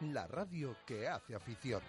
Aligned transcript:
la 0.00 0.26
radio 0.26 0.74
que 0.86 1.06
hace 1.08 1.34
afición. 1.34 1.82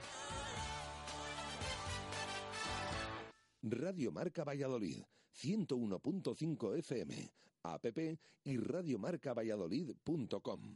Radio 3.63 4.11
Marca 4.11 4.43
Valladolid, 4.43 5.03
101.5 5.33 6.77
FM, 6.77 7.31
app 7.63 7.85
y 8.43 8.57
radiomarcavalladolid.com. 8.57 10.75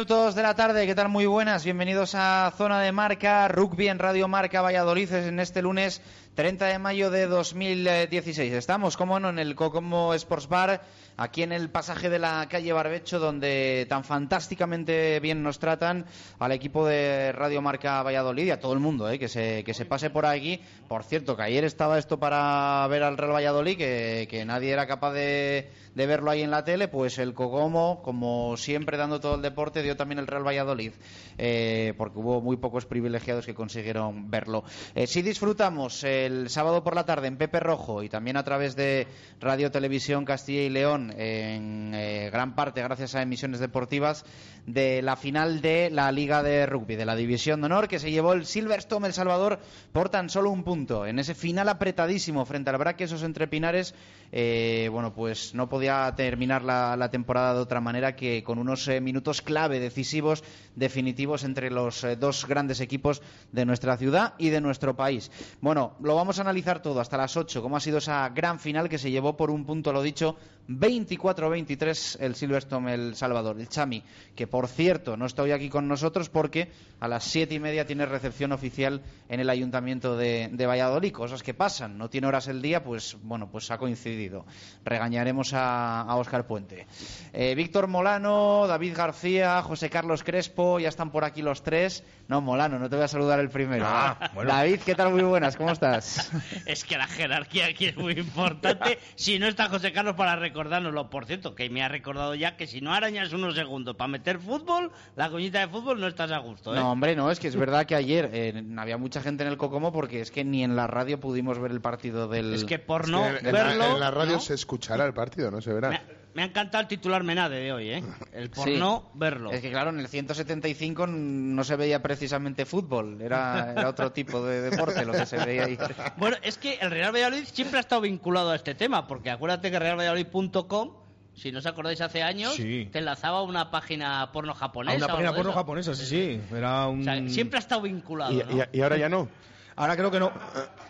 Minutos 0.00 0.34
de 0.34 0.42
la 0.42 0.54
tarde, 0.54 0.86
¿qué 0.86 0.94
tal? 0.94 1.10
Muy 1.10 1.26
buenas, 1.26 1.62
bienvenidos 1.62 2.14
a 2.14 2.54
Zona 2.56 2.80
de 2.80 2.90
Marca, 2.90 3.48
Rugby 3.48 3.88
en 3.88 3.98
Radio 3.98 4.28
Marca 4.28 4.62
Valladolid 4.62 5.12
en 5.12 5.38
este 5.40 5.60
lunes 5.60 6.00
30 6.34 6.66
de 6.66 6.78
mayo 6.78 7.10
de 7.10 7.26
2016. 7.26 8.52
Estamos, 8.52 8.96
como 8.96 9.18
no, 9.18 9.30
en 9.30 9.38
el 9.38 9.54
Cocomo 9.54 10.14
Sports 10.14 10.48
Bar, 10.48 10.82
aquí 11.16 11.42
en 11.42 11.52
el 11.52 11.70
pasaje 11.70 12.08
de 12.08 12.18
la 12.18 12.46
calle 12.48 12.72
Barbecho, 12.72 13.18
donde 13.18 13.84
tan 13.88 14.04
fantásticamente 14.04 15.18
bien 15.20 15.42
nos 15.42 15.58
tratan 15.58 16.06
al 16.38 16.52
equipo 16.52 16.86
de 16.86 17.32
Radio 17.32 17.60
Marca 17.60 18.02
Valladolid 18.02 18.46
y 18.46 18.50
a 18.52 18.60
todo 18.60 18.72
el 18.72 18.78
mundo, 18.78 19.10
¿eh? 19.10 19.18
que, 19.18 19.28
se, 19.28 19.64
que 19.64 19.74
se 19.74 19.84
pase 19.84 20.08
por 20.08 20.24
aquí. 20.24 20.60
Por 20.88 21.02
cierto, 21.02 21.36
que 21.36 21.42
ayer 21.42 21.64
estaba 21.64 21.98
esto 21.98 22.18
para 22.18 22.86
ver 22.88 23.02
al 23.02 23.18
Real 23.18 23.34
Valladolid, 23.34 23.76
que, 23.76 24.28
que 24.30 24.44
nadie 24.44 24.70
era 24.70 24.86
capaz 24.86 25.12
de, 25.12 25.70
de 25.94 26.06
verlo 26.06 26.30
ahí 26.30 26.42
en 26.42 26.50
la 26.50 26.64
tele, 26.64 26.88
pues 26.88 27.18
el 27.18 27.34
Cocomo, 27.34 28.00
como 28.02 28.56
siempre 28.56 28.96
dando 28.96 29.20
todo 29.20 29.34
el 29.34 29.42
deporte, 29.42 29.82
dio 29.82 29.96
también 29.96 30.18
el 30.18 30.26
Real 30.26 30.46
Valladolid, 30.46 30.92
eh, 31.38 31.94
porque 31.96 32.18
hubo 32.18 32.40
muy 32.40 32.56
pocos 32.56 32.86
privilegiados 32.86 33.46
que 33.46 33.54
consiguieron 33.54 34.30
verlo. 34.30 34.64
Eh, 34.94 35.06
si 35.06 35.22
disfrutamos 35.22 36.04
el 36.26 36.48
sábado 36.48 36.82
por 36.82 36.94
la 36.94 37.04
tarde 37.04 37.28
en 37.28 37.36
Pepe 37.36 37.60
Rojo 37.60 38.02
y 38.02 38.08
también 38.08 38.36
a 38.36 38.44
través 38.44 38.76
de 38.76 39.06
Radio 39.40 39.70
Televisión 39.70 40.24
Castilla 40.24 40.62
y 40.62 40.68
León, 40.68 41.12
en 41.16 41.92
eh, 41.94 42.30
gran 42.32 42.54
parte 42.54 42.82
gracias 42.82 43.14
a 43.14 43.22
emisiones 43.22 43.60
deportivas, 43.60 44.24
de 44.66 45.02
la 45.02 45.16
final 45.16 45.60
de 45.60 45.90
la 45.90 46.12
Liga 46.12 46.42
de 46.42 46.66
Rugby, 46.66 46.96
de 46.96 47.06
la 47.06 47.16
División 47.16 47.60
de 47.60 47.66
Honor, 47.66 47.88
que 47.88 47.98
se 47.98 48.10
llevó 48.10 48.32
el 48.32 48.46
Silverstone 48.46 49.06
El 49.06 49.12
Salvador 49.12 49.58
por 49.92 50.08
tan 50.10 50.28
solo 50.28 50.50
un 50.50 50.64
punto. 50.64 51.06
En 51.06 51.18
ese 51.18 51.34
final 51.34 51.68
apretadísimo 51.68 52.44
frente 52.44 52.70
al 52.70 52.78
Braquesos 52.78 53.22
entre 53.22 53.48
Pinares, 53.48 53.94
bueno, 54.32 55.12
pues 55.14 55.54
no 55.54 55.68
podía 55.68 56.12
terminar 56.16 56.62
la, 56.62 57.08
temporada 57.10 57.54
de 57.54 57.60
otra 57.60 57.80
manera 57.80 58.14
que 58.14 58.44
con 58.44 58.58
unos 58.58 58.88
minutos 59.00 59.42
clave 59.42 59.80
decisivos, 59.80 60.44
definitivos 60.76 61.44
entre 61.44 61.70
los 61.70 62.04
eh, 62.04 62.16
dos 62.16 62.46
grandes 62.46 62.80
equipos 62.80 63.22
de 63.52 63.64
nuestra 63.64 63.96
ciudad 63.96 64.34
y 64.38 64.50
de 64.50 64.60
nuestro 64.60 64.94
país. 64.96 65.30
Bueno, 65.60 65.92
vamos 66.14 66.38
a 66.38 66.42
analizar 66.42 66.80
todo 66.80 67.00
hasta 67.00 67.16
las 67.16 67.36
8, 67.36 67.62
cómo 67.62 67.76
ha 67.76 67.80
sido 67.80 67.98
esa 67.98 68.28
gran 68.30 68.58
final 68.58 68.88
que 68.88 68.98
se 68.98 69.10
llevó 69.10 69.36
por 69.36 69.50
un 69.50 69.64
punto, 69.64 69.92
lo 69.92 70.02
dicho, 70.02 70.36
24-23 70.70 72.18
el 72.20 72.34
Silverstone 72.36 72.94
El 72.94 73.16
Salvador, 73.16 73.58
el 73.58 73.68
Chami, 73.68 74.04
que 74.36 74.46
por 74.46 74.68
cierto 74.68 75.16
no 75.16 75.26
está 75.26 75.42
hoy 75.42 75.50
aquí 75.50 75.68
con 75.68 75.88
nosotros 75.88 76.28
porque 76.28 76.70
a 77.00 77.08
las 77.08 77.24
siete 77.24 77.54
y 77.54 77.58
media 77.58 77.86
tiene 77.86 78.06
recepción 78.06 78.52
oficial 78.52 79.02
en 79.28 79.40
el 79.40 79.50
Ayuntamiento 79.50 80.16
de, 80.16 80.48
de 80.52 80.66
Valladolid, 80.66 81.12
cosas 81.12 81.42
que 81.42 81.54
pasan, 81.54 81.98
no 81.98 82.08
tiene 82.08 82.28
horas 82.28 82.46
el 82.46 82.62
día, 82.62 82.84
pues 82.84 83.16
bueno, 83.22 83.50
pues 83.50 83.70
ha 83.70 83.78
coincidido. 83.78 84.46
Regañaremos 84.84 85.52
a, 85.54 86.02
a 86.02 86.16
Oscar 86.16 86.46
Puente. 86.46 86.86
Eh, 87.32 87.54
Víctor 87.54 87.88
Molano, 87.88 88.66
David 88.66 88.94
García, 88.96 89.62
José 89.62 89.90
Carlos 89.90 90.22
Crespo, 90.22 90.78
ya 90.78 90.88
están 90.88 91.10
por 91.10 91.24
aquí 91.24 91.42
los 91.42 91.62
tres. 91.62 92.04
No, 92.28 92.40
Molano, 92.40 92.78
no 92.78 92.88
te 92.88 92.96
voy 92.96 93.04
a 93.04 93.08
saludar 93.08 93.40
el 93.40 93.48
primero. 93.50 93.84
Ah, 93.86 94.30
bueno. 94.34 94.52
David, 94.52 94.80
¿qué 94.84 94.94
tal? 94.94 95.10
Muy 95.10 95.22
buenas, 95.22 95.56
¿cómo 95.56 95.72
estás? 95.72 96.30
es 96.66 96.84
que 96.84 96.96
la 96.96 97.06
jerarquía 97.06 97.66
aquí 97.66 97.86
es 97.86 97.96
muy 97.96 98.12
importante. 98.14 98.98
si 99.16 99.38
no 99.38 99.48
está 99.48 99.68
José 99.68 99.92
Carlos 99.92 100.14
para 100.14 100.36
recordárnoslo, 100.60 101.08
por 101.10 101.24
cierto, 101.24 101.54
que 101.54 101.68
me 101.70 101.82
ha 101.82 101.88
recordado 101.88 102.34
ya 102.34 102.56
que 102.56 102.66
si 102.66 102.80
no 102.80 102.92
arañas 102.92 103.32
unos 103.32 103.54
segundos 103.54 103.96
para 103.96 104.08
meter 104.08 104.38
fútbol, 104.38 104.90
la 105.16 105.30
coñita 105.30 105.60
de 105.60 105.68
fútbol 105.68 106.00
no 106.00 106.06
estás 106.06 106.30
a 106.32 106.38
gusto. 106.38 106.74
¿eh? 106.74 106.76
No, 106.78 106.92
hombre, 106.92 107.16
no, 107.16 107.30
es 107.30 107.40
que 107.40 107.48
es 107.48 107.56
verdad 107.56 107.86
que 107.86 107.94
ayer 107.94 108.30
eh, 108.32 108.62
había 108.76 108.98
mucha 108.98 109.22
gente 109.22 109.42
en 109.42 109.48
el 109.50 109.56
Cocomo 109.56 109.92
porque 109.92 110.20
es 110.20 110.30
que 110.30 110.44
ni 110.44 110.62
en 110.62 110.76
la 110.76 110.86
radio 110.86 111.18
pudimos 111.18 111.58
ver 111.58 111.70
el 111.70 111.80
partido 111.80 112.28
del. 112.28 112.52
Es 112.54 112.64
que 112.64 112.78
por 112.78 113.08
no 113.08 113.26
Es 113.26 113.40
que 113.40 113.48
en, 113.48 113.54
verlo. 113.54 113.78
la, 113.78 113.92
en 113.92 114.00
la 114.00 114.10
radio 114.10 114.34
¿no? 114.34 114.40
se 114.40 114.54
escuchará 114.54 115.06
el 115.06 115.14
partido, 115.14 115.50
no 115.50 115.60
se 115.60 115.72
verá. 115.72 115.88
Me 115.90 116.00
me 116.34 116.42
ha 116.42 116.44
encantado 116.46 116.82
el 116.82 116.88
titular 116.88 117.22
Menade 117.24 117.56
de 117.60 117.72
hoy, 117.72 117.90
¿eh? 117.90 118.04
El 118.32 118.50
por 118.50 118.64
Sí. 118.68 118.76
no 118.78 119.10
verlo. 119.14 119.50
Es 119.50 119.60
que 119.60 119.70
claro, 119.70 119.90
en 119.90 119.98
el 120.00 120.08
175 120.08 121.06
no 121.06 121.64
se 121.64 121.76
veía 121.76 122.00
precisamente 122.02 122.64
fútbol, 122.66 123.20
era, 123.20 123.72
era 123.72 123.88
otro 123.88 124.12
tipo 124.12 124.42
de 124.44 124.60
deporte 124.70 125.04
lo 125.04 125.12
que 125.12 125.26
se 125.26 125.36
veía 125.44 125.64
ahí. 125.64 125.78
Bueno, 126.16 126.36
es 126.42 126.56
que 126.58 126.74
el 126.80 126.90
Real 126.90 127.12
Valladolid 127.14 127.44
siempre 127.44 127.78
ha 127.78 127.80
estado 127.80 128.02
vinculado 128.02 128.50
a 128.50 128.56
este 128.56 128.74
tema, 128.74 129.06
porque 129.06 129.30
acuérdate 129.30 129.70
que 129.70 129.78
realvalladolid.com, 129.78 130.90
si 131.34 131.52
no 131.52 131.58
os 131.60 131.66
acordáis 131.66 132.00
hace 132.00 132.22
años, 132.22 132.54
Sí. 132.54 132.88
te 132.92 132.98
enlazaba 132.98 133.38
a 133.38 133.42
una 133.42 133.70
página 133.70 134.30
porno 134.32 134.52
A 134.52 134.56
japonesa. 134.56 134.96
una 134.96 135.06
o 135.06 135.08
página 135.08 135.32
porno 135.32 135.50
eso. 135.50 135.58
japonesa, 135.58 135.94
sí, 135.94 136.06
sí. 136.06 136.40
Era 136.54 136.86
un... 136.86 137.00
O 137.00 137.04
sea, 137.04 137.28
siempre 137.28 137.58
ha 137.58 137.60
estado 137.60 137.82
vinculado. 137.82 138.32
Y, 138.32 138.36
¿no? 138.38 138.64
y- 138.72 138.78
y 138.78 138.82
ahora 138.82 138.96
ya 138.96 139.08
no. 139.08 139.28
Ahora 139.76 139.96
creo 139.96 140.10
que 140.10 140.20
no. 140.20 140.30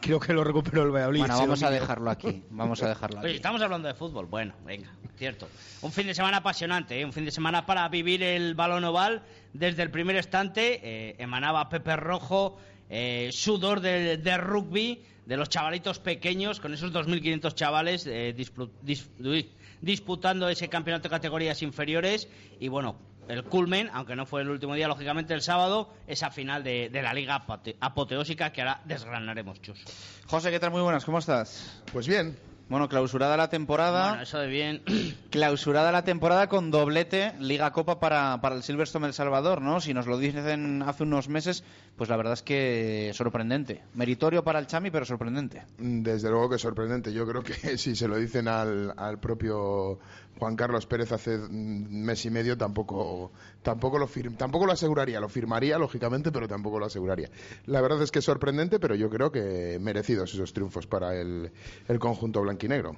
Creo 0.00 0.18
que 0.18 0.32
lo 0.32 0.42
recuperó 0.42 0.82
el 0.82 0.90
Valladolid. 0.90 1.20
Bueno, 1.20 1.38
vamos 1.38 1.62
a 1.62 1.70
dejarlo 1.70 2.10
aquí, 2.10 2.42
vamos 2.50 2.82
a 2.82 2.88
dejarlo 2.88 3.20
Oye, 3.20 3.28
aquí. 3.28 3.36
estamos 3.36 3.62
hablando 3.62 3.86
de 3.86 3.94
fútbol. 3.94 4.26
Bueno, 4.26 4.54
venga, 4.64 4.90
cierto. 5.20 5.48
Un 5.82 5.92
fin 5.92 6.06
de 6.06 6.14
semana 6.14 6.38
apasionante, 6.38 6.98
¿eh? 6.98 7.04
un 7.04 7.12
fin 7.12 7.26
de 7.26 7.30
semana 7.30 7.66
para 7.66 7.86
vivir 7.90 8.22
el 8.22 8.54
balón 8.54 8.82
oval. 8.84 9.22
Desde 9.52 9.82
el 9.82 9.90
primer 9.90 10.16
instante 10.16 10.80
eh, 10.82 11.16
emanaba 11.18 11.68
Pepe 11.68 11.94
Rojo, 11.96 12.58
eh, 12.88 13.28
sudor 13.32 13.80
de, 13.80 14.16
de 14.16 14.36
rugby, 14.38 15.02
de 15.26 15.36
los 15.36 15.48
chavalitos 15.50 15.98
pequeños, 15.98 16.58
con 16.58 16.72
esos 16.72 16.90
2.500 16.92 17.54
chavales 17.54 18.06
eh, 18.06 18.34
dis- 18.34 19.46
disputando 19.82 20.48
ese 20.48 20.68
campeonato 20.68 21.04
de 21.04 21.10
categorías 21.10 21.60
inferiores. 21.62 22.26
Y 22.58 22.68
bueno, 22.68 22.96
el 23.28 23.44
culmen, 23.44 23.90
aunque 23.92 24.16
no 24.16 24.24
fue 24.26 24.40
el 24.42 24.48
último 24.48 24.74
día, 24.74 24.88
lógicamente 24.88 25.34
el 25.34 25.42
sábado, 25.42 25.92
esa 26.06 26.30
final 26.30 26.64
de, 26.64 26.88
de 26.88 27.02
la 27.02 27.12
liga 27.12 27.36
apote- 27.46 27.76
apoteósica 27.78 28.52
que 28.52 28.62
ahora 28.62 28.80
desgranaremos, 28.86 29.60
Chus. 29.60 29.78
José, 30.26 30.50
¿qué 30.50 30.58
tal? 30.58 30.70
Muy 30.70 30.80
buenas, 30.82 31.04
¿cómo 31.04 31.18
estás? 31.18 31.82
Pues 31.92 32.08
bien, 32.08 32.36
Bueno, 32.70 32.88
clausurada 32.88 33.36
la 33.36 33.50
temporada. 33.50 34.10
Bueno, 34.10 34.22
eso 34.22 34.38
de 34.38 34.46
bien. 34.46 34.82
Clausurada 35.30 35.90
la 35.92 36.04
temporada 36.04 36.48
con 36.48 36.70
doblete 36.70 37.34
Liga 37.40 37.72
Copa 37.72 37.98
para, 37.98 38.40
para 38.40 38.54
el 38.54 38.62
Silverstone 38.62 39.08
El 39.08 39.12
Salvador, 39.12 39.60
¿no? 39.60 39.80
Si 39.80 39.92
nos 39.92 40.06
lo 40.06 40.18
dicen 40.18 40.82
hace 40.82 41.02
unos 41.02 41.28
meses, 41.28 41.64
pues 41.96 42.08
la 42.08 42.16
verdad 42.16 42.34
es 42.34 42.42
que 42.42 43.10
sorprendente. 43.12 43.82
Meritorio 43.94 44.44
para 44.44 44.60
el 44.60 44.68
Chami, 44.68 44.90
pero 44.92 45.04
sorprendente. 45.04 45.62
desde 45.78 46.30
luego 46.30 46.48
que 46.50 46.58
sorprendente. 46.58 47.12
Yo 47.12 47.26
creo 47.26 47.42
que 47.42 47.52
si 47.76 47.96
se 47.96 48.06
lo 48.06 48.16
dicen 48.16 48.46
al, 48.46 48.94
al 48.96 49.18
propio 49.18 49.98
Juan 50.38 50.56
Carlos 50.56 50.86
Pérez 50.86 51.12
hace 51.12 51.36
un 51.36 52.02
mes 52.04 52.24
y 52.24 52.30
medio, 52.30 52.56
tampoco, 52.56 53.30
tampoco, 53.62 53.98
lo 53.98 54.06
fir- 54.08 54.36
tampoco 54.36 54.64
lo 54.66 54.72
aseguraría. 54.72 55.20
Lo 55.20 55.28
firmaría, 55.28 55.76
lógicamente, 55.78 56.32
pero 56.32 56.48
tampoco 56.48 56.78
lo 56.78 56.86
aseguraría. 56.86 57.28
La 57.66 57.80
verdad 57.82 58.00
es 58.02 58.10
que 58.10 58.20
es 58.20 58.24
sorprendente, 58.24 58.78
pero 58.80 58.94
yo 58.94 59.10
creo 59.10 59.30
que 59.30 59.78
merecidos 59.80 60.32
esos 60.32 60.52
triunfos 60.54 60.86
para 60.86 61.14
el, 61.20 61.52
el 61.88 61.98
conjunto 61.98 62.40
blanquinegro. 62.40 62.96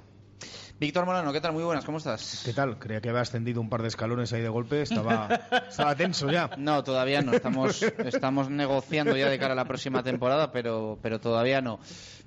Víctor 0.79 1.05
Molano, 1.05 1.31
¿qué 1.31 1.39
tal? 1.39 1.53
Muy 1.53 1.63
buenas, 1.63 1.85
¿cómo 1.85 1.99
estás? 1.99 2.41
¿Qué 2.43 2.51
tal? 2.51 2.77
Creía 2.79 2.99
que 2.99 3.09
había 3.09 3.21
ascendido 3.21 3.61
un 3.61 3.69
par 3.69 3.81
de 3.81 3.87
escalones 3.89 4.33
ahí 4.33 4.41
de 4.41 4.49
golpe. 4.49 4.81
Estaba, 4.81 5.27
estaba 5.69 5.95
tenso 5.95 6.29
ya. 6.31 6.49
No, 6.57 6.83
todavía 6.83 7.21
no. 7.21 7.31
Estamos, 7.33 7.83
estamos 7.83 8.49
negociando 8.49 9.15
ya 9.15 9.29
de 9.29 9.37
cara 9.39 9.53
a 9.53 9.55
la 9.55 9.65
próxima 9.65 10.01
temporada, 10.03 10.51
pero, 10.51 10.97
pero 11.01 11.19
todavía 11.19 11.61
no. 11.61 11.79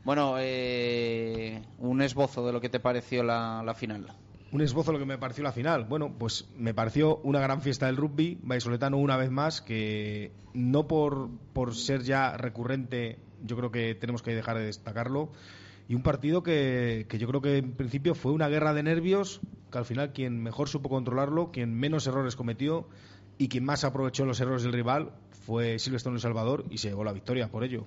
Bueno, 0.05 0.37
eh, 0.39 1.63
un 1.79 2.01
esbozo 2.03 2.47
de 2.47 2.53
lo 2.53 2.61
que 2.61 2.69
te 2.69 2.81
pareció 2.81 3.23
la, 3.23 3.63
la 3.65 3.75
final. 3.75 4.07
Un 4.57 4.63
esbozo 4.63 4.91
de 4.91 4.95
lo 4.95 4.99
que 5.01 5.05
me 5.05 5.19
pareció 5.19 5.45
la 5.45 5.53
final. 5.53 5.85
Bueno, 5.85 6.15
pues 6.19 6.49
me 6.57 6.73
pareció 6.73 7.19
una 7.19 7.41
gran 7.41 7.61
fiesta 7.61 7.85
del 7.85 7.99
rugby, 7.99 8.39
vallisoletano 8.43 8.97
una 8.97 9.19
vez 9.19 9.31
más, 9.31 9.61
que 9.61 10.33
no 10.55 10.87
por, 10.87 11.29
por 11.53 11.75
ser 11.75 12.05
ya 12.05 12.39
recurrente 12.39 13.19
yo 13.45 13.55
creo 13.59 13.71
que 13.71 13.95
tenemos 13.95 14.23
que 14.23 14.35
dejar 14.35 14.57
de 14.57 14.65
destacarlo. 14.65 15.31
Y 15.91 15.95
un 15.95 16.03
partido 16.03 16.43
que, 16.43 17.05
que 17.07 17.19
yo 17.19 17.29
creo 17.29 17.43
que 17.43 17.59
en 17.59 17.73
principio 17.73 18.15
fue 18.15 18.33
una 18.33 18.49
guerra 18.49 18.73
de 18.73 18.83
nervios, 18.83 19.43
que 19.71 19.77
al 19.77 19.85
final 19.85 20.15
quien 20.15 20.43
mejor 20.43 20.71
supo 20.71 20.89
controlarlo, 20.89 21.51
quien 21.53 21.75
menos 21.75 22.07
errores 22.07 22.35
cometió 22.35 22.89
y 23.37 23.49
quien 23.49 23.63
más 23.63 23.85
aprovechó 23.85 24.25
los 24.25 24.41
errores 24.41 24.63
del 24.63 24.73
rival 24.73 25.11
fue 25.45 25.79
Silvestre 25.79 26.19
Salvador 26.19 26.65
y 26.71 26.79
se 26.79 26.89
llevó 26.89 27.05
la 27.05 27.13
victoria 27.13 27.51
por 27.51 27.63
ello. 27.63 27.85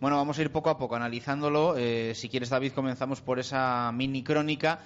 Bueno, 0.00 0.16
vamos 0.16 0.38
a 0.38 0.42
ir 0.42 0.50
poco 0.50 0.70
a 0.70 0.78
poco 0.78 0.96
analizándolo. 0.96 1.76
Eh, 1.76 2.14
si 2.16 2.28
quieres, 2.28 2.48
David, 2.48 2.72
comenzamos 2.72 3.20
por 3.20 3.38
esa 3.38 3.92
mini 3.92 4.24
crónica 4.24 4.80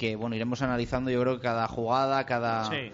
que, 0.00 0.16
bueno, 0.16 0.34
iremos 0.34 0.62
analizando 0.62 1.10
yo 1.10 1.20
creo 1.20 1.36
que 1.36 1.42
cada 1.42 1.68
jugada, 1.68 2.24
cada... 2.24 2.64
Sí. 2.70 2.90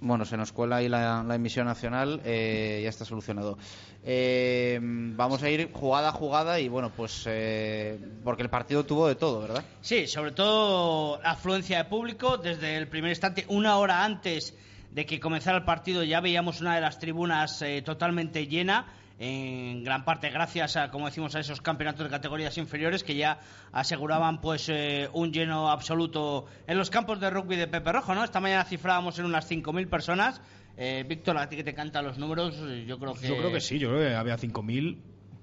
Bueno, 0.00 0.24
se 0.24 0.36
nos 0.36 0.50
cuela 0.50 0.76
ahí 0.76 0.88
la, 0.88 1.22
la 1.22 1.36
emisión 1.36 1.66
nacional, 1.66 2.20
eh, 2.24 2.80
ya 2.82 2.88
está 2.88 3.04
solucionado. 3.04 3.56
Eh, 4.02 4.80
vamos 4.82 5.40
a 5.44 5.50
ir 5.50 5.70
jugada 5.72 6.08
a 6.08 6.12
jugada 6.12 6.58
y 6.58 6.68
bueno, 6.68 6.90
pues 6.90 7.22
eh, 7.26 7.96
porque 8.24 8.42
el 8.42 8.50
partido 8.50 8.84
tuvo 8.84 9.06
de 9.06 9.14
todo, 9.14 9.40
¿verdad? 9.40 9.64
Sí, 9.82 10.08
sobre 10.08 10.32
todo 10.32 11.20
afluencia 11.24 11.78
de 11.78 11.84
público. 11.84 12.36
Desde 12.36 12.76
el 12.76 12.88
primer 12.88 13.10
instante, 13.10 13.46
una 13.48 13.76
hora 13.76 14.04
antes 14.04 14.52
de 14.90 15.06
que 15.06 15.20
comenzara 15.20 15.58
el 15.58 15.64
partido, 15.64 16.02
ya 16.02 16.20
veíamos 16.20 16.60
una 16.60 16.74
de 16.74 16.80
las 16.80 16.98
tribunas 16.98 17.62
eh, 17.62 17.82
totalmente 17.82 18.48
llena. 18.48 18.86
En 19.18 19.84
gran 19.84 20.04
parte 20.04 20.28
gracias 20.30 20.76
a, 20.76 20.90
como 20.90 21.06
decimos, 21.06 21.34
a 21.36 21.40
esos 21.40 21.60
campeonatos 21.60 22.04
de 22.04 22.10
categorías 22.10 22.58
inferiores 22.58 23.04
que 23.04 23.14
ya 23.14 23.38
aseguraban 23.72 24.40
pues 24.40 24.68
eh, 24.68 25.08
un 25.12 25.32
lleno 25.32 25.70
absoluto 25.70 26.46
en 26.66 26.78
los 26.78 26.90
campos 26.90 27.20
de 27.20 27.30
rugby 27.30 27.56
de 27.56 27.68
Pepe 27.68 27.92
Rojo, 27.92 28.14
¿no? 28.14 28.24
Esta 28.24 28.40
mañana 28.40 28.64
cifrábamos 28.64 29.18
en 29.18 29.26
unas 29.26 29.48
5.000 29.48 29.88
personas. 29.88 30.40
Eh, 30.76 31.04
Víctor, 31.08 31.38
a 31.38 31.48
ti 31.48 31.56
que 31.56 31.62
te 31.62 31.74
cantan 31.74 32.04
los 32.04 32.18
números, 32.18 32.56
yo 32.86 32.98
creo 32.98 33.14
que... 33.14 33.28
Yo 33.28 33.36
creo 33.36 33.52
que 33.52 33.60
sí, 33.60 33.78
yo 33.78 33.90
creo 33.90 34.00
que 34.00 34.14
había 34.16 34.36
5.000 34.36 34.98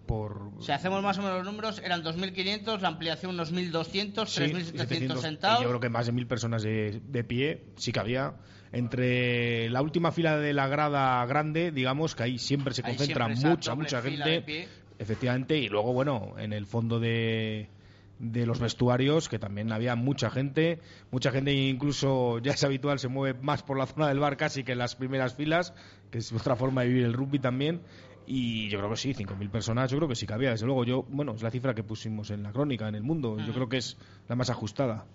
por... 0.05 0.51
Si 0.59 0.71
hacemos 0.71 1.01
más 1.03 1.17
o 1.17 1.21
menos 1.21 1.37
los 1.37 1.45
números, 1.45 1.81
eran 1.83 2.03
2.500, 2.03 2.79
la 2.79 2.89
ampliación 2.89 3.33
unos 3.33 3.53
1.200, 3.53 4.25
Sí, 4.27 4.41
3.700 4.41 4.63
700, 4.77 5.21
sentados. 5.21 5.63
Yo 5.63 5.69
creo 5.69 5.79
que 5.79 5.89
más 5.89 6.05
de 6.05 6.11
mil 6.11 6.27
personas 6.27 6.63
de, 6.63 7.01
de 7.05 7.23
pie 7.23 7.63
sí 7.77 7.91
que 7.91 7.99
había. 7.99 8.35
Entre 8.73 9.69
la 9.69 9.81
última 9.81 10.11
fila 10.11 10.37
de 10.37 10.53
la 10.53 10.67
grada 10.67 11.25
grande, 11.25 11.71
digamos 11.71 12.15
que 12.15 12.23
ahí 12.23 12.37
siempre 12.37 12.73
se 12.73 12.83
concentra 12.83 13.25
siempre 13.27 13.49
mucha, 13.49 13.75
mucha 13.75 14.01
gente. 14.01 14.67
Efectivamente, 14.97 15.57
y 15.57 15.67
luego, 15.67 15.93
bueno, 15.93 16.35
en 16.37 16.53
el 16.53 16.67
fondo 16.67 16.99
de, 16.99 17.69
de 18.21 18.45
los 18.45 18.59
vestuarios, 18.59 19.27
que 19.29 19.39
también 19.39 19.71
había 19.71 19.95
mucha 19.95 20.29
gente. 20.29 20.79
Mucha 21.09 21.31
gente, 21.31 21.53
incluso 21.53 22.37
ya 22.39 22.51
es 22.53 22.63
habitual, 22.63 22.99
se 22.99 23.07
mueve 23.07 23.37
más 23.41 23.63
por 23.63 23.77
la 23.77 23.87
zona 23.87 24.07
del 24.07 24.19
bar 24.19 24.37
casi 24.37 24.63
que 24.63 24.73
en 24.73 24.77
las 24.77 24.95
primeras 24.95 25.33
filas, 25.35 25.73
que 26.11 26.19
es 26.19 26.31
otra 26.31 26.55
forma 26.55 26.83
de 26.83 26.89
vivir 26.89 27.05
el 27.05 27.13
rugby 27.13 27.39
también. 27.39 27.81
Y 28.25 28.69
yo 28.69 28.77
creo 28.77 28.89
que 28.89 28.97
sí, 28.97 29.13
5.000 29.13 29.49
personas, 29.49 29.91
yo 29.91 29.97
creo 29.97 30.07
que 30.07 30.15
sí 30.15 30.25
que 30.25 30.33
había. 30.33 30.51
Desde 30.51 30.65
luego, 30.65 30.83
yo, 30.85 31.03
bueno, 31.09 31.33
es 31.33 31.41
la 31.41 31.51
cifra 31.51 31.73
que 31.73 31.83
pusimos 31.83 32.29
en 32.31 32.43
la 32.43 32.51
crónica, 32.51 32.87
en 32.87 32.95
el 32.95 33.03
mundo. 33.03 33.37
Yo 33.39 33.53
creo 33.53 33.67
que 33.67 33.77
es 33.77 33.97
la 34.27 34.35
más 34.35 34.49
ajustada. 34.49 35.05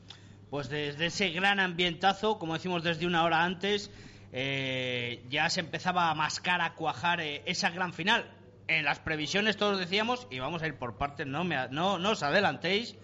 Pues 0.50 0.68
desde 0.68 1.06
ese 1.06 1.30
gran 1.30 1.60
ambientazo, 1.60 2.38
como 2.38 2.54
decimos 2.54 2.82
desde 2.82 3.06
una 3.06 3.24
hora 3.24 3.44
antes, 3.44 3.90
eh, 4.32 5.24
ya 5.28 5.48
se 5.48 5.60
empezaba 5.60 6.10
a 6.10 6.14
mascar, 6.14 6.60
a 6.60 6.74
cuajar 6.74 7.20
eh, 7.20 7.42
esa 7.46 7.70
gran 7.70 7.92
final. 7.92 8.30
En 8.68 8.84
las 8.84 8.98
previsiones 8.98 9.56
todos 9.56 9.78
decíamos, 9.78 10.26
y 10.30 10.38
vamos 10.38 10.62
a 10.62 10.66
ir 10.66 10.74
por 10.74 10.96
partes, 10.96 11.26
no, 11.26 11.44
me, 11.44 11.68
no, 11.70 11.98
no 11.98 12.10
os 12.10 12.22
adelantéis, 12.22 12.96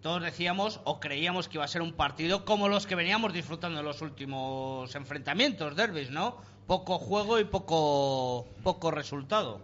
todos 0.00 0.22
decíamos 0.22 0.80
o 0.84 1.00
creíamos 1.00 1.48
que 1.48 1.56
iba 1.56 1.64
a 1.64 1.68
ser 1.68 1.82
un 1.82 1.92
partido 1.92 2.44
como 2.44 2.68
los 2.68 2.86
que 2.86 2.94
veníamos 2.94 3.32
disfrutando 3.32 3.80
en 3.80 3.84
los 3.84 4.00
últimos 4.02 4.94
enfrentamientos, 4.94 5.76
derbis, 5.76 6.10
¿no? 6.10 6.36
Poco 6.66 6.98
juego 6.98 7.38
y 7.40 7.44
poco, 7.44 8.46
poco 8.62 8.90
resultado. 8.90 9.60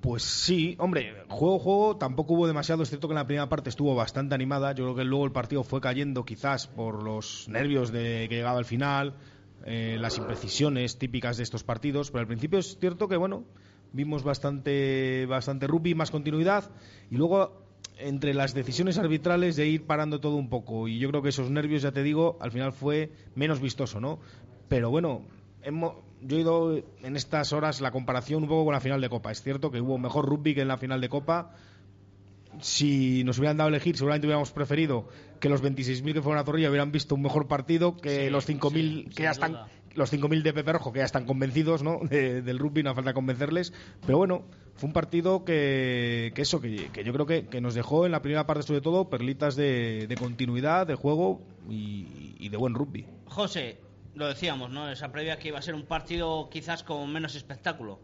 Pues 0.00 0.24
sí, 0.24 0.74
hombre, 0.80 1.14
juego, 1.28 1.60
juego, 1.60 1.96
tampoco 1.96 2.34
hubo 2.34 2.48
demasiado, 2.48 2.82
es 2.82 2.88
cierto 2.88 3.06
que 3.06 3.12
en 3.12 3.18
la 3.18 3.26
primera 3.26 3.48
parte 3.48 3.70
estuvo 3.70 3.94
bastante 3.94 4.34
animada, 4.34 4.72
yo 4.72 4.82
creo 4.84 4.96
que 4.96 5.04
luego 5.04 5.24
el 5.24 5.30
partido 5.30 5.62
fue 5.62 5.80
cayendo 5.80 6.24
quizás 6.24 6.66
por 6.66 7.04
los 7.04 7.48
nervios 7.48 7.92
de 7.92 8.26
que 8.28 8.34
llegaba 8.34 8.58
al 8.58 8.64
final, 8.64 9.14
eh, 9.64 9.96
las 10.00 10.18
imprecisiones 10.18 10.98
típicas 10.98 11.36
de 11.36 11.44
estos 11.44 11.62
partidos, 11.62 12.10
pero 12.10 12.22
al 12.22 12.26
principio 12.26 12.58
es 12.58 12.76
cierto 12.80 13.06
que, 13.06 13.16
bueno, 13.16 13.44
vimos 13.92 14.24
bastante, 14.24 15.24
bastante 15.26 15.68
rugby, 15.68 15.94
más 15.94 16.10
continuidad, 16.10 16.68
y 17.08 17.14
luego 17.14 17.61
entre 18.02 18.34
las 18.34 18.54
decisiones 18.54 18.98
arbitrales 18.98 19.56
de 19.56 19.66
ir 19.66 19.84
parando 19.84 20.20
todo 20.20 20.36
un 20.36 20.48
poco, 20.48 20.88
y 20.88 20.98
yo 20.98 21.08
creo 21.10 21.22
que 21.22 21.30
esos 21.30 21.50
nervios, 21.50 21.82
ya 21.82 21.92
te 21.92 22.02
digo, 22.02 22.36
al 22.40 22.50
final 22.52 22.72
fue 22.72 23.10
menos 23.34 23.60
vistoso, 23.60 24.00
¿no? 24.00 24.18
Pero 24.68 24.90
bueno, 24.90 25.22
hemos, 25.62 25.94
yo 26.20 26.36
he 26.36 26.40
ido 26.40 26.76
en 27.02 27.16
estas 27.16 27.52
horas 27.52 27.80
la 27.80 27.90
comparación 27.90 28.42
un 28.42 28.48
poco 28.48 28.64
con 28.64 28.74
la 28.74 28.80
final 28.80 29.00
de 29.00 29.08
Copa. 29.08 29.30
Es 29.30 29.42
cierto 29.42 29.70
que 29.70 29.80
hubo 29.80 29.98
mejor 29.98 30.26
rugby 30.26 30.54
que 30.54 30.62
en 30.62 30.68
la 30.68 30.78
final 30.78 31.00
de 31.00 31.08
Copa. 31.08 31.54
Si 32.60 33.24
nos 33.24 33.38
hubieran 33.38 33.56
dado 33.56 33.68
a 33.68 33.70
elegir, 33.70 33.96
seguramente 33.96 34.26
hubiéramos 34.26 34.52
preferido 34.52 35.08
que 35.40 35.48
los 35.48 35.62
26.000 35.62 36.12
que 36.12 36.22
fueron 36.22 36.38
a 36.38 36.44
Zorrilla 36.44 36.68
hubieran 36.68 36.92
visto 36.92 37.14
un 37.14 37.22
mejor 37.22 37.48
partido 37.48 37.96
que 37.96 38.26
Sí, 38.26 38.30
los 38.30 38.46
5.000 38.46 38.72
sí, 38.72 39.10
que 39.14 39.22
ya 39.22 39.30
están 39.30 39.52
duda. 39.52 39.68
Los 39.94 40.12
5.000 40.12 40.42
de 40.42 40.52
Pepe 40.52 40.72
Rojo 40.72 40.92
que 40.92 41.00
ya 41.00 41.04
están 41.04 41.24
convencidos 41.26 41.82
¿no? 41.82 42.00
de- 42.02 42.42
del 42.42 42.58
rugby, 42.58 42.82
no 42.82 42.90
hace 42.90 42.96
falta 42.96 43.14
convencerles. 43.14 43.72
Pero 44.06 44.18
bueno, 44.18 44.44
fue 44.76 44.86
un 44.88 44.92
partido 44.92 45.44
que, 45.44 46.32
que 46.34 46.42
eso, 46.42 46.60
que, 46.60 46.90
que 46.92 47.04
yo 47.04 47.12
creo 47.12 47.26
que, 47.26 47.46
que 47.46 47.60
nos 47.60 47.74
dejó 47.74 48.06
en 48.06 48.12
la 48.12 48.22
primera 48.22 48.46
parte 48.46 48.62
sobre 48.62 48.80
todo 48.80 49.08
perlitas 49.10 49.56
de, 49.56 50.06
de 50.08 50.16
continuidad, 50.16 50.86
de 50.86 50.94
juego 50.94 51.40
y, 51.68 52.34
y 52.38 52.48
de 52.48 52.56
buen 52.56 52.74
rugby. 52.74 53.06
José, 53.26 53.78
lo 54.14 54.26
decíamos, 54.28 54.70
¿no? 54.70 54.90
Esa 54.90 55.10
previa 55.12 55.38
que 55.38 55.48
iba 55.48 55.58
a 55.58 55.62
ser 55.62 55.74
un 55.74 55.84
partido 55.84 56.48
quizás 56.50 56.82
con 56.82 57.12
menos 57.12 57.34
espectáculo. 57.34 57.98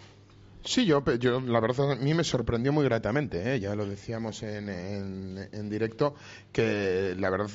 Sí, 0.65 0.85
yo, 0.87 1.03
yo 1.19 1.41
la 1.41 1.61
verdad 1.61 1.93
a 1.93 1.97
mí 1.97 2.15
me 2.15 2.25
sorprendió 2.25 2.73
muy 2.73 2.85
gratamente, 2.85 3.55
¿eh? 3.55 3.61
ya 3.61 3.75
lo 3.77 3.87
decíamos 3.87 4.43
en, 4.43 4.69
en- 4.69 5.49
en 5.53 5.71
directo, 5.71 6.15
que 6.53 7.15
la 7.17 7.31
verdad 7.31 7.49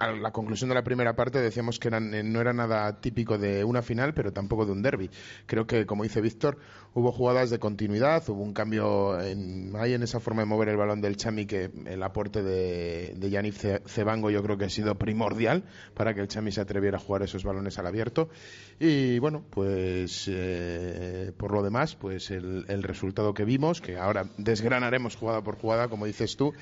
a 0.00 0.12
la 0.12 0.32
conclusión 0.32 0.68
de 0.70 0.74
la 0.74 0.82
primera 0.82 1.14
parte 1.14 1.40
decíamos 1.40 1.78
que 1.78 1.88
eran- 1.88 2.14
eh, 2.14 2.22
no 2.22 2.40
era 2.40 2.52
nada 2.54 3.00
típico 3.00 3.36
de 3.36 3.64
una 3.64 3.82
final, 3.82 4.14
pero 4.14 4.32
tampoco 4.32 4.64
de 4.64 4.72
un 4.72 4.80
derby. 4.82 5.10
Creo 5.46 5.66
que, 5.66 5.84
como 5.84 6.04
dice 6.04 6.22
Víctor, 6.22 6.56
hubo 6.94 7.12
jugadas 7.12 7.50
de 7.50 7.58
continuidad, 7.58 8.26
hubo 8.30 8.42
un 8.42 8.54
cambio 8.54 9.20
en, 9.20 9.70
ahí 9.76 9.92
en 9.92 10.02
esa 10.02 10.18
forma 10.18 10.40
de 10.42 10.46
mover 10.46 10.70
el 10.70 10.78
balón 10.78 11.02
del 11.02 11.16
Chami 11.18 11.44
que 11.44 11.70
el 11.84 12.02
aporte 12.02 12.42
de, 12.42 13.12
de 13.14 13.52
Ce- 13.52 13.82
Cebango 13.86 14.30
yo 14.30 14.42
creo 14.42 14.56
que 14.56 14.64
ha 14.64 14.70
sido 14.70 14.94
primordial 14.96 15.64
para 15.94 16.14
que 16.14 16.20
el 16.22 16.28
Chami 16.28 16.50
se 16.50 16.62
atreviera 16.62 16.96
a 16.96 17.00
jugar 17.00 17.22
esos 17.22 17.44
balones 17.44 17.78
al 17.78 17.86
abierto. 17.86 18.30
Y 18.78 19.18
bueno, 19.18 19.44
pues 19.50 20.24
eh, 20.32 21.32
por 21.36 21.52
lo 21.52 21.62
demás, 21.62 21.94
pues 21.94 22.30
el, 22.30 22.64
el 22.68 22.82
resultado 22.82 23.34
que 23.34 23.44
vimos, 23.44 23.82
que 23.82 23.98
ahora 23.98 24.24
desgranaremos 24.38 25.14
jugada 25.16 25.42
por 25.42 25.56
jugada, 25.58 25.88
como 25.88 26.06
dices 26.06 26.36
tú, 26.38 26.54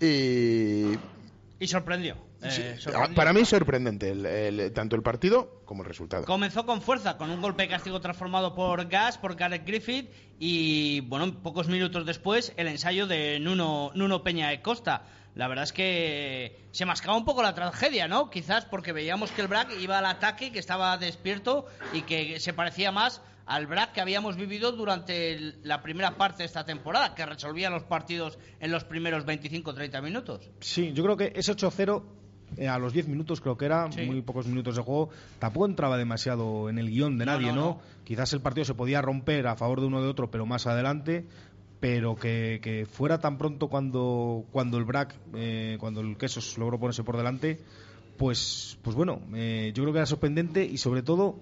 y 0.00 0.96
Y 1.58 1.66
sorprendió. 1.66 2.29
Eh, 2.42 2.76
Sí, 2.78 2.90
para 3.14 3.32
mí 3.32 3.44
sorprendente 3.44 4.10
el- 4.10 4.26
el- 4.26 4.72
tanto 4.72 4.96
el 4.96 5.02
partido 5.02 5.60
como 5.64 5.82
el 5.82 5.88
resultado. 5.88 6.24
Comenzó 6.24 6.64
con 6.66 6.80
fuerza, 6.82 7.16
con 7.16 7.30
un 7.30 7.40
golpe 7.40 7.62
de 7.64 7.68
castigo 7.68 8.00
transformado 8.00 8.54
por 8.54 8.88
Gas, 8.88 9.18
por 9.18 9.34
Gareth 9.36 9.66
Griffith, 9.66 10.10
y 10.38 11.00
bueno, 11.02 11.42
pocos 11.42 11.68
minutos 11.68 12.06
después 12.06 12.52
el 12.56 12.66
ensayo 12.68 13.06
de 13.06 13.38
Nuno, 13.40 13.90
Nuno 13.94 14.22
Peña 14.22 14.48
de 14.48 14.62
Costa. 14.62 15.02
La 15.36 15.46
verdad 15.46 15.62
es 15.64 15.72
que 15.72 16.58
se 16.72 16.84
mascaba 16.86 17.16
un 17.16 17.24
poco 17.24 17.42
la 17.42 17.54
tragedia, 17.54 18.08
¿no? 18.08 18.30
Quizás 18.30 18.64
porque 18.64 18.92
veíamos 18.92 19.30
que 19.30 19.42
el 19.42 19.46
BRAC 19.48 19.78
iba 19.80 19.98
al 19.98 20.06
ataque, 20.06 20.50
que 20.50 20.58
estaba 20.58 20.96
despierto 20.98 21.66
y 21.92 22.02
que 22.02 22.40
se 22.40 22.52
parecía 22.52 22.90
más 22.90 23.22
al 23.46 23.66
BRAC 23.66 23.92
que 23.92 24.00
habíamos 24.00 24.36
vivido 24.36 24.72
durante 24.72 25.38
la 25.62 25.82
primera 25.82 26.16
parte 26.16 26.38
de 26.42 26.46
esta 26.46 26.64
temporada, 26.64 27.14
que 27.14 27.24
resolvía 27.26 27.70
los 27.70 27.84
partidos 27.84 28.38
en 28.58 28.72
los 28.72 28.84
primeros 28.84 29.24
25-30 29.24 30.02
minutos. 30.02 30.50
Sí, 30.60 30.92
yo 30.92 31.04
creo 31.04 31.16
que 31.16 31.32
ese 31.36 31.52
8-0 31.52 32.02
eh, 32.56 32.68
a 32.68 32.78
los 32.78 32.92
10 32.92 33.08
minutos 33.08 33.40
creo 33.40 33.56
que 33.56 33.64
era, 33.66 33.90
Sí. 33.92 34.02
muy 34.02 34.22
pocos 34.22 34.46
minutos 34.46 34.76
de 34.76 34.82
juego, 34.82 35.10
tampoco 35.38 35.66
entraba 35.66 35.96
demasiado 35.96 36.68
en 36.68 36.78
el 36.78 36.90
guion 36.90 37.18
de 37.18 37.26
nadie, 37.26 37.48
no, 37.48 37.54
¿no? 37.54 37.60
no. 37.62 37.80
Quizás 38.04 38.32
el 38.32 38.40
partido 38.40 38.64
se 38.64 38.74
podía 38.74 39.00
romper 39.02 39.46
a 39.46 39.56
favor 39.56 39.80
de 39.80 39.86
uno 39.86 39.98
o 39.98 40.02
de 40.02 40.08
otro, 40.08 40.30
pero 40.30 40.46
más 40.46 40.66
adelante, 40.66 41.26
pero 41.80 42.16
que, 42.16 42.60
que 42.62 42.86
fuera 42.86 43.18
tan 43.18 43.38
pronto 43.38 43.68
cuando, 43.68 44.44
cuando 44.52 44.76
el 44.78 44.84
BRAC, 44.84 45.14
eh, 45.34 45.76
cuando 45.80 46.00
el 46.00 46.16
Quesos 46.18 46.58
logró 46.58 46.78
ponerse 46.78 47.04
por 47.04 47.16
delante, 47.16 47.60
pues, 48.18 48.76
pues 48.82 48.94
bueno, 48.96 49.20
eh, 49.34 49.72
yo 49.74 49.82
creo 49.82 49.92
que 49.94 49.98
era 50.00 50.06
sorprendente 50.06 50.64
y 50.64 50.76
sobre 50.76 51.02
todo, 51.02 51.38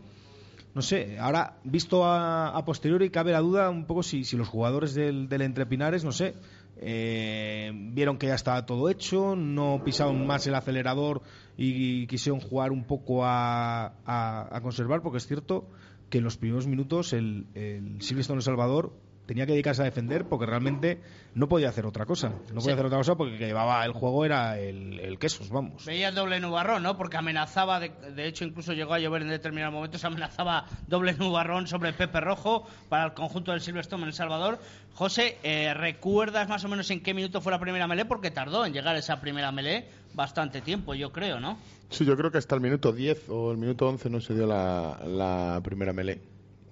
no 0.75 0.83
sé, 0.83 1.19
ahora 1.19 1.57
visto 1.65 2.05
a, 2.05 2.50
a 2.57 2.65
posteriori 2.65 3.11
cabe 3.11 3.33
la 3.33 3.41
duda 3.41 3.69
un 3.69 3.85
poco 3.85 4.05
si, 4.05 4.23
si 4.25 4.37
los 4.37 4.47
jugadores 4.47 4.95
del, 4.95 5.29
del 5.29 5.43
Entre 5.43 5.67
Pinares, 5.67 6.05
no 6.05 6.12
sé, 6.12 6.35
eh, 6.81 7.73
vieron 7.75 8.19
que 8.19 8.27
ya 8.29 8.35
estaba 8.35 8.67
todo 8.67 8.89
hecho, 8.89 9.37
no 9.37 9.83
pisaron 9.85 10.27
más 10.27 10.47
el 10.47 10.55
acelerador 10.55 11.23
y, 11.57 12.07
quisieron 12.07 12.41
jugar 12.41 12.73
un 12.73 12.85
poco 12.85 13.25
a, 13.25 13.95
a- 14.07 14.61
conservar, 14.63 15.03
porque 15.03 15.19
es 15.19 15.27
cierto 15.27 15.69
que 16.11 16.19
en 16.19 16.25
los 16.25 16.37
primeros 16.37 16.67
minutos 16.67 17.13
el, 17.13 17.47
el 17.55 18.01
Silverstone 18.01 18.39
El 18.39 18.43
Salvador 18.45 18.93
tenía 19.29 19.45
que 19.45 19.53
dedicarse 19.53 19.83
a 19.83 19.85
defender 19.85 20.25
porque 20.25 20.47
realmente 20.47 21.01
no 21.35 21.49
podía 21.49 21.69
hacer 21.69 21.85
otra 21.85 22.07
cosa. 22.07 22.31
No 22.31 22.37
podía 22.55 22.61
Sí. 22.63 22.71
hacer 22.71 22.87
otra 22.87 22.99
cosa 22.99 23.15
porque 23.15 23.35
el 23.35 23.39
que 23.39 23.47
llevaba 23.47 23.85
el 23.85 23.93
juego 23.93 24.25
era 24.25 24.59
el, 24.59 24.99
el 24.99 25.19
Quesos, 25.19 25.51
vamos. 25.51 25.85
Veía 25.85 26.11
doble 26.11 26.41
nubarrón, 26.41 26.83
¿no? 26.83 26.97
Porque 26.97 27.19
amenazaba, 27.19 27.79
de, 27.79 27.91
de 27.91 28.27
hecho 28.27 28.45
incluso 28.47 28.73
llegó 28.73 28.95
a 28.95 28.99
llover 28.99 29.21
en 29.23 29.29
determinados 29.29 29.75
momentos, 29.75 30.03
amenazaba 30.05 30.65
doble 30.87 31.13
nubarrón 31.13 31.67
sobre 31.69 31.93
Pepe 31.93 32.21
Rojo 32.21 32.67
para 32.89 33.05
el 33.05 33.13
conjunto 33.13 33.53
del 33.53 33.61
Silverstone 33.61 34.03
en 34.05 34.09
El 34.09 34.15
Salvador. 34.15 34.59
José, 34.95 35.37
eh, 35.43 35.75
¿recuerdas 35.75 36.49
más 36.49 36.65
o 36.65 36.69
menos 36.69 36.91
en 36.91 37.03
qué 37.03 37.13
minuto 37.13 37.41
fue 37.43 37.53
la 37.53 37.61
primera 37.61 37.87
melee? 37.87 38.07
Porque 38.07 38.31
tardó 38.31 38.65
en 38.65 38.73
llegar 38.73 38.97
esa 38.97 39.21
primera 39.21 39.53
melee 39.53 39.87
bastante 40.15 40.63
tiempo, 40.63 40.95
yo 40.95 41.13
creo, 41.13 41.39
¿no? 41.39 41.59
Sí, 41.91 42.05
yo 42.07 42.17
creo 42.17 42.31
que 42.33 42.39
hasta 42.39 42.55
el 42.55 42.63
minuto 42.63 42.93
10 42.93 43.29
o 43.29 43.53
el 43.53 43.59
minuto 43.59 43.87
11 43.89 44.09
no 44.11 44.21
se 44.23 44.35
dio 44.35 44.47
la, 44.47 44.99
la 45.07 45.61
primera 45.63 45.93
melee 45.93 46.19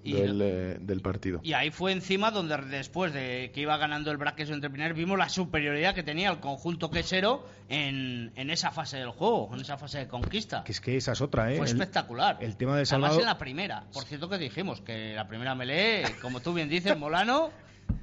Y- 0.08 0.12
del, 0.12 0.40
eh, 0.42 0.76
del 0.80 1.00
partido. 1.00 1.40
Y 1.42 1.52
ahí 1.52 1.70
fue 1.70 1.92
encima 1.92 2.30
donde 2.30 2.56
después 2.56 3.12
de 3.12 3.50
que 3.54 3.60
iba 3.60 3.76
ganando 3.76 4.10
el 4.10 4.16
braqueso 4.16 4.54
entre 4.54 4.70
Pinares 4.70 4.96
vimos 4.96 5.18
la 5.18 5.28
superioridad 5.28 5.94
que 5.94 6.02
tenía 6.02 6.30
el 6.30 6.38
conjunto 6.40 6.90
quesero 6.90 7.46
en, 7.68 8.32
en 8.36 8.50
esa 8.50 8.70
fase 8.70 8.98
del 8.98 9.10
juego, 9.10 9.50
en 9.54 9.60
esa 9.60 9.76
fase 9.78 9.98
de 9.98 10.08
conquista. 10.08 10.62
Que 10.64 10.72
es 10.72 10.80
que 10.80 10.96
esa 10.96 11.12
es 11.12 11.20
otra, 11.20 11.52
¿eh? 11.52 11.56
Fue 11.56 11.66
El- 11.66 11.72
espectacular. 11.72 12.38
el 12.40 12.56
tema 12.56 12.76
de 12.76 12.82
Además 12.82 12.88
Salvador- 13.10 13.20
en 13.20 13.26
la 13.26 13.38
primera. 13.38 13.84
Por 13.92 14.04
cierto 14.04 14.28
que 14.28 14.38
dijimos 14.38 14.80
que 14.80 15.14
la 15.14 15.26
primera 15.28 15.54
melee, 15.54 16.04
como 16.22 16.40
tú 16.40 16.52
bien 16.54 16.68
dices, 16.68 16.96
Molano, 16.96 17.50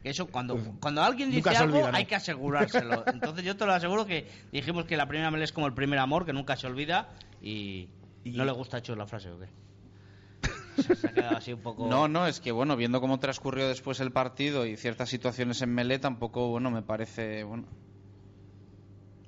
que 0.01 0.09
eso 0.09 0.27
cuando, 0.27 0.57
cuando 0.79 1.03
alguien 1.03 1.29
dice 1.31 1.49
algo 1.49 1.75
olvida, 1.77 1.91
¿no? 1.91 1.97
hay 1.97 2.05
que 2.05 2.15
asegurárselo. 2.15 3.03
Entonces 3.07 3.43
yo 3.45 3.55
te 3.57 3.65
lo 3.65 3.73
aseguro 3.73 4.05
que 4.05 4.27
dijimos 4.51 4.85
que 4.85 4.95
la 4.97 5.07
primera 5.07 5.29
melee 5.31 5.45
es 5.45 5.51
como 5.51 5.67
el 5.67 5.73
primer 5.73 5.99
amor, 5.99 6.25
que 6.25 6.33
nunca 6.33 6.55
se 6.55 6.67
olvida 6.67 7.09
y, 7.41 7.89
no 8.25 8.45
le 8.45 8.51
gusta 8.53 8.77
hecho 8.77 8.95
la 8.95 9.05
frase 9.05 9.29
o 9.29 9.39
qué. 9.39 9.47
No, 11.87 12.07
no, 12.07 12.27
es 12.27 12.39
que 12.39 12.51
bueno, 12.51 12.75
viendo 12.75 13.01
cómo 13.01 13.19
transcurrió 13.19 13.67
después 13.67 13.99
el 13.99 14.11
partido 14.11 14.65
y 14.65 14.77
ciertas 14.77 15.09
situaciones 15.09 15.61
en 15.61 15.73
Melé, 15.73 15.99
tampoco, 15.99 16.49
bueno, 16.49 16.71
me 16.71 16.81
parece, 16.81 17.43
bueno, 17.43 17.65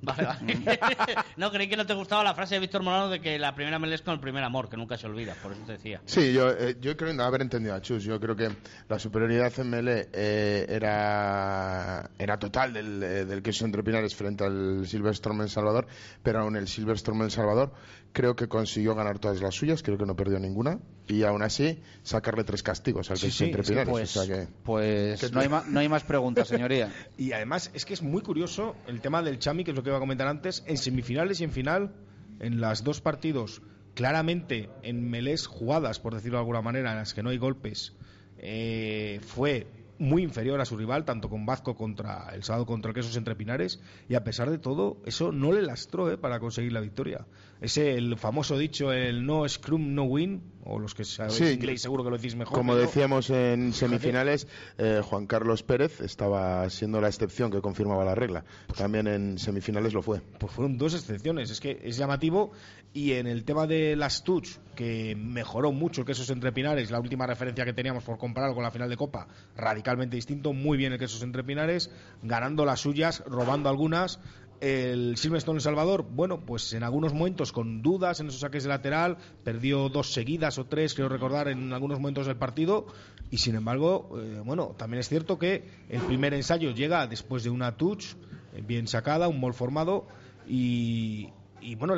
Vale, 0.06 0.24
vale. 0.26 0.80
no, 1.38 1.52
creí 1.52 1.68
que 1.68 1.78
no 1.78 1.86
te 1.86 1.94
gustaba 1.94 2.24
la 2.24 2.34
frase 2.34 2.56
de 2.56 2.62
Víctor 2.62 2.84
Molano 2.84 3.10
de 3.10 3.20
que 3.20 3.38
la 3.40 3.56
primera 3.56 3.80
melee 3.80 3.96
es 3.96 4.02
con 4.02 4.14
el 4.14 4.20
primer 4.20 4.44
amor, 4.44 4.70
que 4.70 4.78
nunca 4.78 4.98
se 4.98 5.08
olvida, 5.08 5.34
por 5.42 5.52
eso 5.52 5.62
te 5.66 5.74
decía. 5.74 6.02
Sí, 6.06 6.32
yo, 6.34 6.50
eh, 6.52 6.78
yo 6.80 6.96
creo 6.96 7.14
no 7.14 7.24
haber 7.24 7.42
entendido 7.42 7.74
a 7.76 7.82
Chus. 7.82 8.04
Yo 8.04 8.20
creo 8.20 8.36
que 8.36 8.50
la 8.88 9.00
superioridad 9.00 9.52
en 9.60 9.70
melee 9.70 10.10
eh, 10.14 10.66
era, 10.70 12.10
era 12.18 12.38
total 12.40 12.74
del, 12.74 13.04
eh, 13.04 13.26
del 13.26 13.42
queso 13.42 13.66
entre 13.66 13.84
Pinares 13.84 14.16
frente 14.16 14.44
al 14.44 14.86
Silverstorm 14.88 15.42
en 15.42 15.50
Salvador, 15.50 15.88
pero 16.24 16.40
aún 16.42 16.56
el 16.56 16.68
Silverstorm 16.68 17.24
en 17.24 17.32
Salvador 17.32 17.74
creo 18.14 18.36
que 18.36 18.48
consiguió 18.48 18.96
ganar 18.96 19.20
todas 19.20 19.42
las 19.42 19.54
suyas, 19.56 19.84
creo 19.84 19.98
que 19.98 20.06
no 20.06 20.16
perdió 20.16 20.40
ninguna, 20.40 20.80
y 21.06 21.24
aún 21.24 21.42
así 21.44 21.82
sacarle 22.02 22.46
tres 22.46 22.64
castigos 22.64 23.12
al 23.12 23.18
Sí, 23.18 23.26
queso 23.26 23.38
sí, 23.40 23.44
entre 23.46 23.62
es 23.62 23.68
que 23.68 23.74
Pinares. 23.74 23.92
pues, 23.92 24.16
o 24.18 24.24
sea 24.24 24.36
que... 24.36 24.48
pues 24.64 25.20
¿Qué 25.20 25.30
no, 25.32 25.42
hay 25.42 25.50
no 25.68 25.80
hay 25.82 25.90
más 25.90 26.04
preguntas, 26.06 26.48
señoría. 26.56 26.94
Y 27.18 27.34
además 27.34 27.72
es 27.74 27.84
que 27.84 27.94
es 27.94 28.02
muy 28.02 28.22
curioso 28.22 28.76
el 28.88 29.02
tema 29.02 29.22
del 29.22 29.38
Chami, 29.40 29.66
que 29.66 29.72
es 29.72 29.78
lo 29.78 29.84
que 29.84 29.90
a 29.98 30.00
comentar 30.00 30.28
antes, 30.28 30.64
en 30.68 30.78
semifinales 30.78 31.42
y 31.42 31.44
en 31.44 31.52
final, 31.52 31.96
en 32.40 32.62
las 32.62 32.84
dos 32.84 33.02
partidos, 33.02 33.62
claramente 33.94 34.70
en 34.84 35.10
melés 35.10 35.48
jugadas, 35.48 36.00
por 36.00 36.14
decirlo 36.14 36.38
de 36.38 36.42
alguna 36.42 36.62
manera, 36.62 36.92
en 36.92 36.98
las 36.98 37.14
que 37.14 37.24
no 37.24 37.30
hay 37.30 37.38
golpes, 37.38 37.96
eh, 38.38 39.20
fue 39.22 39.68
muy 39.98 40.24
inferior 40.24 40.60
a 40.60 40.66
su 40.66 40.78
rival, 40.78 41.06
tanto 41.06 41.30
con 41.30 41.46
Vazco 41.46 41.76
contra 41.76 42.30
el 42.34 42.44
sábado 42.44 42.66
contra 42.66 42.90
el 42.90 42.96
Quesos 42.96 43.16
entre 43.16 43.36
Pinares, 43.36 43.82
y 44.10 44.16
a 44.16 44.24
pesar 44.24 44.50
de 44.50 44.58
todo, 44.58 44.98
eso 45.06 45.32
no 45.32 45.52
le 45.52 45.62
lastró 45.62 46.12
eh, 46.12 46.18
para 46.18 46.40
conseguir 46.40 46.74
la 46.74 46.82
victoria. 46.82 47.26
Ese, 47.62 47.94
el 47.96 48.18
famoso 48.18 48.58
dicho, 48.58 48.92
el 48.92 49.26
no 49.26 49.48
scrum, 49.48 49.96
no 49.96 50.04
win, 50.04 50.42
o 50.66 50.78
los 50.78 50.94
que 50.94 51.06
sabéis 51.06 51.36
Sí, 51.36 51.46
inglés 51.46 51.82
seguro 51.82 52.04
que 52.04 52.10
lo 52.10 52.18
decís 52.18 52.36
mejor. 52.36 52.54
Como 52.54 52.74
pero- 52.74 52.86
decíamos 52.86 53.30
en 53.30 53.72
semifinales, 53.74 54.48
eh, 54.78 55.02
Juan 55.04 55.26
Carlos 55.26 55.64
Pérez 55.64 56.02
estaba 56.02 56.70
siendo 56.70 57.00
la 57.00 57.08
excepción 57.08 57.52
que 57.52 57.62
confirmaba 57.62 58.04
la 58.04 58.14
regla. 58.14 58.44
También 58.78 59.08
en 59.08 59.38
semifinales 59.38 59.94
lo 59.94 60.02
fue. 60.02 60.22
Pues 60.40 60.52
fueron 60.52 60.78
dos 60.78 60.94
excepciones, 60.96 61.50
es 61.50 61.60
que 61.62 61.80
es 61.84 61.96
llamativo. 61.98 62.52
Y 62.94 63.14
en 63.14 63.28
el 63.28 63.44
tema 63.44 63.68
de 63.68 63.96
las 63.98 64.24
touch, 64.24 64.52
que 64.74 65.16
mejoró 65.18 65.74
mucho 65.74 66.02
el 66.02 66.08
Quesos 66.08 66.30
entre 66.30 66.54
Pinares, 66.54 66.92
la 66.92 67.00
última 67.00 67.28
referencia 67.28 67.66
que 67.66 67.74
teníamos 67.74 68.06
por 68.06 68.18
compararlo 68.18 68.56
con 68.56 68.64
la 68.64 68.72
final 68.72 68.90
de 68.90 68.96
Copa, 68.96 69.28
radicalmente 69.58 70.16
distinto, 70.16 70.54
muy 70.54 70.78
bien 70.78 70.94
el 70.94 71.00
Quesos 71.00 71.22
entre 71.22 71.44
Pinares, 71.44 71.92
ganando 72.24 72.64
las 72.64 72.80
suyas, 72.80 73.22
robando 73.28 73.68
algunas. 73.70 74.20
El 74.62 75.18
Silverstone 75.18 75.58
en 75.58 75.62
Salvador, 75.62 76.06
bueno, 76.10 76.40
pues 76.40 76.74
en 76.74 76.84
algunos 76.84 77.14
momentos 77.14 77.52
con 77.52 77.82
dudas 77.82 78.20
en 78.20 78.28
esos 78.28 78.42
saques 78.42 78.64
de 78.64 78.70
lateral, 78.70 79.18
perdió 79.44 79.90
dos 79.90 80.14
seguidas 80.14 80.58
o 80.58 80.66
tres, 80.66 80.94
creo 80.94 81.10
recordar, 81.10 81.48
en 81.50 81.74
algunos 81.74 82.00
momentos 82.00 82.28
del 82.28 82.38
partido. 82.38 82.88
Y 83.32 83.38
sin 83.38 83.56
embargo, 83.56 84.18
eh, 84.20 84.42
bueno, 84.44 84.76
también 84.78 85.00
es 85.02 85.10
cierto 85.10 85.38
que 85.38 85.64
el 85.90 86.02
primer 86.02 86.34
ensayo 86.34 86.72
llega 86.72 87.06
después 87.08 87.44
de 87.44 87.50
una 87.50 87.76
touch 87.76 88.14
eh, 88.54 88.64
bien 88.66 88.88
sacada, 88.88 89.28
un 89.28 89.40
mol 89.40 89.54
formado. 89.54 90.08
Y, 90.48 91.30
bueno, 91.78 91.96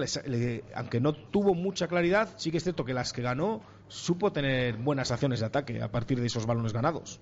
aunque 0.74 1.02
no 1.02 1.14
tuvo 1.14 1.54
mucha 1.54 1.88
claridad, 1.88 2.34
sí 2.38 2.52
que 2.52 2.58
es 2.58 2.64
cierto 2.64 2.86
que 2.86 2.94
las 2.94 3.12
que 3.12 3.22
ganó 3.22 3.62
supo 3.90 4.32
tener 4.32 4.78
buenas 4.78 5.12
acciones 5.12 5.42
de 5.42 5.46
ataque 5.46 5.82
a 5.82 5.92
partir 5.92 6.20
de 6.20 6.28
esos 6.28 6.46
balones 6.46 6.74
ganados. 6.74 7.20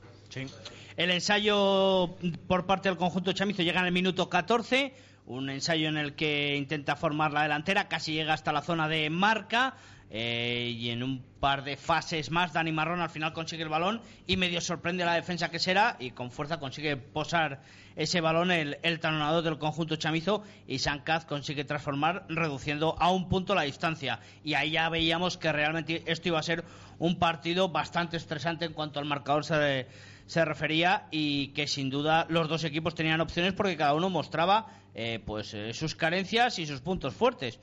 El 0.97 1.11
ensayo 1.11 2.15
por 2.47 2.65
parte 2.65 2.89
del 2.89 2.97
conjunto 2.97 3.33
chamizo 3.33 3.63
llega 3.63 3.81
en 3.81 3.87
el 3.87 3.91
minuto 3.91 4.29
14, 4.29 4.93
un 5.27 5.49
ensayo 5.49 5.89
en 5.89 5.97
el 5.97 6.13
que 6.13 6.55
intenta 6.55 6.95
formar 6.95 7.33
la 7.33 7.43
delantera, 7.43 7.87
casi 7.87 8.13
llega 8.13 8.33
hasta 8.33 8.53
la 8.53 8.61
zona 8.61 8.87
de 8.87 9.09
marca. 9.09 9.75
eh, 10.11 10.71
y 10.77 10.91
en 10.91 11.01
un 11.01 11.23
par 11.39 11.63
de 11.63 11.77
fases 11.77 12.29
más, 12.29 12.53
Dani 12.53 12.71
Marrón 12.71 13.01
al 13.01 13.09
final 13.09 13.33
consigue 13.33 13.63
el 13.63 13.69
balón 13.69 14.01
y 14.27 14.37
medio 14.37 14.61
sorprende 14.61 15.01
a 15.01 15.07
la 15.07 15.15
defensa 15.15 15.49
que 15.49 15.57
será 15.57 15.97
y 15.99 16.11
con 16.11 16.31
fuerza 16.31 16.59
consigue 16.59 16.95
posar 16.95 17.61
ese 17.95 18.21
balón 18.21 18.51
el, 18.51 18.77
el 18.83 18.99
talonador 18.99 19.43
del 19.43 19.57
conjunto 19.57 19.95
chamizo 19.95 20.43
y 20.67 20.79
Sancaz 20.79 21.25
consigue 21.25 21.63
transformar 21.63 22.25
reduciendo 22.29 22.95
a 22.99 23.11
un 23.11 23.29
punto 23.29 23.55
la 23.55 23.63
distancia 23.63 24.19
y 24.43 24.53
ahí 24.53 24.71
ya 24.71 24.89
veíamos 24.89 25.37
que 25.37 25.51
realmente 25.51 26.03
esto 26.05 26.27
iba 26.29 26.39
a 26.39 26.43
ser 26.43 26.63
un 26.99 27.17
partido 27.17 27.69
bastante 27.69 28.15
estresante 28.15 28.65
en 28.65 28.73
cuanto 28.73 28.99
al 28.99 29.05
marcador 29.05 29.43
se, 29.43 29.87
se 30.25 30.43
refería 30.45 31.07
y 31.11 31.49
que 31.49 31.67
sin 31.67 31.89
duda 31.89 32.25
los 32.29 32.47
dos 32.49 32.63
equipos 32.63 32.95
tenían 32.95 33.21
opciones 33.21 33.53
porque 33.53 33.77
cada 33.77 33.93
uno 33.93 34.09
mostraba 34.09 34.67
eh, 34.93 35.19
pues 35.25 35.53
eh, 35.53 35.73
sus 35.73 35.95
carencias 35.95 36.59
y 36.59 36.65
sus 36.65 36.81
puntos 36.81 37.13
fuertes. 37.13 37.59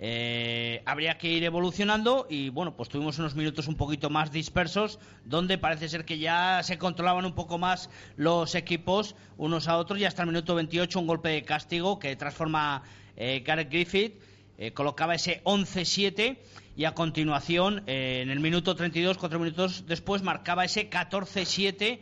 Eh, 0.00 0.80
habría 0.86 1.18
que 1.18 1.28
ir 1.28 1.42
evolucionando 1.42 2.28
y 2.30 2.50
bueno, 2.50 2.76
pues 2.76 2.88
tuvimos 2.88 3.18
unos 3.18 3.34
minutos 3.34 3.66
un 3.66 3.74
poquito 3.74 4.10
más 4.10 4.30
dispersos 4.30 5.00
donde 5.24 5.58
parece 5.58 5.88
ser 5.88 6.04
que 6.04 6.20
ya 6.20 6.62
se 6.62 6.78
controlaban 6.78 7.24
un 7.24 7.34
poco 7.34 7.58
más 7.58 7.90
los 8.14 8.54
equipos 8.54 9.16
unos 9.38 9.66
a 9.66 9.76
otros 9.76 9.98
y 9.98 10.04
hasta 10.04 10.22
el 10.22 10.28
minuto 10.28 10.54
28 10.54 11.00
un 11.00 11.08
golpe 11.08 11.30
de 11.30 11.42
castigo 11.42 11.98
que 11.98 12.14
transforma 12.14 12.84
eh, 13.16 13.42
Gareth 13.44 13.70
Griffith, 13.70 14.22
eh, 14.58 14.72
colocaba 14.72 15.14
ese 15.14 15.40
11-7 15.44 16.36
y 16.76 16.84
a 16.84 16.92
continuación 16.94 17.82
eh, 17.86 18.20
en 18.22 18.30
el 18.30 18.40
minuto 18.40 18.74
32, 18.76 19.16
cuatro 19.18 19.38
minutos 19.38 19.86
después, 19.86 20.22
marcaba 20.22 20.64
ese 20.64 20.90
14-7 20.90 22.00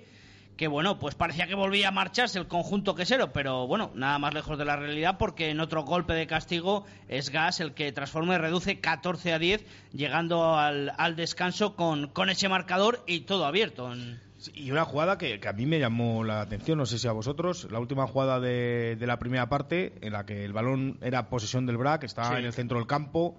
que 0.57 0.69
bueno, 0.69 0.99
pues 0.99 1.15
parecía 1.15 1.47
que 1.47 1.55
volvía 1.55 1.89
a 1.89 1.91
marcharse 1.91 2.39
el 2.39 2.49
conjunto 2.49 2.95
quesero, 2.95 3.31
pero 3.31 3.67
bueno, 3.67 3.91
nada 3.95 4.19
más 4.19 4.33
lejos 4.33 4.57
de 4.57 4.65
la 4.65 4.75
realidad 4.77 5.19
porque 5.19 5.51
en 5.51 5.61
otro 5.61 5.83
golpe 5.85 6.15
de 6.15 6.27
castigo 6.27 6.87
es 7.09 7.29
Gas 7.29 7.61
el 7.61 7.75
que 7.75 7.93
transforma 7.93 8.35
y 8.35 8.39
reduce 8.39 8.81
14 8.81 9.35
a 9.35 9.39
10, 9.39 9.67
llegando 9.93 10.57
al, 10.57 10.95
al 10.97 11.15
descanso 11.15 11.77
con, 11.77 12.09
con 12.09 12.31
ese 12.31 12.49
marcador 12.49 13.05
y 13.07 13.21
todo 13.21 13.45
abierto. 13.45 13.93
En- 13.93 14.25
Y 14.55 14.71
una 14.71 14.85
jugada 14.85 15.17
que, 15.17 15.41
que 15.41 15.49
a 15.49 15.53
mí 15.55 15.65
me 15.65 15.79
llamó 15.79 16.23
la 16.23 16.43
atención, 16.43 16.77
no 16.79 16.85
sé 16.87 16.99
si 16.99 17.09
a 17.09 17.13
vosotros, 17.13 17.69
la 17.71 17.79
última 17.81 18.07
jugada 18.07 18.39
de, 18.39 18.97
de 18.99 19.07
la 19.07 19.19
primera 19.19 19.49
parte, 19.49 19.95
en 20.03 20.13
la 20.13 20.27
que 20.27 20.45
el 20.45 20.53
balón 20.53 20.99
era 21.01 21.29
posesión 21.31 21.65
del 21.67 21.79
BRAC, 21.79 22.05
estaba 22.05 22.31
Sí. 22.33 22.37
en 22.41 22.45
el 22.45 22.53
centro 22.53 22.77
del 22.79 22.87
campo, 22.87 23.37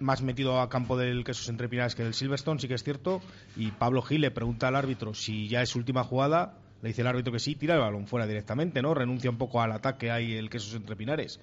más 0.00 0.22
metido 0.22 0.60
a 0.60 0.68
campo 0.68 0.96
del 0.96 1.24
Quesos 1.24 1.48
Entre 1.48 1.68
Pinares 1.68 1.94
que 1.94 2.02
del 2.02 2.14
Silverstone, 2.14 2.58
sí 2.60 2.66
que 2.68 2.74
es 2.74 2.82
cierto, 2.82 3.20
y 3.56 3.70
Pablo 3.70 4.02
Gil 4.02 4.22
le 4.22 4.30
pregunta 4.32 4.68
al 4.68 4.76
árbitro 4.76 5.14
si 5.14 5.46
ya 5.48 5.62
es 5.62 5.68
su 5.70 5.78
última 5.78 6.02
jugada, 6.02 6.58
le 6.82 6.88
dice 6.88 7.02
el 7.02 7.06
árbitro 7.06 7.32
que 7.32 7.38
sí, 7.38 7.54
tira 7.54 7.74
el 7.74 7.80
balón 7.80 8.06
fuera 8.08 8.26
directamente, 8.26 8.82
¿no? 8.82 8.92
Renuncia 8.92 9.30
un 9.30 9.38
poco 9.38 9.62
al 9.62 9.70
ataque 9.72 10.10
ahí 10.10 10.34
el 10.34 10.50
Quesos 10.50 10.74
Entre 10.74 10.96
Pinares. 10.96 11.40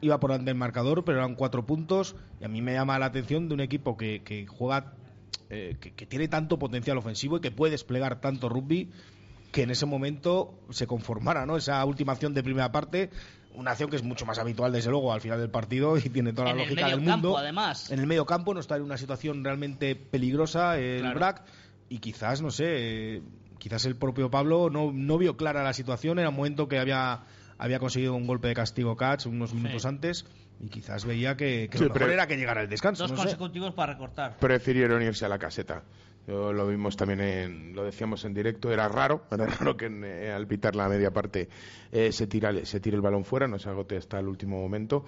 Iba 0.00 0.18
por 0.20 0.30
delante 0.30 0.50
del 0.50 0.58
marcador, 0.58 1.04
pero 1.04 1.18
eran 1.18 1.34
cuatro 1.34 1.66
puntos, 1.66 2.16
y 2.40 2.44
a 2.44 2.48
mí 2.48 2.62
me 2.62 2.72
llama 2.72 2.98
la 2.98 3.06
atención 3.06 3.48
de 3.48 3.54
un 3.54 3.60
equipo 3.60 3.96
que, 3.96 4.22
que 4.22 4.46
juega 4.46 4.92
eh, 5.50 5.76
que, 5.80 5.92
que 5.94 6.06
tiene 6.06 6.28
tanto 6.28 6.58
potencial 6.58 6.98
ofensivo 6.98 7.38
y 7.38 7.40
que 7.40 7.50
puede 7.50 7.72
desplegar 7.72 8.20
tanto 8.20 8.48
rugby 8.48 8.90
que 9.52 9.62
en 9.62 9.70
ese 9.70 9.86
momento 9.86 10.58
se 10.70 10.86
conformara 10.86 11.46
¿no? 11.46 11.56
esa 11.56 11.84
última 11.84 12.12
acción 12.12 12.34
de 12.34 12.42
primera 12.42 12.70
parte 12.70 13.10
una 13.54 13.70
acción 13.72 13.88
que 13.90 13.96
es 13.96 14.02
mucho 14.04 14.24
más 14.26 14.38
habitual 14.38 14.72
desde 14.72 14.90
luego 14.90 15.12
al 15.12 15.20
final 15.20 15.40
del 15.40 15.50
partido 15.50 15.96
y 15.96 16.02
tiene 16.02 16.32
toda 16.32 16.48
la 16.48 16.52
En 16.52 16.58
el 16.60 16.64
lógica 16.66 16.82
medio 16.82 16.96
del 16.98 17.06
campo, 17.06 17.26
mundo 17.28 17.38
además. 17.38 17.90
en 17.90 17.98
el 17.98 18.06
medio 18.06 18.26
campo 18.26 18.52
no 18.54 18.60
está 18.60 18.76
en 18.76 18.82
una 18.82 18.98
situación 18.98 19.42
realmente 19.42 19.96
peligrosa 19.96 20.78
el 20.78 21.00
Claro. 21.00 21.18
BRAC 21.18 21.42
y 21.88 21.98
quizás 21.98 22.42
no 22.42 22.50
sé 22.50 22.64
eh, 23.16 23.22
quizás 23.58 23.84
el 23.86 23.96
propio 23.96 24.30
Pablo 24.30 24.68
no, 24.70 24.92
no 24.92 25.16
vio 25.18 25.36
clara 25.36 25.62
la 25.64 25.72
situación 25.72 26.18
era 26.18 26.28
un 26.28 26.36
momento 26.36 26.68
que 26.68 26.78
había 26.78 27.22
había 27.56 27.78
conseguido 27.80 28.14
un 28.14 28.26
golpe 28.26 28.46
de 28.48 28.54
castigo 28.54 28.96
catch 28.96 29.26
unos 29.26 29.52
minutos 29.54 29.84
antes 29.86 30.26
y 30.60 30.68
quizás 30.68 31.04
veía 31.04 31.36
que, 31.36 31.68
que 31.70 31.78
Sí, 31.78 31.84
lo 31.84 31.90
mejor 31.90 32.00
pero- 32.02 32.12
era 32.12 32.26
que 32.26 32.36
llegara 32.36 32.62
el 32.62 32.68
descanso 32.68 33.04
Dos 33.04 33.12
no 33.12 33.16
sé. 33.18 33.22
consecutivos 33.22 33.72
para 33.74 33.92
recortar. 33.92 34.36
Prefirieron 34.38 35.02
irse 35.02 35.24
a 35.24 35.28
la 35.28 35.38
caseta. 35.38 35.82
Yo 36.26 36.52
lo 36.52 36.66
vimos 36.68 36.94
también, 36.96 37.20
en, 37.22 37.74
lo 37.74 37.84
decíamos 37.84 38.22
en 38.26 38.34
directo, 38.34 38.70
era 38.70 38.86
raro, 38.88 39.22
era 39.30 39.46
raro 39.46 39.76
que 39.76 39.86
eh, 39.86 40.30
al 40.30 40.46
pitar 40.46 40.76
la 40.76 40.88
media 40.88 41.10
parte 41.10 41.48
eh, 41.90 42.12
se, 42.12 42.26
tira, 42.26 42.52
se 42.66 42.80
tire 42.80 42.96
el 42.96 43.02
balón 43.02 43.24
fuera, 43.24 43.48
no 43.48 43.58
se 43.58 43.68
agote 43.70 43.96
hasta 43.96 44.18
el 44.18 44.28
último 44.28 44.60
momento. 44.60 45.04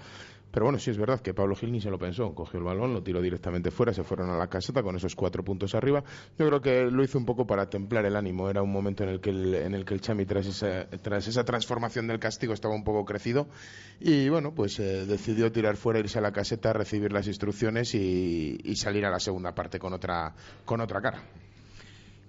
Pero 0.51 0.67
bueno, 0.67 0.79
sí 0.79 0.91
es 0.91 0.99
verdad 0.99 1.21
que 1.21 1.33
Pablo 1.33 1.55
Gil 1.55 1.71
ni 1.73 1.81
se 1.81 1.91
lo 1.91 1.99
pensó. 1.99 2.35
Cogió 2.35 2.59
el 2.59 2.65
balón, 2.65 2.93
lo 2.93 3.03
tiró 3.03 3.21
directamente 3.21 3.71
fuera, 3.71 3.93
se 3.93 4.03
fueron 4.03 4.31
a 4.31 4.37
la 4.37 4.49
caseta 4.49 4.83
con 4.83 4.97
esos 4.97 5.15
cuatro 5.15 5.45
puntos 5.45 5.75
arriba. 5.75 6.03
Yo 6.39 6.47
creo 6.47 6.61
que 6.61 6.83
lo 6.91 7.05
hizo 7.05 7.19
un 7.19 7.25
poco 7.25 7.47
para 7.47 7.71
templar 7.71 8.05
el 8.05 8.17
ánimo. 8.17 8.51
Era 8.51 8.63
un 8.63 8.73
momento 8.73 9.05
en 9.05 9.11
el 9.11 9.21
que 9.21 9.31
el, 9.31 9.55
en 9.55 9.75
el, 9.75 9.85
que 9.85 9.95
el 9.95 10.01
Chami, 10.01 10.27
tras 10.27 10.47
esa, 10.47 10.89
tras 11.03 11.29
esa 11.29 11.45
transformación 11.45 12.07
del 12.07 12.19
castigo, 12.19 12.53
estaba 12.53 12.75
un 12.75 12.85
poco 12.85 13.05
crecido. 13.05 13.47
Y 14.01 14.29
bueno, 14.29 14.53
pues 14.55 14.79
eh, 14.81 15.07
decidió 15.07 15.53
tirar 15.53 15.77
fuera, 15.77 16.01
irse 16.01 16.19
a 16.19 16.23
la 16.23 16.33
caseta, 16.33 16.73
recibir 16.73 17.13
las 17.13 17.27
instrucciones 17.27 17.95
y, 17.95 18.59
y 18.65 18.77
salir 18.77 19.05
a 19.05 19.11
la 19.11 19.21
segunda 19.21 19.55
parte 19.55 19.79
con 19.79 19.93
otra, 19.93 20.35
con 20.65 20.81
otra 20.81 21.01
cara. 21.01 21.23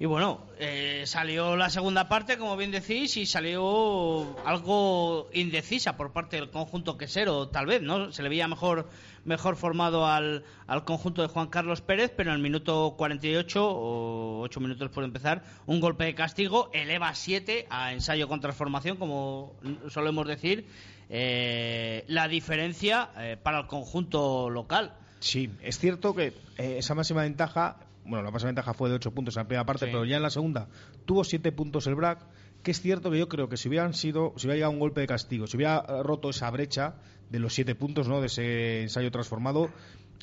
Y 0.02 0.08
bueno, 0.08 0.40
eh, 0.58 1.04
salió 1.06 1.56
la 1.56 1.70
segunda 1.70 2.10
parte, 2.10 2.40
como 2.40 2.58
bien 2.58 2.72
decís, 2.72 3.18
y 3.18 3.28
salió 3.28 4.36
algo 4.48 5.30
indecisa 5.32 5.96
por 5.96 6.12
parte 6.12 6.38
del 6.38 6.50
conjunto 6.50 6.98
quesero, 6.98 7.50
tal 7.50 7.68
vez, 7.68 7.84
¿no? 7.84 8.12
Se 8.12 8.24
le 8.24 8.30
veía 8.30 8.48
mejor, 8.48 8.90
mejor 9.26 9.58
formado 9.58 10.08
al, 10.08 10.44
al 10.66 10.86
conjunto 10.86 11.22
de 11.22 11.28
Juan 11.28 11.50
Carlos 11.50 11.82
Pérez, 11.82 12.12
pero 12.18 12.32
en 12.32 12.38
el 12.38 12.42
minuto 12.42 12.96
48, 12.98 13.64
o 13.64 14.42
8 14.42 14.60
minutos 14.60 14.90
por 14.90 15.04
empezar, 15.04 15.44
un 15.68 15.80
golpe 15.80 16.06
de 16.06 16.16
castigo 16.16 16.72
eleva 16.74 17.14
7 17.14 17.68
a 17.70 17.94
ensayo 17.94 18.28
con 18.28 18.42
transformación, 18.42 18.98
como 18.98 19.54
solemos 19.88 20.26
decir, 20.26 20.66
eh, 21.10 22.06
la 22.08 22.28
diferencia 22.28 23.12
eh, 23.20 23.38
para 23.40 23.60
el 23.60 23.68
conjunto 23.68 24.50
local. 24.50 24.96
Sí, 25.20 25.52
es 25.62 25.78
cierto 25.78 26.16
que 26.16 26.34
eh, 26.58 26.78
esa 26.80 26.96
máxima 26.96 27.22
ventaja 27.22 27.78
bueno, 28.12 28.30
la 28.30 28.46
ventaja 28.46 28.74
fue 28.74 28.90
de 28.90 28.96
8 28.96 29.12
puntos 29.12 29.38
en 29.38 29.44
la 29.44 29.48
primera 29.48 29.66
parte, 29.66 29.86
pero 29.86 30.04
ya 30.04 30.18
en 30.18 30.22
la 30.22 30.30
segunda 30.30 30.68
tuvo 31.06 31.24
7 31.24 31.52
puntos 31.54 31.88
el 31.88 31.96
BRAC, 31.96 32.20
que 32.62 32.72
es 32.72 32.82
cierto 32.82 33.10
que 33.10 33.18
yo 33.18 33.30
creo 33.30 33.48
que 33.48 33.56
si 33.56 33.70
hubieran 33.70 33.94
sido, 33.94 34.34
si 34.36 34.46
hubiera 34.46 34.56
llegado 34.56 34.74
un 34.74 34.80
golpe 34.80 35.00
de 35.00 35.08
castigo, 35.08 35.48
si 35.48 35.56
hubiera 35.56 35.82
roto 36.04 36.30
esa 36.30 36.52
brecha 36.52 36.96
de 37.30 37.40
los 37.40 37.54
7 37.54 37.74
puntos, 37.76 38.10
¿no? 38.10 38.20
De 38.20 38.28
ese 38.28 38.82
ensayo 38.82 39.10
transformado, 39.12 39.70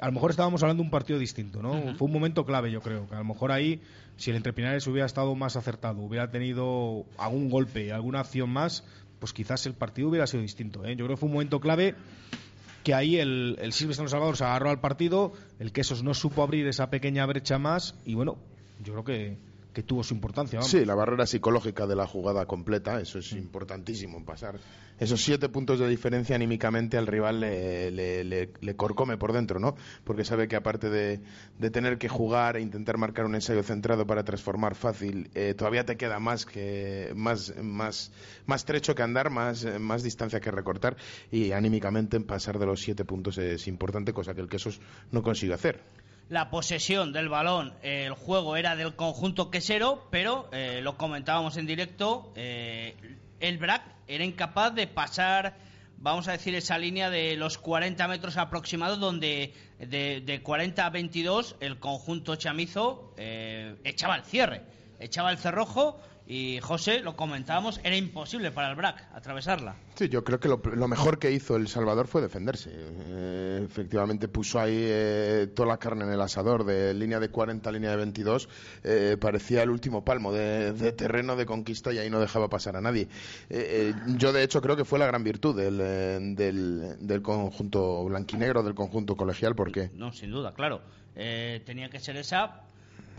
a 0.00 0.06
lo 0.06 0.12
mejor 0.12 0.30
estábamos 0.30 0.62
hablando 0.62 0.82
de 0.82 0.86
un 0.86 0.90
partido 0.90 1.18
distinto, 1.18 1.62
¿no? 1.62 1.96
Fue 1.96 2.06
un 2.06 2.12
momento 2.12 2.44
clave, 2.44 2.70
yo 2.70 2.82
creo, 2.82 3.08
que 3.08 3.14
a 3.14 3.18
lo 3.18 3.24
mejor 3.24 3.52
ahí, 3.52 3.80
si 4.16 4.30
el 4.30 4.36
Entrepinares 4.36 4.86
hubiera 4.86 5.06
estado 5.06 5.34
más 5.34 5.56
acertado, 5.56 6.02
hubiera 6.02 6.30
tenido 6.30 7.06
algún 7.16 7.48
golpe, 7.48 7.90
alguna 7.90 8.20
acción 8.20 8.50
más, 8.50 8.84
pues 9.18 9.32
quizás 9.32 9.64
el 9.64 9.72
partido 9.72 10.10
hubiera 10.10 10.26
sido 10.26 10.42
distinto, 10.42 10.84
¿eh? 10.84 10.94
Yo 10.94 11.06
creo 11.06 11.16
que 11.16 11.20
fue 11.20 11.28
un 11.28 11.32
momento 11.32 11.58
clave 11.58 11.94
que 12.84 12.94
ahí 12.94 13.18
el, 13.18 13.58
el 13.60 13.72
Silvestre 13.72 14.08
Salvador 14.08 14.36
se 14.36 14.44
agarró 14.44 14.70
al 14.70 14.80
partido, 14.80 15.32
el 15.58 15.72
Quesos 15.72 16.02
no 16.02 16.14
supo 16.14 16.42
abrir 16.42 16.66
esa 16.66 16.90
pequeña 16.90 17.26
brecha 17.26 17.58
más 17.58 17.94
y 18.04 18.14
bueno, 18.14 18.36
yo 18.84 18.92
creo 18.92 19.04
que, 19.04 19.36
que 19.78 19.84
tuvo 19.84 20.02
su 20.02 20.12
importancia. 20.12 20.60
Sí, 20.60 20.84
la 20.84 20.96
barrera 20.96 21.24
psicológica 21.24 21.86
de 21.86 21.94
la 21.94 22.04
jugada 22.04 22.46
completa, 22.46 23.00
eso 23.00 23.20
es 23.20 23.30
importantísimo, 23.30 24.24
pasar 24.24 24.58
esos 24.98 25.22
siete 25.22 25.48
puntos 25.48 25.78
de 25.78 25.86
diferencia 25.86 26.34
anímicamente 26.34 26.98
al 26.98 27.06
rival 27.06 27.38
le, 27.38 27.92
le, 27.92 28.24
le, 28.24 28.74
corcome 28.74 29.16
por 29.16 29.32
dentro, 29.32 29.60
¿no? 29.60 29.76
Porque 30.02 30.24
sabe 30.24 30.48
que 30.48 30.56
aparte 30.56 30.90
de, 30.90 31.20
de, 31.60 31.70
tener 31.70 31.96
que 31.96 32.08
jugar 32.08 32.56
e 32.56 32.60
intentar 32.60 32.98
marcar 32.98 33.24
un 33.24 33.36
ensayo 33.36 33.62
centrado 33.62 34.04
para 34.04 34.24
transformar 34.24 34.74
fácil, 34.74 35.30
eh, 35.36 35.54
todavía 35.56 35.86
te 35.86 35.96
queda 35.96 36.18
más 36.18 36.44
que 36.44 37.12
más 37.14 37.54
más 37.62 38.10
más 38.46 38.64
trecho 38.64 38.96
que 38.96 39.04
andar, 39.04 39.30
más 39.30 39.64
más 39.78 40.02
distancia 40.02 40.40
que 40.40 40.50
recortar 40.50 40.96
y 41.30 41.52
anímicamente 41.52 42.18
pasar 42.18 42.58
de 42.58 42.66
los 42.66 42.80
siete 42.80 43.04
puntos 43.04 43.38
es 43.38 43.68
importante, 43.68 44.12
cosa 44.12 44.34
que 44.34 44.40
el 44.40 44.48
Quesos 44.48 44.80
no 45.12 45.22
consigue 45.22 45.54
hacer 45.54 45.80
la 46.28 46.50
posesión 46.50 47.12
del 47.12 47.28
balón, 47.28 47.74
el 47.82 48.12
juego 48.12 48.56
era 48.56 48.76
del 48.76 48.94
conjunto 48.94 49.50
quesero, 49.50 50.06
pero 50.10 50.48
eh, 50.52 50.80
lo 50.82 50.96
comentábamos 50.96 51.56
en 51.56 51.66
directo, 51.66 52.32
eh, 52.36 52.96
el 53.40 53.58
BRAC 53.58 53.82
era 54.06 54.24
incapaz 54.24 54.74
de 54.74 54.86
pasar, 54.86 55.56
vamos 55.96 56.28
a 56.28 56.32
decir, 56.32 56.54
esa 56.54 56.76
línea 56.76 57.08
de 57.08 57.36
los 57.36 57.56
40 57.56 58.06
metros 58.08 58.36
aproximados, 58.36 59.00
donde 59.00 59.54
de, 59.78 60.20
de 60.20 60.42
40 60.42 60.84
a 60.84 60.90
22 60.90 61.56
el 61.60 61.78
conjunto 61.78 62.36
chamizo 62.36 63.14
eh, 63.16 63.76
echaba 63.84 64.16
el 64.16 64.24
cierre, 64.24 64.62
echaba 65.00 65.30
el 65.30 65.38
cerrojo 65.38 65.98
y 66.30 66.60
José, 66.60 67.00
lo 67.00 67.16
comentábamos, 67.16 67.80
era 67.82 67.96
imposible 67.96 68.50
para 68.50 68.68
el 68.68 68.76
BRAC 68.76 69.02
atravesarla. 69.14 69.76
Sí, 69.94 70.10
yo 70.10 70.24
creo 70.24 70.38
que 70.38 70.48
lo, 70.48 70.60
lo 70.62 70.86
mejor 70.86 71.18
que 71.18 71.32
hizo 71.32 71.56
El 71.56 71.68
Salvador 71.68 72.06
fue 72.06 72.20
defenderse. 72.20 72.68
Eh, 72.70 73.62
efectivamente 73.64 74.28
puso 74.28 74.60
ahí 74.60 74.76
eh, 74.78 75.48
toda 75.56 75.68
la 75.70 75.78
carne 75.78 76.04
en 76.04 76.12
el 76.12 76.20
asador, 76.20 76.64
de 76.64 76.92
línea 76.92 77.18
de 77.18 77.30
40 77.30 77.70
a 77.70 77.72
línea 77.72 77.92
de 77.92 77.96
22. 77.96 78.46
Eh, 78.84 79.16
parecía 79.18 79.62
el 79.62 79.70
último 79.70 80.04
palmo 80.04 80.30
de, 80.30 80.74
de, 80.74 80.92
terreno 80.92 81.34
de 81.34 81.46
conquista 81.46 81.94
y 81.94 81.98
ahí 81.98 82.10
no 82.10 82.20
dejaba 82.20 82.50
pasar 82.50 82.76
a 82.76 82.82
nadie. 82.82 83.08
Yo, 84.18 84.34
de 84.34 84.42
hecho, 84.42 84.60
creo 84.60 84.76
que 84.76 84.84
fue 84.84 84.98
la 84.98 85.06
gran 85.06 85.24
virtud 85.24 85.56
del, 85.56 85.78
del, 86.36 86.98
del 87.00 87.22
conjunto 87.22 88.04
blanquinegro, 88.04 88.62
del 88.62 88.74
conjunto 88.74 89.16
colegial, 89.16 89.54
porque... 89.54 89.90
No, 89.94 90.12
sin 90.12 90.30
duda, 90.30 90.52
claro. 90.52 90.82
tenía 91.14 91.88
que 91.88 92.00
ser 92.00 92.18
esa 92.18 92.67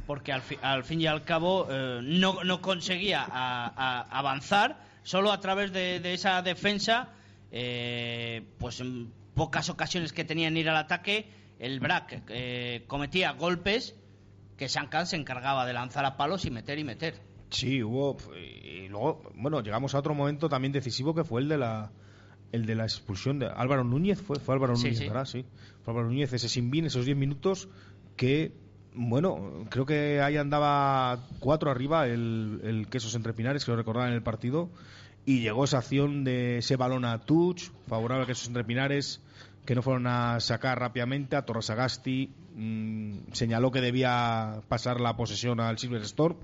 porque 0.09 0.31
al, 0.33 0.41
fi, 0.41 0.57
al 0.63 0.83
fin 0.83 1.01
y 1.01 1.05
al 1.05 1.21
cabo 1.21 1.67
eh, 1.69 1.99
no, 2.01 2.43
no, 2.43 2.61
conseguía 2.63 3.21
a, 3.21 3.67
a 3.67 4.01
avanzar 4.17 4.83
solo 5.03 5.31
a 5.31 5.39
través 5.39 5.71
de, 5.71 5.99
de 5.99 6.15
esa 6.15 6.41
defensa 6.41 7.09
eh, 7.51 8.41
pues 8.57 8.79
en 8.79 9.11
pocas 9.35 9.69
ocasiones 9.69 10.11
que 10.11 10.23
tenían 10.25 10.57
ir 10.57 10.67
al 10.67 10.77
ataque 10.77 11.29
el 11.59 11.79
BRAC 11.79 12.23
eh, 12.29 12.85
cometía 12.87 13.33
golpes 13.33 13.95
que 14.57 14.67
Sankan 14.67 15.05
se 15.05 15.15
encargaba 15.15 15.67
de 15.67 15.73
lanzar 15.73 16.03
a 16.05 16.17
palos 16.17 16.43
y 16.45 16.49
meter 16.49 16.79
y 16.79 16.83
meter 16.83 17.13
sí 17.51 17.83
hubo 17.83 18.17
y 18.35 18.87
luego 18.87 19.21
bueno 19.35 19.61
llegamos 19.61 19.93
a 19.93 19.99
otro 19.99 20.15
momento 20.15 20.49
también 20.49 20.71
decisivo 20.71 21.13
que 21.13 21.23
fue 21.23 21.41
el 21.41 21.49
de 21.49 21.59
la 21.59 21.91
el 22.51 22.65
de 22.65 22.73
la 22.73 22.85
expulsión 22.85 23.37
de 23.37 23.45
Álvaro 23.45 23.83
Núñez 23.83 24.19
fue 24.19 24.39
fue 24.39 24.55
Álvaro 24.55 24.75
Sí, 24.75 24.85
Núñez 24.85 24.97
sí. 24.97 25.07
verdad 25.07 25.25
sí 25.25 25.45
fue 25.83 25.91
Álvaro 25.91 26.07
Núñez 26.07 26.33
ese 26.33 26.49
sin 26.49 26.71
bin 26.71 26.87
esos 26.87 27.05
10 27.05 27.15
minutos 27.15 27.69
que 28.17 28.53
bueno, 29.01 29.65
creo 29.69 29.85
que 29.85 30.21
ahí 30.21 30.35
andaba 30.35 31.19
cuatro 31.39 31.71
arriba 31.71 32.05
el, 32.05 32.59
el 32.63 32.87
Quesos 32.89 33.15
Entre 33.15 33.31
Pinares, 33.33 33.63
que 33.63 33.71
lo 33.71 33.77
recordaban 33.77 34.09
en 34.09 34.15
el 34.15 34.21
partido, 34.21 34.69
y 35.25 35.39
llegó 35.39 35.63
esa 35.63 35.77
acción 35.77 36.25
de 36.25 36.57
ese 36.57 36.75
balón 36.75 37.05
a 37.05 37.19
touch, 37.19 37.69
favorable 37.87 38.25
a 38.25 38.27
Quesos 38.27 38.47
Entre 38.47 38.65
Pinares, 38.65 39.21
que 39.65 39.73
no 39.73 39.81
fueron 39.81 40.05
a 40.05 40.41
sacar 40.41 40.79
rápidamente, 40.79 41.37
a 41.37 41.45
Torresagasti 41.45 42.29
mmm, 42.55 43.19
señaló 43.31 43.71
que 43.71 43.79
debía 43.79 44.61
pasar 44.67 44.99
la 44.99 45.15
posesión 45.15 45.61
al 45.61 45.77
Silver 45.77 46.01
Storm, 46.01 46.35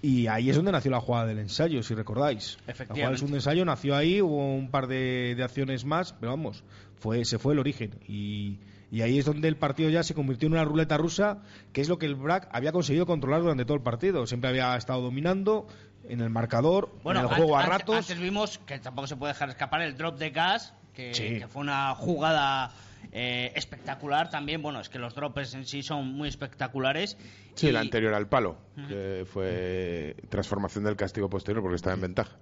y 0.00 0.28
ahí 0.28 0.48
es 0.48 0.56
donde 0.56 0.72
nació 0.72 0.90
la 0.92 1.00
jugada 1.00 1.26
del 1.26 1.38
ensayo, 1.38 1.82
si 1.82 1.94
recordáis. 1.94 2.56
La 2.66 2.74
jugada 2.86 3.10
del 3.10 3.34
ensayo 3.34 3.64
nació 3.66 3.94
ahí, 3.94 4.22
hubo 4.22 4.54
un 4.54 4.70
par 4.70 4.86
de, 4.86 5.34
de 5.36 5.44
acciones 5.44 5.84
más, 5.84 6.14
pero 6.14 6.32
vamos, 6.32 6.64
fue, 6.98 7.26
se 7.26 7.38
fue 7.38 7.52
el 7.52 7.58
origen, 7.58 7.90
y... 8.08 8.56
Y 8.90 9.02
ahí 9.02 9.18
es 9.18 9.24
donde 9.24 9.48
el 9.48 9.56
partido 9.56 9.88
ya 9.88 10.02
se 10.02 10.14
convirtió 10.14 10.46
en 10.46 10.54
una 10.54 10.64
ruleta 10.64 10.96
rusa, 10.96 11.38
que 11.72 11.80
es 11.80 11.88
lo 11.88 11.98
que 11.98 12.06
el 12.06 12.16
BRAC 12.16 12.48
había 12.50 12.72
conseguido 12.72 13.06
controlar 13.06 13.42
durante 13.42 13.64
todo 13.64 13.76
el 13.76 13.82
partido. 13.82 14.26
Siempre 14.26 14.50
había 14.50 14.76
estado 14.76 15.00
dominando 15.00 15.68
en 16.08 16.20
el 16.20 16.30
marcador, 16.30 16.90
bueno, 17.04 17.20
en 17.20 17.26
el 17.26 17.32
juego 17.32 17.56
antes, 17.56 17.70
a 17.70 17.78
ratos. 17.78 17.96
Antes 17.96 18.18
vimos 18.18 18.58
que 18.58 18.78
tampoco 18.78 19.06
se 19.06 19.16
puede 19.16 19.32
dejar 19.32 19.50
escapar 19.50 19.82
el 19.82 19.96
drop 19.96 20.18
de 20.18 20.30
gas, 20.30 20.74
que, 20.92 21.14
sí. 21.14 21.38
que 21.38 21.46
fue 21.46 21.62
una 21.62 21.94
jugada 21.94 22.72
eh, 23.12 23.52
espectacular 23.54 24.28
también. 24.28 24.60
Bueno, 24.60 24.80
es 24.80 24.88
que 24.88 24.98
los 24.98 25.14
drops 25.14 25.54
en 25.54 25.66
sí 25.66 25.84
son 25.84 26.08
muy 26.08 26.28
espectaculares. 26.28 27.16
Sí, 27.54 27.68
y... 27.68 27.72
la 27.72 27.80
anterior 27.80 28.12
al 28.14 28.28
palo, 28.28 28.58
uh 28.76 28.80
-huh. 28.80 28.88
que 28.88 29.24
fue 29.24 30.16
transformación 30.28 30.82
del 30.82 30.96
castigo 30.96 31.30
posterior 31.30 31.62
porque 31.62 31.76
estaba 31.76 31.94
en 31.94 32.00
ventaja 32.00 32.36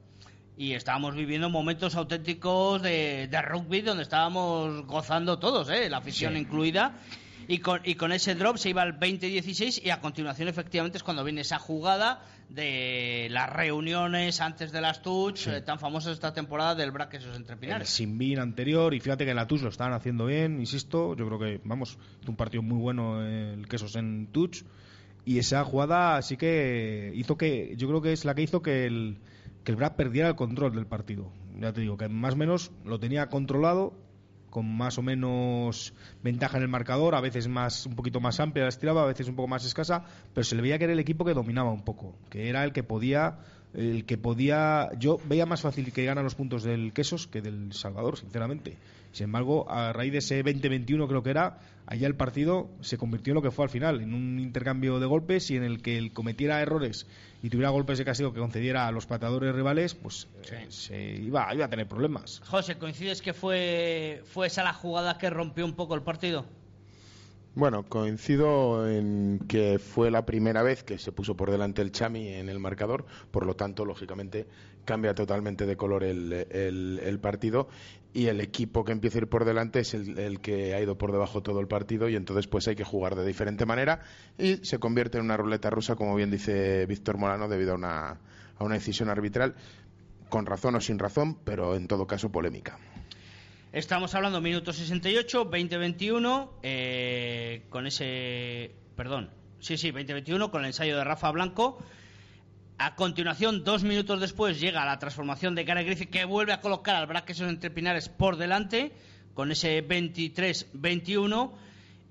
y 0.59 0.73
estábamos 0.75 1.15
viviendo 1.15 1.49
momentos 1.49 1.95
auténticos 1.95 2.83
de, 2.83 3.29
de 3.31 3.43
rugby 3.43 3.81
donde 3.81 4.03
estábamos 4.03 4.85
gozando 4.87 5.39
todos, 5.39 5.71
¿eh? 5.71 5.89
la 5.89 5.99
afición 5.99 6.35
sí. 6.35 6.41
incluida. 6.41 6.97
Y 7.47 7.61
con, 7.61 7.81
y 7.85 7.95
con 7.95 8.13
ese 8.13 8.35
drop 8.35 8.59
se 8.59 8.69
iba 8.69 8.83
al 8.83 9.01
20-16 9.01 9.81
y 9.83 9.89
a 9.89 10.01
continuación 10.01 10.49
efectivamente 10.49 10.99
es 10.99 11.03
cuando 11.03 11.25
viene 11.25 11.41
esa 11.41 11.59
jugada 11.59 12.23
de 12.51 13.29
las 13.31 13.49
reuniones 13.51 14.43
antes 14.43 14.71
de 14.71 14.83
las 14.83 15.01
touch 15.01 15.39
sí. 15.39 15.51
eh, 15.51 15.61
tan 15.63 15.79
famosas 15.79 16.13
esta 16.13 16.35
temporada 16.35 16.75
del 16.75 16.91
Braquesos 16.91 17.35
entre 17.37 17.57
Pinares. 17.57 17.89
El 17.89 17.95
Sinbin 17.95 18.41
anterior 18.41 18.93
y 18.93 19.01
fíjate 19.01 19.25
que 19.25 19.31
en 19.31 19.37
la 19.37 19.47
touch 19.47 19.63
lo 19.63 19.71
estaban 19.71 19.95
haciendo 19.95 20.27
bien, 20.27 20.61
insisto, 20.61 21.17
yo 21.17 21.25
creo 21.27 21.39
que 21.39 21.61
vamos, 21.65 21.97
un 22.27 22.37
partido 22.37 22.63
muy 22.63 22.79
bueno 22.79 23.25
el 23.25 23.67
Quesos 23.67 23.97
en 23.97 24.27
touch 24.27 24.65
y 25.25 25.39
esa 25.39 25.65
jugada 25.65 26.21
sí 26.21 26.37
que 26.37 27.13
hizo 27.15 27.39
que 27.39 27.75
yo 27.79 27.89
creo 27.89 28.03
que 28.03 28.13
es 28.13 28.27
la 28.27 28.35
que 28.35 28.43
hizo 28.43 28.61
que 28.61 28.85
el 28.85 29.19
que 29.69 29.73
el 29.73 29.77
BRAC 29.77 29.97
perdiera 29.97 30.29
el 30.31 30.35
control 30.35 30.75
del 30.75 30.87
partido. 30.87 31.31
Ya 31.61 31.75
te 31.75 31.83
digo, 31.83 31.99
que 31.99 32.09
más 32.09 32.33
o 32.33 32.37
menos 32.39 32.73
lo 32.87 32.99
tenía 32.99 33.29
controlado, 33.29 33.93
con 34.49 34.67
más 34.67 34.97
o 34.97 35.03
menos 35.03 35.93
ventaja 36.23 36.57
en 36.57 36.63
el 36.63 36.71
marcador, 36.71 37.15
a 37.15 37.21
veces 37.21 37.49
más 37.49 37.85
un 37.85 37.95
poquito 37.95 38.19
más 38.19 38.41
amplia 38.41 38.63
la 38.63 38.71
estiraba, 38.71 39.03
a 39.03 39.07
veces 39.07 39.29
un 39.29 39.37
poco 39.37 39.47
más 39.47 39.67
escasa, 39.67 40.07
pero 40.33 40.43
se 40.43 40.57
le 40.57 40.63
veía 40.63 40.79
que 40.79 40.85
era 40.85 40.95
el 40.95 40.99
equipo 40.99 41.27
que 41.27 41.35
dominaba 41.35 41.71
un 41.71 41.85
poco, 41.85 42.17
que 42.31 42.49
era 42.49 42.65
el 42.65 42.73
que 42.73 42.83
podía 42.83 43.41
el 43.75 44.07
que 44.07 44.17
podía. 44.17 44.89
Yo 44.99 45.19
veía 45.29 45.45
más 45.45 45.61
fácil 45.61 45.93
que 45.93 46.05
gana 46.05 46.23
los 46.23 46.35
puntos 46.35 46.63
del 46.63 46.95
Quesos 46.95 47.27
que 47.27 47.43
del 47.43 47.75
Salvador, 47.75 48.17
sinceramente. 48.17 48.79
Sin 49.13 49.25
embargo, 49.25 49.71
a 49.71 49.93
raíz 49.93 50.13
de 50.13 50.19
ese 50.19 50.45
20-21, 50.45 51.09
creo 51.09 51.23
que 51.23 51.31
era, 51.31 51.59
allá 51.87 52.07
el 52.07 52.15
partido 52.15 52.71
se 52.81 52.99
convirtió 52.99 53.33
en 53.33 53.37
lo 53.37 53.43
que 53.43 53.51
fue 53.51 53.65
al 53.65 53.71
final, 53.71 54.01
en 54.01 54.15
un 54.15 54.39
intercambio 54.39 54.99
de 54.99 55.07
golpes 55.07 55.51
y 55.51 55.57
en 55.57 55.65
el 55.65 55.83
que 55.83 56.11
cometiera 56.13 56.61
errores 56.61 57.07
y 57.43 57.51
tuviera 57.51 57.71
golpes 57.71 57.99
de 57.99 58.05
castigo 58.05 58.33
que 58.33 58.41
concediera 58.41 58.87
a 58.87 58.93
los 58.93 59.07
pateadores 59.07 59.55
rivales, 59.55 59.95
pues 59.95 60.29
eh, 60.51 60.67
se 60.69 61.01
iba, 61.01 61.55
iba 61.55 61.67
a 61.67 61.69
tener 61.69 61.87
problemas. 61.87 62.43
José, 62.47 62.79
¿coincides 62.79 63.23
que 63.23 63.33
fue, 63.33 64.23
fue 64.25 64.49
esa 64.49 64.65
la 64.65 64.73
jugada 64.73 65.19
que 65.19 65.31
rompió 65.31 65.65
un 65.65 65.75
poco 65.75 65.95
el 65.95 66.03
partido? 66.03 66.45
Bueno, 67.55 67.83
coincido 67.83 68.89
en 68.89 69.41
que 69.49 69.81
fue 69.81 70.13
la 70.13 70.25
primera 70.25 70.63
vez 70.63 70.85
que 70.85 70.99
se 70.99 71.11
puso 71.11 71.37
por 71.37 71.51
delante 71.51 71.83
el 71.83 71.91
Chami 71.91 72.29
en 72.29 72.49
el 72.49 72.61
marcador, 72.61 73.05
por 73.33 73.47
lo 73.47 73.57
tanto, 73.57 73.85
lógicamente, 73.85 74.47
cambia 74.89 75.15
totalmente 75.15 75.67
de 75.67 75.77
color 75.77 76.03
el, 76.03 77.19
partido 77.21 77.69
y 78.15 78.29
el 78.29 78.41
equipo 78.41 78.87
que 78.87 78.93
empieza 78.93 79.19
a 79.19 79.21
ir 79.21 79.29
por 79.29 79.45
delante 79.45 79.81
es 79.81 79.93
el, 79.93 80.19
el, 80.19 80.41
que 80.41 80.73
ha 80.73 80.81
ido 80.81 80.97
por 80.97 81.13
debajo 81.13 81.43
todo 81.43 81.61
el 81.61 81.69
partido 81.69 82.09
y 82.09 82.17
entonces 82.17 82.47
pues 82.47 82.67
hay 82.69 82.75
que 82.75 82.85
jugar 82.85 83.15
de 83.15 83.27
diferente 83.27 83.67
manera 83.67 84.01
y 84.39 84.57
se 84.65 84.79
convierte 84.79 85.19
en 85.19 85.25
una 85.25 85.37
ruleta 85.37 85.69
rusa, 85.69 85.95
como 85.95 86.15
bien 86.15 86.31
dice 86.31 86.87
Víctor 86.87 87.19
Molano, 87.19 87.49
debido 87.49 87.73
a 87.73 87.75
una, 87.75 88.21
a 88.57 88.65
una 88.65 88.77
decisión 88.77 89.11
arbitral, 89.11 89.57
con 90.31 90.47
razón 90.47 90.75
o 90.75 90.81
sin 90.81 90.99
razón, 90.99 91.37
pero 91.45 91.77
en 91.77 91.87
todo 91.87 92.07
caso 92.07 92.33
polémica. 92.33 92.79
Estamos 93.73 94.15
hablando 94.15 94.41
minuto 94.41 94.73
68, 94.73 95.45
2021, 95.45 96.53
eh, 96.63 97.67
con 97.69 97.87
ese. 97.87 98.75
Perdón. 98.97 99.29
Sí, 99.61 99.77
sí, 99.77 99.91
2021, 99.91 100.51
con 100.51 100.63
el 100.63 100.69
ensayo 100.69 100.97
de 100.97 101.05
Rafa 101.05 101.31
Blanco. 101.31 101.79
A 102.81 102.95
continuación, 102.95 103.65
dos 103.65 103.83
minutos 103.83 104.21
después, 104.21 104.61
llega 104.61 104.85
la 104.85 105.01
transformación 105.01 105.57
de 105.57 105.65
Gary 105.65 105.83
Griffith, 105.83 106.11
que 106.11 106.25
vuelve 106.25 106.53
a 106.53 106.61
colocar 106.61 106.95
al 106.95 107.09
Braquesos 107.09 107.49
entre 107.49 107.71
Pinares 107.71 108.09
por 108.09 108.37
delante, 108.37 108.93
con 109.35 109.51
ese 109.51 109.85
23-21. 109.85 111.51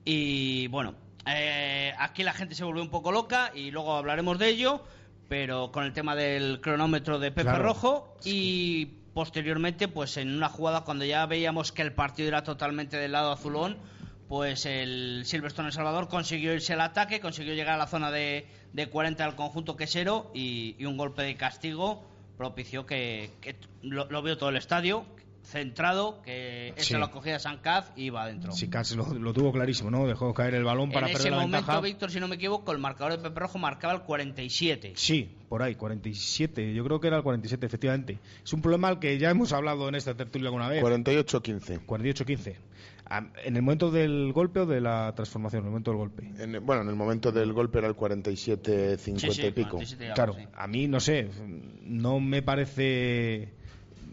Y 0.04 0.68
bueno, 0.68 0.96
eh, 1.26 1.94
aquí 1.98 2.22
la 2.22 2.34
gente 2.34 2.54
se 2.54 2.66
volvió 2.66 2.84
un 2.84 2.90
poco 2.90 3.14
loca 3.14 3.52
y 3.56 3.72
luego 3.72 3.96
hablaremos 3.96 4.40
de 4.40 4.50
ello, 4.50 4.84
pero 5.30 5.72
con 5.72 5.86
el 5.86 5.94
tema 5.94 6.18
del 6.18 6.60
cronómetro 6.60 7.18
de 7.18 7.32
Pepe 7.32 7.58
Rojo. 7.58 8.18
Y 8.26 8.88
posteriormente, 9.14 9.88
pues 9.88 10.18
en 10.18 10.36
una 10.36 10.50
jugada 10.50 10.82
cuando 10.82 11.06
ya 11.06 11.26
veíamos 11.28 11.72
que 11.72 11.82
el 11.82 11.94
partido 11.94 12.28
era 12.28 12.44
totalmente 12.44 12.98
del 12.98 13.14
lado 13.14 13.32
azulón, 13.32 13.78
pues 14.28 14.66
el 14.66 15.24
Silverstone 15.26 15.70
El 15.70 15.74
Salvador 15.74 16.10
consiguió 16.10 16.54
irse 16.54 16.74
al 16.74 16.82
ataque, 16.82 17.20
consiguió 17.20 17.54
llegar 17.54 17.76
a 17.76 17.78
la 17.78 17.88
zona 17.88 18.12
de, 18.12 18.48
de 18.74 18.88
40 18.88 19.24
del 19.26 19.36
conjunto 19.36 19.76
quesero 19.78 20.32
y, 20.34 20.76
y, 20.78 20.86
un 20.86 20.98
golpe 20.98 21.24
de 21.24 21.36
castigo 21.36 22.04
propició 22.38 22.86
que, 22.86 23.32
que 23.42 23.56
lo, 23.82 24.10
lo, 24.10 24.22
vio 24.22 24.38
todo 24.38 24.50
el 24.50 24.58
estadio, 24.58 25.06
centrado, 25.44 26.22
que 26.24 26.70
esa 26.76 26.84
sí. 26.84 26.94
lo 26.98 27.10
cogía 27.10 27.40
Sancaz 27.40 27.92
y 27.96 28.06
iba 28.06 28.24
adentro. 28.24 28.52
Sí, 28.52 28.68
casi 28.68 28.96
lo, 28.96 29.14
lo, 29.14 29.34
tuvo 29.34 29.54
clarísimo, 29.54 29.90
¿no? 29.90 30.06
Dejó 30.06 30.34
caer 30.34 30.56
el 30.56 30.66
balón 30.66 30.92
para 30.92 31.08
en 31.08 31.14
perder 31.14 31.28
ese 31.28 31.30
la 31.32 31.38
momento, 31.38 31.58
ventaja. 31.58 31.82
Víctor, 31.82 32.12
si 32.12 32.20
no 32.20 32.28
me 32.28 32.36
equivoco, 32.36 32.72
el 32.74 32.80
marcador 32.80 33.14
de 33.14 33.20
Pepe 33.20 33.40
Rojo 33.40 33.58
marcaba 33.58 33.94
el 33.94 34.02
47. 34.02 34.94
Sí, 34.96 35.30
por 35.48 35.64
ahí, 35.64 35.76
47. 35.76 36.74
Yo 36.74 36.84
creo 36.84 37.00
que 37.00 37.08
era 37.08 37.18
el 37.18 37.24
47, 37.24 37.66
efectivamente. 37.66 38.20
Es 38.44 38.52
un 38.52 38.62
problema 38.62 38.90
al 38.90 39.00
que 39.00 39.18
ya 39.18 39.30
hemos 39.30 39.54
hablado 39.54 39.88
en 39.88 39.96
esta 39.96 40.16
tertulia 40.16 40.50
alguna 40.50 40.68
vez. 40.68 40.84
48-15. 40.84 41.86
48-15. 41.86 42.56
¿En 43.10 43.56
el 43.56 43.62
momento 43.62 43.90
del 43.92 44.34
golpe 44.34 44.60
o 44.62 44.66
de 44.66 44.82
la 44.82 45.14
transformación? 45.16 45.62
En 45.62 45.66
el 45.66 45.72
momento 45.72 45.92
del 45.92 45.98
golpe. 45.98 46.30
En, 46.40 46.66
bueno, 46.66 46.82
en 46.82 46.90
el 46.90 46.96
momento 46.96 47.32
del 47.32 47.54
golpe 47.54 47.80
era 47.80 47.88
el 47.88 47.96
47-50 47.96 48.98
Sí, 49.18 49.32
sí, 49.32 49.46
y 49.46 49.52
pico. 49.52 49.72
47 49.78 50.12
Claro, 50.14 50.34
sí. 50.34 50.44
a 50.56 50.68
mí 50.68 50.88
no 50.88 51.00
sé, 51.00 51.30
no 51.84 52.20
me 52.20 52.42
parece, 52.42 53.54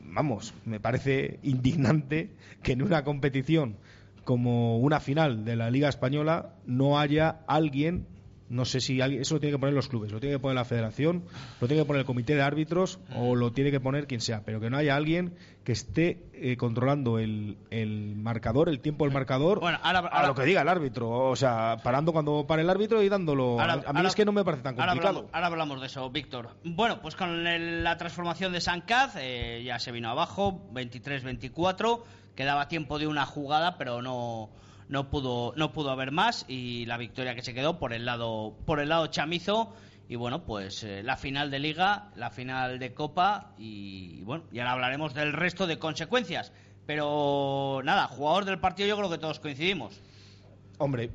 vamos, 0.05 0.55
me 0.65 0.79
parece 0.81 1.39
indignante 1.43 2.31
que 2.63 2.73
en 2.73 2.83
una 2.83 3.03
competición 3.05 3.77
como 4.25 4.79
una 4.79 5.01
final 5.01 5.45
de 5.45 5.57
la 5.57 5.71
Liga 5.71 5.89
Española 5.89 6.55
no 6.67 6.99
haya 6.99 7.41
alguien, 7.47 8.07
no 8.51 8.65
sé 8.67 8.81
si 8.81 9.01
alguien, 9.01 9.23
eso 9.23 9.35
lo 9.35 9.41
tiene 9.41 9.55
que 9.57 9.59
poner 9.59 9.75
los 9.75 9.89
clubes, 9.89 10.13
lo 10.13 10.21
tiene 10.21 10.37
que 10.37 10.39
poner 10.39 10.55
la 10.57 10.65
federación, 10.65 11.25
lo 11.61 11.67
tiene 11.67 11.83
que 11.83 11.87
poner 11.87 12.01
el 12.01 12.07
comité 12.07 12.35
de 12.35 12.43
árbitros 12.43 12.99
o 13.17 13.35
lo 13.35 13.53
tiene 13.53 13.71
que 13.71 13.81
poner 13.81 14.07
quien 14.07 14.21
sea, 14.21 14.43
pero 14.45 14.61
que 14.61 14.69
no 14.71 14.77
haya 14.77 14.95
alguien 14.97 15.35
que 15.65 15.73
esté 15.73 16.23
eh, 16.35 16.59
controlando 16.59 17.19
el, 17.19 17.57
el 17.71 18.17
marcador, 18.17 18.69
el 18.69 18.81
tiempo 18.81 19.07
del 19.07 19.15
marcador, 19.15 19.61
Bueno, 19.61 19.79
ahora- 19.83 20.01
a 20.01 20.27
lo 20.27 20.35
que 20.35 20.45
diga 20.45 20.61
el 20.61 20.69
árbitro, 20.69 21.09
o 21.31 21.37
sea, 21.37 21.79
parando 21.83 22.13
cuando 22.13 22.47
para 22.47 22.61
el 22.61 22.69
árbitro 22.69 23.03
y 23.03 23.09
dándolo. 23.09 23.59
Ahora- 23.59 23.83
a 23.87 23.93
mí 23.95 24.07
es 24.07 24.15
que 24.15 24.27
no 24.27 24.33
me 24.33 24.45
parece 24.45 24.63
tan 24.63 24.75
complicado. 24.77 25.09
hablamos, 25.09 25.31
ahora 25.33 25.47
hablamos 25.47 25.81
de 25.81 25.87
eso, 25.87 26.11
Víctor. 26.11 26.51
Bueno, 26.65 27.01
pues 27.01 27.17
con 27.17 27.47
el- 27.47 27.83
la 27.83 27.97
transformación 27.97 28.53
de 28.53 28.61
Sancaz 28.61 29.17
eh, 29.19 29.63
ya 29.65 29.79
se 29.79 29.91
vino 29.91 30.11
abajo, 30.11 30.69
23-24. 30.75 32.03
Quedaba 32.35 32.69
tiempo 32.69 32.99
de 32.99 33.07
una 33.07 33.25
jugada, 33.27 33.79
pero 33.79 34.03
no, 34.03 34.51
no, 34.89 35.11
pudo, 35.11 35.53
no 35.57 35.73
pudo 35.73 35.91
haber 35.91 36.11
más. 36.11 36.45
Y 36.49 36.87
la 36.87 36.97
victoria 36.97 37.35
que 37.35 37.43
se 37.43 37.55
quedó 37.55 37.79
por 37.79 37.93
el 37.93 38.05
lado, 38.05 38.57
por 38.67 38.81
el 38.81 38.89
lado 38.89 39.07
chamizo. 39.09 39.75
Y 40.09 40.17
bueno, 40.17 40.45
pues 40.45 40.85
eh, 40.85 41.03
la 41.03 41.17
final 41.17 41.51
de 41.51 41.59
Liga, 41.59 42.11
la 42.17 42.31
final 42.31 42.79
de 42.79 42.95
Copa. 42.95 43.55
Y 43.59 44.23
bueno, 44.23 44.45
y 44.53 44.59
ahora 44.59 44.73
hablaremos 44.73 45.15
del 45.15 45.33
resto 45.33 45.67
de 45.67 45.79
consecuencias. 45.79 46.53
Pero 46.87 47.81
nada, 47.85 48.09
jugador 48.09 48.45
del 48.45 48.59
partido, 48.59 48.89
yo 48.89 48.97
creo 48.97 49.11
que 49.11 49.19
todos 49.19 49.41
coincidimos. 49.41 50.03
Hombre, 50.79 51.11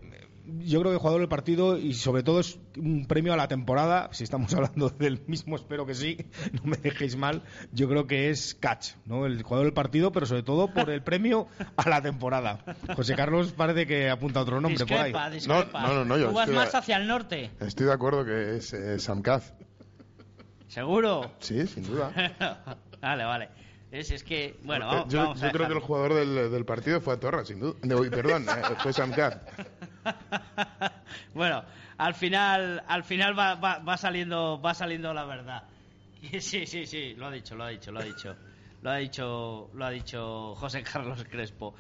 yo 0.60 0.80
creo 0.80 0.92
que 0.92 0.96
el 0.96 1.00
jugador 1.00 1.20
del 1.22 1.30
partido 1.30 1.78
y 1.78 1.94
sobre 1.94 2.24
todo 2.24 2.40
es 2.40 2.60
un 2.78 3.06
premio 3.06 3.34
a 3.34 3.38
la 3.38 3.48
temporada, 3.48 4.10
si 4.12 4.24
estamos 4.24 4.54
hablando 4.56 4.90
del 4.90 5.22
mismo, 5.28 5.56
espero 5.56 5.86
que 5.86 5.94
sí, 5.96 6.18
no 6.54 6.62
me 6.64 6.78
dejéis 6.78 7.16
mal, 7.16 7.42
yo 7.72 7.88
creo 7.88 8.08
que 8.08 8.30
es 8.30 8.56
Catch, 8.60 8.94
¿no? 9.06 9.26
El 9.26 9.42
jugador 9.44 9.66
del 9.66 9.74
partido, 9.74 10.12
pero 10.12 10.26
sobre 10.26 10.44
todo 10.44 10.74
por 10.74 10.90
el 10.90 11.02
premio 11.04 11.48
a 11.78 11.90
la 11.90 12.02
temporada. 12.02 12.60
José 12.96 13.16
Carlos 13.16 13.52
parece 13.54 13.86
que 13.88 14.10
apunta 14.10 14.42
otro 14.42 14.60
nombre 14.62 14.86
por 14.86 14.98
ahí. 14.98 15.14
discrepa. 15.34 15.82
No, 15.84 15.94
no, 15.94 16.06
no, 16.06 16.18
yo 16.18 16.30
Tú 16.30 16.34
vas 16.36 16.48
estoy 16.50 16.56
más 16.56 16.76
a- 16.76 16.78
hacia 16.80 16.98
el 16.98 17.08
norte, 17.08 17.52
Estoy 17.60 17.86
de 17.88 17.94
acuerdo 17.94 18.26
que 18.26 18.56
es 18.58 18.74
eh, 18.74 19.00
Sam 19.00 19.22
Kaz. 19.22 19.54
seguro. 20.68 21.32
Sí, 21.40 21.66
sin 21.68 21.84
duda. 21.84 22.12
vale, 23.02 23.24
vale. 23.24 23.50
Es, 23.92 24.12
es 24.12 24.24
que, 24.24 24.56
bueno, 24.64 24.86
vamos, 24.86 25.12
yo 25.12 25.18
vamos 25.20 25.42
a 25.42 25.48
yo 25.48 25.52
creo 25.52 25.68
que 25.68 25.74
el 25.74 25.80
jugador 25.80 26.14
del, 26.14 26.52
del 26.52 26.64
partido 26.64 27.02
fue 27.02 27.16
a 27.16 27.20
Torra, 27.20 27.44
sin 27.44 27.60
duda. 27.60 27.74
De- 27.82 28.12
perdón, 28.12 28.46
eh, 28.48 28.76
fue 28.84 28.94
Sam 28.94 29.12
Kaz. 29.12 29.40
bueno, 31.34 31.64
al 31.98 32.14
final, 32.14 32.84
al 32.88 33.04
final 33.04 33.38
va, 33.38 33.98
saliendo, 33.98 34.60
va 34.62 34.74
saliendo 34.74 35.14
la 35.14 35.26
verdad. 35.26 35.64
Sí, 36.40 36.66
sí, 36.66 36.86
sí, 36.86 37.14
lo 37.16 37.28
ha 37.28 37.32
dicho, 37.32 37.56
lo 37.56 37.64
ha 37.64 37.70
dicho, 37.70 37.92
lo 37.92 38.00
ha 38.02 38.04
dicho, 38.04 38.36
lo 38.82 38.92
ha 38.92 38.96
dicho, 38.98 39.70
lo 39.74 39.86
ha 39.86 39.90
dicho 39.90 40.54
José 40.56 40.84
Carlos 40.84 41.24
Crespo. 41.30 41.76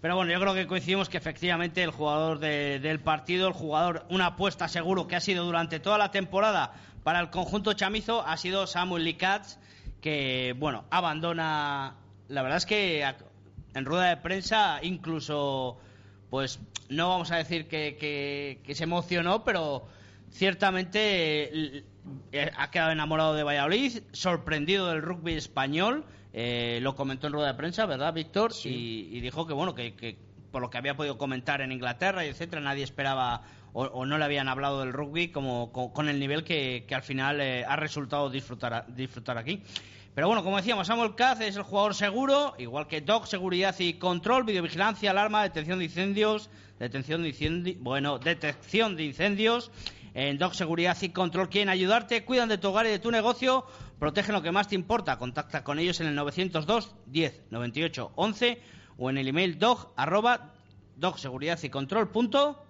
Pero 0.00 0.16
bueno, 0.16 0.32
yo 0.32 0.40
creo 0.40 0.52
que 0.52 0.66
coincidimos 0.66 1.08
que 1.08 1.16
efectivamente 1.16 1.82
el 1.82 1.90
jugador 1.92 2.40
de- 2.40 2.80
del 2.80 2.98
partido, 3.00 3.46
el 3.46 3.54
jugador, 3.54 4.04
una 4.10 4.26
apuesta 4.26 4.66
seguro 4.68 5.06
que 5.06 5.14
ha 5.16 5.20
sido 5.20 5.44
durante 5.44 5.78
toda 5.78 5.96
la 5.96 6.10
temporada 6.10 6.72
para 7.04 7.20
el 7.20 7.30
conjunto 7.30 7.72
chamizo 7.74 8.26
ha 8.26 8.36
sido 8.36 8.66
Samuel 8.66 9.04
Likatz, 9.04 9.58
que 10.00 10.54
bueno, 10.58 10.84
abandona. 10.90 11.94
La 12.28 12.42
verdad 12.42 12.58
es 12.58 12.66
que 12.66 13.02
en 13.74 13.84
rueda 13.84 14.08
de 14.08 14.16
prensa 14.16 14.80
incluso 14.82 15.78
pues 16.34 16.58
no 16.88 17.10
vamos 17.10 17.30
a 17.30 17.36
decir 17.36 17.68
que, 17.68 17.96
que- 17.96 18.58
que 18.64 18.74
se 18.74 18.82
emocionó, 18.82 19.44
pero 19.44 19.86
ciertamente 20.32 21.78
eh, 22.32 22.50
ha 22.56 22.70
quedado 22.72 22.90
enamorado 22.90 23.34
de 23.34 23.44
Valladolid, 23.44 24.02
sorprendido 24.10 24.88
del 24.88 25.00
rugby 25.00 25.34
español, 25.34 26.04
eh, 26.32 26.80
lo 26.82 26.96
comentó 26.96 27.28
en 27.28 27.34
rueda 27.34 27.46
de 27.52 27.54
prensa, 27.54 27.86
¿verdad, 27.86 28.12
Víctor? 28.12 28.50
Y, 28.68 29.16
y 29.16 29.20
dijo 29.20 29.46
que, 29.46 29.52
bueno, 29.52 29.76
que, 29.76 29.94
que 29.94 30.16
por 30.50 30.60
lo 30.60 30.70
que 30.70 30.78
había 30.78 30.96
podido 30.96 31.18
comentar 31.18 31.60
en 31.60 31.70
Inglaterra 31.70 32.26
y 32.26 32.30
etcétera, 32.30 32.60
nadie 32.60 32.82
esperaba 32.82 33.42
o, 33.72 33.84
o 33.84 34.04
no 34.04 34.18
le 34.18 34.24
habían 34.24 34.48
hablado 34.48 34.80
del 34.80 34.92
rugby 34.92 35.28
como, 35.28 35.70
con, 35.70 35.90
con 35.90 36.08
el 36.08 36.18
nivel 36.18 36.42
que, 36.42 36.84
que 36.88 36.96
al 36.96 37.02
final 37.04 37.40
eh, 37.40 37.64
ha 37.64 37.76
resultado 37.76 38.28
disfrutar, 38.28 38.86
disfrutar 38.88 39.38
aquí. 39.38 39.62
Pero 40.14 40.28
bueno, 40.28 40.44
como 40.44 40.56
decíamos, 40.56 40.86
Samuel 40.86 41.16
Caz 41.16 41.40
es 41.40 41.56
el 41.56 41.64
jugador 41.64 41.94
seguro, 41.94 42.54
igual 42.58 42.86
que 42.86 43.00
Doc, 43.00 43.26
seguridad 43.26 43.74
y 43.80 43.94
control, 43.94 44.44
videovigilancia, 44.44 45.10
alarma, 45.10 45.42
detención 45.42 45.80
de 45.80 45.86
incendios, 45.86 46.50
detención 46.78 47.22
de 47.22 47.30
incendios, 47.30 47.76
bueno, 47.80 48.18
detección 48.18 48.96
de 48.96 49.04
incendios. 49.04 49.72
En 50.16 50.38
Doc 50.38 50.52
Seguridad 50.54 50.96
y 51.00 51.08
Control 51.08 51.48
quieren 51.48 51.68
ayudarte, 51.68 52.24
cuidan 52.24 52.48
de 52.48 52.56
tu 52.56 52.68
hogar 52.68 52.86
y 52.86 52.90
de 52.90 53.00
tu 53.00 53.10
negocio, 53.10 53.66
protegen 53.98 54.32
lo 54.32 54.42
que 54.42 54.52
más 54.52 54.68
te 54.68 54.76
importa. 54.76 55.18
Contacta 55.18 55.64
con 55.64 55.80
ellos 55.80 56.00
en 56.00 56.06
el 56.06 56.14
902 56.14 56.94
10 57.06 57.42
98 57.50 58.12
11 58.14 58.62
o 58.96 59.10
en 59.10 59.18
el 59.18 59.26
email 59.26 59.58
dog 59.58 59.92
arroba 59.96 60.52
dogseguridad 60.94 61.58
y 61.64 61.68
control 61.68 62.10
punto. 62.10 62.64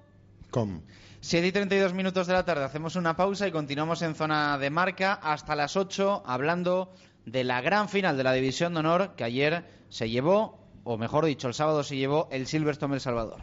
Com. 0.51 0.81
7 1.21 1.47
y 1.47 1.53
32 1.53 1.93
minutos 1.93 2.27
de 2.27 2.33
la 2.33 2.47
tarde, 2.47 2.65
hacemos 2.65 2.97
una 2.97 3.15
pausa 3.15 3.47
y 3.47 3.53
continuamos 3.53 4.01
en 4.01 4.15
zona 4.15 4.57
de 4.57 4.71
marca 4.71 5.13
hasta 5.13 5.55
las 5.55 5.77
8 5.77 6.23
hablando 6.25 6.95
de 7.27 7.45
la 7.45 7.61
gran 7.61 7.89
final 7.89 8.17
de 8.17 8.25
la 8.25 8.33
División 8.33 8.75
de 8.75 8.81
Honor 8.81 9.15
que 9.17 9.25
ayer 9.25 9.65
se 9.89 10.11
llevó, 10.11 10.59
o 10.85 10.99
mejor 10.99 11.25
dicho, 11.25 11.49
el 11.49 11.55
sábado 11.55 11.83
se 11.83 11.97
llevó 11.97 12.29
el 12.31 12.47
Silverstone 12.47 12.95
El 12.95 13.01
Salvador. 13.01 13.43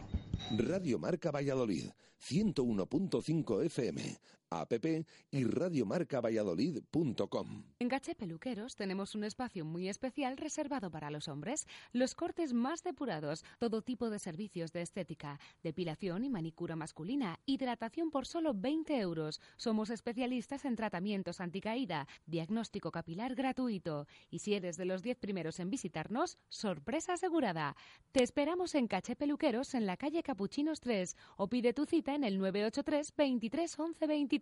Radio 0.50 0.98
Marca 0.98 1.30
Valladolid, 1.30 1.90
101.5 2.20 3.64
FM, 3.64 4.18
app 4.60 4.72
y 5.30 5.44
radiomarcavalladolid.com. 5.44 7.64
En 7.78 7.88
Gaché 7.88 8.14
Peluqueros 8.14 8.76
tenemos 8.76 9.14
un 9.14 9.24
espacio 9.24 9.64
muy 9.64 9.88
especial 9.88 10.36
reservado 10.36 10.90
para 10.90 11.10
los 11.10 11.28
hombres. 11.28 11.66
Los 11.92 12.14
cortes 12.14 12.52
más 12.52 12.82
depurados, 12.82 13.44
todo 13.58 13.82
tipo 13.82 14.10
de 14.10 14.18
servicios 14.18 14.72
de 14.72 14.82
estética, 14.82 15.38
depilación 15.62 16.24
y 16.24 16.30
manicura 16.30 16.76
masculina, 16.76 17.38
hidratación 17.46 18.10
por 18.10 18.26
solo 18.26 18.54
20 18.54 18.98
euros. 18.98 19.40
Somos 19.56 19.90
especialistas 19.90 20.64
en 20.64 20.76
tratamientos 20.76 21.40
anticaída, 21.40 22.06
diagnóstico 22.26 22.90
capilar 22.90 23.34
gratuito. 23.34 24.06
Y 24.30 24.40
si 24.40 24.54
eres 24.54 24.76
de 24.76 24.84
los 24.84 25.02
10 25.02 25.18
primeros 25.18 25.60
en 25.60 25.70
visitarnos, 25.70 26.38
sorpresa 26.48 27.14
asegurada. 27.14 27.76
Te 28.12 28.22
esperamos 28.22 28.74
en 28.74 28.88
Caché 28.88 29.16
Peluqueros 29.16 29.74
en 29.74 29.86
la 29.86 29.96
calle 29.96 30.22
Capuchinos 30.22 30.80
3 30.80 31.16
o 31.36 31.48
pide 31.48 31.72
tu 31.72 31.86
cita 31.86 32.14
en 32.14 32.24
el 32.24 32.38
983 32.38 33.14
23 33.16 33.78
11 33.78 34.06
23. 34.06 34.41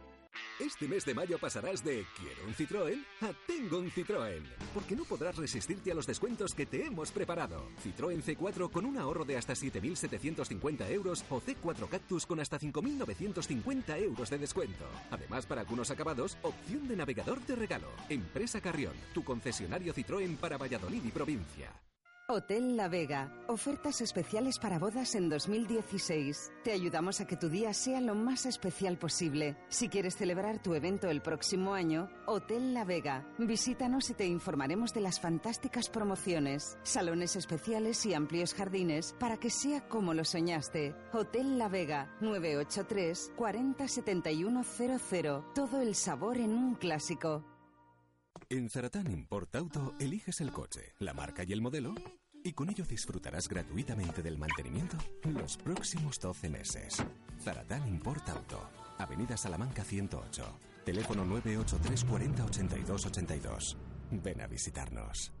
Este 0.61 0.87
mes 0.87 1.03
de 1.05 1.15
mayo 1.15 1.39
pasarás 1.39 1.83
de 1.83 2.05
¿Quiero 2.15 2.45
un 2.45 2.53
Citroën? 2.53 3.03
a 3.21 3.33
Tengo 3.47 3.79
un 3.79 3.89
Citroën. 3.89 4.43
Porque 4.75 4.95
no 4.95 5.05
podrás 5.05 5.35
resistirte 5.35 5.91
a 5.91 5.95
los 5.95 6.05
descuentos 6.05 6.53
que 6.53 6.67
te 6.67 6.85
hemos 6.85 7.11
preparado. 7.11 7.63
Citroën 7.83 8.21
C4 8.21 8.69
con 8.69 8.85
un 8.85 8.95
ahorro 8.99 9.25
de 9.25 9.37
hasta 9.37 9.53
7.750 9.53 10.87
euros 10.91 11.25
o 11.31 11.41
C4 11.41 11.89
Cactus 11.89 12.27
con 12.27 12.39
hasta 12.39 12.59
5.950 12.59 13.97
euros 14.03 14.29
de 14.29 14.37
descuento. 14.37 14.85
Además, 15.09 15.47
para 15.47 15.61
algunos 15.61 15.89
acabados, 15.89 16.37
opción 16.43 16.87
de 16.87 16.95
navegador 16.95 17.43
de 17.47 17.55
regalo. 17.55 17.87
Empresa 18.07 18.61
Carrión, 18.61 18.93
tu 19.15 19.23
concesionario 19.23 19.95
Citroën 19.95 20.37
para 20.37 20.59
Valladolid 20.59 21.03
y 21.03 21.09
provincia. 21.09 21.71
Hotel 22.31 22.77
La 22.77 22.87
Vega. 22.87 23.29
Ofertas 23.49 23.99
especiales 23.99 24.57
para 24.57 24.79
bodas 24.79 25.15
en 25.15 25.27
2016. 25.27 26.53
Te 26.63 26.71
ayudamos 26.71 27.19
a 27.19 27.27
que 27.27 27.35
tu 27.35 27.49
día 27.49 27.73
sea 27.73 27.99
lo 27.99 28.15
más 28.15 28.45
especial 28.45 28.97
posible. 28.97 29.57
Si 29.67 29.89
quieres 29.89 30.15
celebrar 30.15 30.63
tu 30.63 30.73
evento 30.73 31.09
el 31.09 31.21
próximo 31.21 31.73
año, 31.73 32.09
Hotel 32.27 32.73
La 32.73 32.85
Vega. 32.85 33.27
Visítanos 33.37 34.09
y 34.11 34.13
te 34.13 34.27
informaremos 34.27 34.93
de 34.93 35.01
las 35.01 35.19
fantásticas 35.19 35.89
promociones, 35.89 36.77
salones 36.83 37.35
especiales 37.35 38.05
y 38.05 38.13
amplios 38.13 38.53
jardines 38.53 39.13
para 39.19 39.35
que 39.35 39.49
sea 39.49 39.89
como 39.89 40.13
lo 40.13 40.23
soñaste. 40.23 40.95
Hotel 41.11 41.57
La 41.57 41.67
Vega 41.67 42.15
983 42.21 43.33
40 43.35 43.87
71 43.89 44.63
00. 44.63 45.51
Todo 45.53 45.81
el 45.81 45.95
sabor 45.95 46.37
en 46.37 46.53
un 46.53 46.75
clásico. 46.75 47.43
En 48.49 48.69
Zaratán 48.69 49.11
Import 49.11 49.53
Auto 49.55 49.93
eliges 49.99 50.39
el 50.41 50.51
coche, 50.51 50.93
la 50.99 51.13
marca 51.13 51.43
y 51.45 51.53
el 51.53 51.61
modelo 51.61 51.93
y 52.43 52.53
con 52.53 52.69
ello 52.69 52.85
disfrutarás 52.85 53.47
gratuitamente 53.47 54.21
del 54.21 54.37
mantenimiento 54.37 54.97
los 55.23 55.57
próximos 55.57 56.19
12 56.19 56.49
meses. 56.49 57.03
Zaratán 57.41 57.87
Import 57.87 58.27
Auto, 58.29 58.69
Avenida 58.97 59.37
Salamanca 59.37 59.83
108, 59.83 60.59
teléfono 60.85 61.25
983 61.25 62.05
40 62.05 62.45
82 62.45 63.05
82. 63.05 63.77
Ven 64.11 64.41
a 64.41 64.47
visitarnos. 64.47 65.40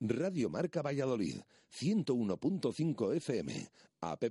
Radio 0.00 0.50
Marca 0.50 0.82
Valladolid, 0.82 1.36
101.5 1.80 3.16
FM, 3.16 3.68
app 4.00 4.22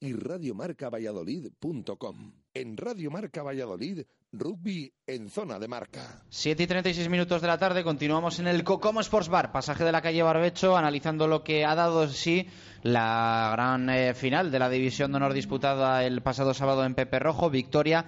y 0.00 0.12
radiomarcavalladolid.com. 0.12 2.32
En 2.54 2.76
Radio 2.76 3.10
Marca 3.10 3.42
Valladolid, 3.42 4.02
rugby 4.32 4.92
en 5.06 5.30
zona 5.30 5.58
de 5.58 5.68
marca. 5.68 6.22
7 6.28 6.62
y 6.62 6.66
36 6.66 7.08
minutos 7.08 7.40
de 7.40 7.48
la 7.48 7.58
tarde, 7.58 7.84
continuamos 7.84 8.40
en 8.40 8.46
el 8.46 8.64
Cocomo 8.64 9.00
Sports 9.00 9.28
Bar, 9.28 9.52
pasaje 9.52 9.84
de 9.84 9.92
la 9.92 10.02
calle 10.02 10.22
Barbecho, 10.22 10.76
analizando 10.76 11.28
lo 11.28 11.44
que 11.44 11.64
ha 11.64 11.74
dado 11.74 12.08
sí 12.08 12.46
la 12.82 13.50
gran 13.52 13.88
eh, 13.90 14.14
final 14.14 14.50
de 14.50 14.58
la 14.58 14.68
División 14.68 15.12
de 15.12 15.18
Honor 15.18 15.34
disputada 15.34 16.04
el 16.04 16.22
pasado 16.22 16.52
sábado 16.52 16.84
en 16.84 16.94
Pepe 16.94 17.18
Rojo, 17.18 17.48
victoria 17.48 18.06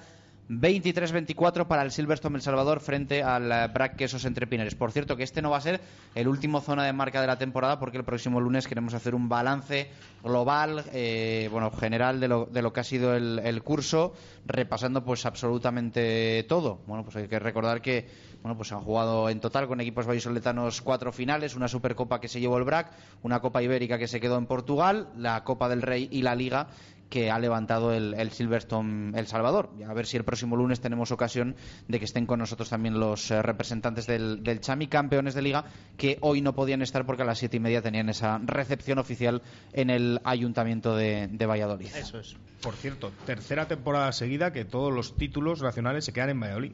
23-24 0.49 1.67
para 1.67 1.83
el 1.83 1.91
Silverstone 1.91 2.37
El 2.37 2.43
Salvador 2.43 2.81
frente 2.81 3.23
al 3.23 3.51
eh, 3.51 3.69
Brac 3.73 3.97
Quesos 3.97 4.25
Entre 4.25 4.47
Pinares. 4.47 4.75
Por 4.75 4.93
cierto, 4.93 5.17
que 5.17 5.23
este 5.23 5.41
no 5.41 5.51
va 5.51 5.57
a 5.57 5.63
ser 5.63 5.81
el 6.15 6.29
último 6.29 6.61
zona 6.61 6.85
de 6.85 6.93
marca 6.93 7.21
de 7.21 7.27
la 7.27 7.39
temporada 7.39 7.79
porque 7.79 7.97
el 7.97 8.05
próximo 8.05 8.41
lunes 8.41 8.69
queremos 8.69 8.95
hacer 8.95 9.15
un 9.15 9.29
balance 9.29 9.89
global, 10.23 10.85
eh, 10.93 11.49
bueno, 11.51 11.71
general 11.71 12.21
de 12.21 12.29
lo, 12.29 12.47
de 12.47 12.63
lo 12.63 12.73
que 12.73 12.81
ha 12.81 12.85
sido 12.85 13.15
el, 13.15 13.39
el, 13.39 13.63
curso, 13.63 14.13
repasando 14.47 15.05
pues 15.05 15.25
absolutamente 15.27 16.45
todo. 16.49 16.81
Bueno, 16.87 17.05
pues 17.05 17.17
hay 17.17 17.29
que 17.29 17.39
recordar 17.39 17.81
que 17.81 18.07
bueno, 18.45 18.59
pues 18.59 18.71
han 18.73 18.81
jugado 18.83 19.31
en 19.31 19.41
total 19.41 19.67
con 19.67 19.81
equipos 19.81 20.07
vallisoletanos 20.07 20.83
cuatro 20.83 21.13
finales, 21.13 21.57
una 21.57 21.67
Supercopa 21.67 22.21
que 22.21 22.29
se 22.29 22.41
llevó 22.41 22.59
el 22.59 22.65
Brac, 22.65 22.93
una 23.23 23.41
Copa 23.41 23.63
Ibérica 23.63 23.97
que 23.97 24.07
se 24.07 24.21
quedó 24.21 24.37
en 24.37 24.45
Portugal, 24.45 25.09
la 25.17 25.43
Copa 25.45 25.71
del 25.71 25.81
Rey 25.81 26.11
y 26.13 26.21
la 26.21 26.35
Liga 26.35 26.67
que 27.15 27.31
ha 27.31 27.39
levantado 27.39 27.93
el, 27.93 28.31
Silverstone 28.33 29.17
El 29.17 29.29
Salvador. 29.29 29.71
A 29.89 29.95
ver 29.95 30.05
si 30.05 30.17
el 30.17 30.25
próximo 30.25 30.57
lunes 30.57 30.81
tenemos 30.81 31.13
ocasión 31.13 31.55
de 31.87 32.01
que 32.01 32.07
estén 32.07 32.27
con 32.27 32.41
nosotros 32.41 32.69
también 32.69 32.99
los 32.99 33.31
eh, 33.31 33.41
representantes 33.41 34.09
del, 34.09 34.43
del, 34.43 34.59
Chami, 34.59 34.89
campeones 34.89 35.35
de 35.35 35.43
liga, 35.43 35.65
que 35.97 36.19
hoy 36.23 36.41
no 36.41 36.57
podían 36.57 36.83
estar 36.83 37.07
porque 37.07 37.23
a 37.23 37.25
las 37.25 37.39
siete 37.39 37.59
y 37.59 37.61
media 37.61 37.83
tenían 37.83 38.09
esa 38.09 38.41
recepción 38.45 38.99
oficial 38.99 39.43
en 39.73 39.91
el 39.91 40.21
Ayuntamiento 40.25 40.97
de, 40.97 41.29
de 41.29 41.47
Valladolid. 41.47 41.95
Eso 41.95 42.19
es. 42.19 42.35
Por 42.61 42.75
cierto, 42.75 43.13
tercera 43.27 43.69
temporada 43.69 44.11
seguida 44.11 44.53
que 44.53 44.65
todos 44.65 44.93
los 44.93 45.15
títulos 45.15 45.63
nacionales 45.63 46.05
se 46.05 46.13
quedan 46.13 46.31
en 46.31 46.41
Valladolid. 46.41 46.73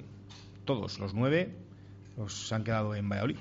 Todos, 0.64 0.98
los 1.00 1.12
nueve, 1.12 1.54
los 2.16 2.50
han 2.50 2.64
quedado 2.64 2.94
en 2.94 3.06
Valladolid. 3.10 3.36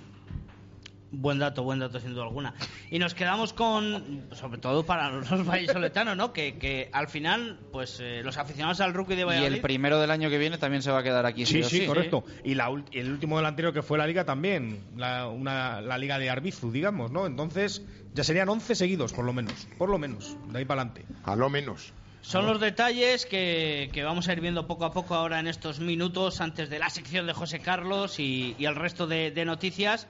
Buen 1.12 1.40
dato, 1.40 1.64
buen 1.64 1.80
dato, 1.80 2.00
sin 2.00 2.14
duda 2.14 2.24
alguna. 2.24 2.54
Y 2.92 3.00
nos 3.00 3.16
quedamos 3.16 3.54
con, 3.54 4.28
sobre 4.32 4.60
todo 4.60 4.86
para 4.86 5.10
los 5.10 5.28
vallisoletanos, 5.46 6.16
¿no? 6.16 6.34
Que, 6.34 6.58
que 6.58 6.90
al 6.92 7.08
final, 7.08 7.60
pues 7.72 8.00
eh, 8.00 8.22
los 8.24 8.38
aficionados 8.38 8.80
al 8.82 8.94
rugby 8.94 9.16
de 9.16 9.24
Valladolid... 9.24 9.52
Y 9.52 9.56
el 9.56 9.62
primero 9.62 10.00
del 10.00 10.12
año 10.12 10.30
que 10.30 10.38
viene 10.38 10.58
también 10.60 10.84
se 10.84 10.92
va 10.92 11.00
a 11.00 11.04
quedar 11.04 11.26
aquí. 11.26 11.46
Sí, 11.46 11.64
sí, 11.64 11.80
sí, 11.80 11.86
correcto. 11.88 12.24
Y, 12.44 12.54
la, 12.54 12.70
y 12.92 13.00
el 13.00 13.12
último 13.12 13.38
delantero 13.38 13.74
que 13.74 13.82
fue 13.82 13.98
la 13.98 14.06
liga 14.06 14.24
también, 14.24 14.84
la, 14.98 15.28
una, 15.28 15.82
la 15.82 15.98
liga 15.98 16.20
de 16.20 16.30
Arbizu, 16.30 16.72
digamos, 16.72 17.12
¿no? 17.12 17.26
Entonces 17.26 17.84
ya 18.14 18.24
serían 18.24 18.50
11 18.50 18.76
seguidos, 18.76 19.14
por 19.14 19.26
lo 19.26 19.34
menos. 19.34 19.68
Por 19.78 19.90
lo 19.90 19.98
menos, 19.98 20.38
de 20.50 20.60
ahí 20.60 20.66
para 20.66 20.82
adelante. 20.82 21.06
A 21.24 21.36
lo 21.36 21.50
menos. 21.50 21.94
Son 22.22 22.46
los 22.46 22.60
detalles 22.60 23.26
que, 23.26 23.90
que, 23.94 24.04
vamos 24.04 24.28
a 24.28 24.34
ir 24.34 24.42
viendo 24.42 24.68
poco 24.68 24.86
a 24.86 24.92
poco 24.92 25.16
ahora 25.16 25.40
en 25.40 25.48
estos 25.48 25.80
minutos 25.80 26.42
antes 26.42 26.70
de 26.70 26.78
la 26.78 26.90
sección 26.90 27.26
de 27.26 27.34
José 27.34 27.60
Carlos 27.60 28.20
y, 28.20 28.56
y 28.60 28.66
el 28.66 28.76
resto 28.76 29.08
de, 29.08 29.32
de 29.32 29.46
noticias. 29.46 30.08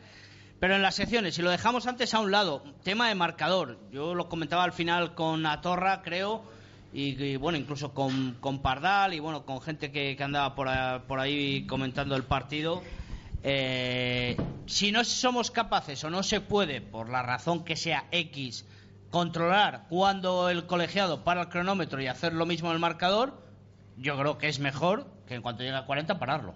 Pero 0.59 0.75
en 0.75 0.81
las 0.81 0.95
secciones, 0.95 1.35
si 1.35 1.41
lo 1.41 1.49
dejamos 1.49 1.87
antes 1.87 2.13
a 2.13 2.19
un 2.19 2.31
lado, 2.31 2.63
tema 2.83 3.07
de 3.07 3.15
marcador. 3.15 3.79
Yo 3.91 4.13
lo 4.13 4.27
comentaba 4.27 4.63
al 4.63 4.73
final 4.73 5.15
con 5.15 5.45
Atorra, 5.45 6.01
creo 6.01 6.43
y, 6.91 7.35
bueno, 7.37 7.57
incluso 7.57 7.93
con, 7.93 8.59
Pardal 8.61 9.13
y 9.13 9.19
bueno, 9.19 9.45
con 9.45 9.61
gente 9.61 9.91
que, 9.91 10.17
andaba 10.21 10.55
por, 10.55 10.67
por 11.07 11.19
ahí 11.19 11.65
comentando 11.67 12.15
el 12.15 12.23
partido. 12.23 12.81
Eh, 13.43 14.35
si 14.65 14.91
no 14.91 15.03
somos 15.03 15.51
capaces 15.51 16.03
o 16.03 16.09
no 16.09 16.23
se 16.23 16.41
puede, 16.41 16.81
por 16.81 17.09
la 17.09 17.21
razón 17.21 17.63
que 17.63 17.75
sea 17.75 18.07
X, 18.11 18.65
controlar 19.11 19.85
cuando 19.87 20.49
el 20.49 20.65
colegiado 20.65 21.23
para 21.23 21.43
el 21.43 21.49
cronómetro 21.49 22.01
y 22.01 22.07
hacer 22.07 22.33
lo 22.33 22.45
mismo 22.45 22.69
en 22.69 22.75
el 22.75 22.79
marcador, 22.79 23.41
yo 23.97 24.17
creo 24.17 24.37
que 24.37 24.49
es 24.49 24.59
mejor 24.59 25.07
que 25.27 25.35
en 25.35 25.41
cuanto 25.41 25.63
llegue 25.63 25.77
a 25.77 25.85
40 25.85 26.19
pararlo. 26.19 26.55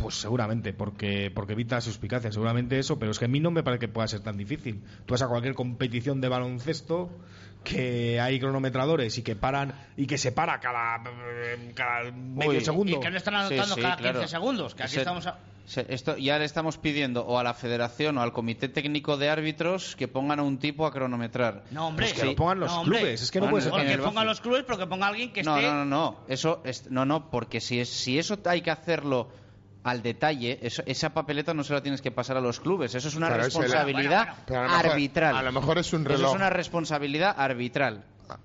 Pues 0.00 0.14
seguramente, 0.16 0.72
porque, 0.72 1.30
porque 1.34 1.52
evita 1.52 1.80
suspicacia, 1.80 2.32
seguramente 2.32 2.78
eso, 2.78 2.98
pero 2.98 3.10
es 3.10 3.18
que 3.18 3.26
a 3.26 3.28
mí 3.28 3.40
no 3.40 3.50
me 3.50 3.62
parece 3.62 3.80
que 3.80 3.88
pueda 3.88 4.08
ser 4.08 4.20
tan 4.20 4.36
difícil. 4.36 4.82
Tú 5.06 5.12
vas 5.14 5.22
a 5.22 5.28
cualquier 5.28 5.54
competición 5.54 6.20
de 6.20 6.28
baloncesto 6.28 7.10
que 7.64 8.18
hay 8.20 8.40
cronometradores 8.40 9.18
y 9.18 9.22
que 9.22 9.36
paran 9.36 9.74
y 9.96 10.06
que 10.06 10.16
se 10.16 10.32
para 10.32 10.58
cada, 10.60 11.02
cada 11.74 12.10
medio 12.10 12.52
Uy. 12.52 12.60
segundo. 12.64 12.96
Y 12.96 13.00
que 13.00 13.10
no 13.10 13.16
están 13.18 13.34
anotando 13.34 13.76
cada 13.76 13.96
15 13.96 14.28
segundos, 14.28 14.74
que 14.74 14.82
aquí 14.84 14.92
Se- 14.94 15.00
estamos 15.00 15.26
a- 15.26 15.38
se- 15.66 15.84
esto 15.92 16.16
ya 16.16 16.38
le 16.38 16.46
estamos 16.46 16.78
pidiendo 16.78 17.26
o 17.26 17.38
a 17.38 17.44
la 17.44 17.52
federación 17.52 18.16
o 18.16 18.22
al 18.22 18.32
comité 18.32 18.68
técnico 18.70 19.18
de 19.18 19.28
árbitros 19.28 19.94
que 19.96 20.08
pongan 20.08 20.38
a 20.40 20.42
un 20.42 20.58
tipo 20.58 20.86
a 20.86 20.90
cronometrar. 20.92 21.64
No, 21.70 21.88
hombre. 21.88 22.06
Pues 22.06 22.18
que 22.18 22.24
lo 22.26 22.34
pongan 22.34 22.60
los 22.60 22.72
No, 22.72 22.80
hombre. 22.80 22.98
clubes, 23.00 23.22
es 23.22 23.30
que 23.30 23.40
no 23.40 23.50
Bueno, 23.50 23.68
puede 23.70 23.86
ser 23.86 23.96
que 23.98 24.02
pongan 24.02 24.26
los 24.26 24.40
clubes, 24.40 24.64
pero 24.66 24.78
que 24.78 24.86
ponga 24.86 25.08
alguien 25.08 25.30
que 25.32 25.42
no, 25.42 25.56
esté. 25.58 25.68
no, 25.68 25.74
no, 25.74 25.84
no, 25.84 26.16
eso 26.28 26.62
es, 26.64 26.90
no, 26.90 27.04
no, 27.04 27.30
porque 27.30 27.60
si 27.60 27.78
es, 27.78 27.90
si 27.90 28.18
eso 28.18 28.38
hay 28.46 28.62
que 28.62 28.70
hacerlo 28.70 29.28
al 29.82 30.02
detalle, 30.02 30.58
eso- 30.62 30.82
esa 30.86 31.10
papeleta 31.14 31.54
no 31.54 31.64
se 31.64 31.72
la 31.72 31.82
tienes 31.82 32.02
que 32.02 32.10
pasar 32.10 32.36
a 32.36 32.40
los 32.40 32.60
clubes, 32.60 32.94
eso 32.94 33.08
es 33.08 33.14
una 33.14 33.28
Claro, 33.28 33.46
es 33.46 33.54
el- 33.54 33.62
responsabilidad 33.62 34.26
Bueno, 34.26 34.32
bueno, 34.34 34.44
Pero 34.46 34.60
a 34.60 34.62
lo 34.64 34.70
mejor- 34.70 34.86
arbitral. 34.90 35.36
a 35.36 35.42
lo 35.42 35.52
mejor 35.52 35.78
es 35.78 35.92
un 35.92 36.00
Eso 36.02 36.08
reloj. 36.10 36.30
es 36.30 36.36
una 36.36 36.50
responsabilidad 36.50 37.34
arbitral. 37.38 38.04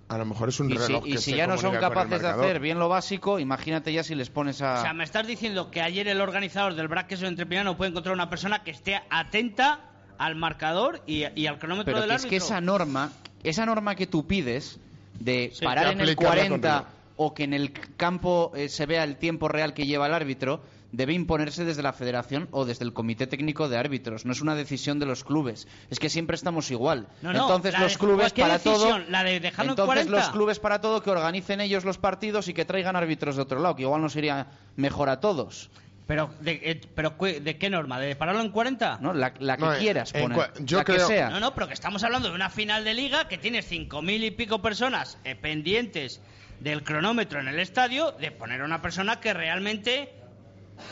A 0.10 0.18
lo 0.18 0.26
mejor 0.26 0.50
es 0.50 0.60
un 0.60 0.72
Y 0.72 0.78
si, 0.78 0.80
reloj 0.80 1.04
y 1.06 1.12
que 1.12 1.18
si 1.20 1.36
ya 1.36 1.46
no 1.46 1.58
son 1.60 1.76
capaces 1.76 2.20
de 2.22 2.28
hacer 2.28 2.60
bien 2.60 2.80
lo 2.80 2.90
básico, 2.90 3.38
imagínate 3.40 3.94
ya 3.94 4.04
si 4.04 4.16
les 4.16 4.32
pones 4.32 4.60
a... 4.64 4.80
O 4.80 4.82
sea, 4.82 4.94
me 4.94 5.04
estás 5.04 5.28
diciendo 5.28 5.70
que 5.70 5.80
ayer 5.82 6.08
el 6.08 6.22
organizador 6.22 6.74
del 6.74 6.88
bracket 6.88 7.20
de 7.20 7.28
Entrepina 7.28 7.64
no 7.64 7.78
puede 7.78 7.92
encontrar 7.92 8.16
una 8.16 8.28
persona 8.30 8.64
que 8.64 8.72
esté 8.72 9.00
atenta 9.12 9.82
al 10.18 10.36
marcador 10.36 11.02
y, 11.06 11.26
y 11.40 11.46
al 11.46 11.60
cronómetro 11.60 11.94
Pero 11.94 12.00
del 12.02 12.10
que 12.10 12.16
es 12.16 12.22
árbitro. 12.24 12.30
que 12.32 12.36
esa 12.38 12.62
norma, 12.62 13.12
esa 13.44 13.66
norma 13.68 13.94
que 13.96 14.08
tú 14.08 14.26
pides 14.26 14.80
de 15.20 15.52
Sí, 15.54 15.64
parar 15.64 15.88
en 15.92 16.00
el 16.02 16.10
aplicarla 16.10 16.16
con 16.16 16.38
40 16.38 16.72
reloj. 16.80 16.88
o 17.18 17.34
que 17.36 17.44
en 17.44 17.54
el 17.54 17.72
campo 17.96 18.54
eh, 18.56 18.70
se 18.70 18.88
vea 18.88 19.04
el 19.04 19.18
tiempo 19.18 19.50
real 19.50 19.76
que 19.76 19.86
lleva 19.86 20.08
el 20.08 20.14
árbitro, 20.16 20.62
debe 20.96 21.14
imponerse 21.14 21.66
desde 21.66 21.82
la 21.84 21.94
federación 21.94 22.48
o 22.52 22.66
desde 22.66 22.86
el 22.86 22.94
comité 22.94 23.28
técnico 23.28 23.70
de 23.70 23.78
árbitros. 23.78 24.26
No 24.26 24.32
es 24.32 24.42
una 24.42 24.56
decisión 24.56 25.00
de 25.00 25.06
los 25.06 25.24
clubes. 25.24 25.68
Es 25.90 26.00
que 26.00 26.10
siempre 26.10 26.36
estamos 26.36 26.72
igual. 26.72 27.08
No, 27.22 27.34
no, 27.34 27.42
entonces 27.42 27.78
los 27.80 27.94
de- 27.94 28.00
clubes 28.00 28.34
para 28.34 28.60
todo, 28.60 28.86
decisión, 28.86 29.06
la 29.12 29.24
de 29.24 29.40
dejarlo 29.40 29.72
en 29.74 29.80
entonces 29.80 30.06
40. 30.08 30.12
los 30.12 30.30
clubes 30.30 30.60
para 30.60 30.82
todo 30.82 31.02
que 31.04 31.10
organicen 31.10 31.62
ellos 31.62 31.86
los 31.86 31.98
partidos 31.98 32.48
y 32.48 32.54
que 32.54 32.66
traigan 32.66 32.96
árbitros 32.96 33.36
de 33.36 33.42
otro 33.42 33.60
lado, 33.60 33.76
que 33.76 33.84
igual 33.84 34.02
nos 34.02 34.16
iría 34.16 34.48
mejor 34.76 35.10
a 35.10 35.20
todos. 35.20 35.70
Pero, 36.08 36.30
de, 36.40 36.60
eh, 36.64 36.82
pero 36.94 37.16
¿de 37.20 37.58
qué 37.58 37.68
norma? 37.70 38.00
¿De 38.00 38.16
pararlo 38.16 38.42
en 38.42 38.52
40? 38.52 39.00
¿no? 39.02 39.12
La, 39.14 39.34
la 39.40 39.58
que 39.58 39.64
No, 39.66 39.74
quieras 39.78 40.14
en 40.14 40.22
poner, 40.32 40.52
yo 40.60 40.78
la 40.78 40.84
que 40.84 41.00
sea. 41.00 41.30
No, 41.32 41.40
no, 41.40 41.56
pero 41.56 41.68
que 41.68 41.74
estamos 41.74 42.04
hablando 42.04 42.30
de 42.30 42.36
una 42.36 42.52
final 42.52 42.84
de 42.84 42.94
liga 42.94 43.28
que 43.28 43.40
tienes 43.40 43.66
cinco 43.66 44.04
mil 44.04 44.24
y 44.24 44.30
pico 44.30 44.62
personas 44.62 45.18
eh, 45.24 45.34
pendientes 45.36 46.22
del 46.60 46.84
cronómetro 46.84 47.40
en 47.40 47.48
el 47.48 47.60
estadio, 47.60 48.12
de 48.12 48.30
poner 48.32 48.62
a 48.62 48.66
una 48.66 48.84
persona 48.84 49.20
que 49.20 49.34
realmente 49.34 50.14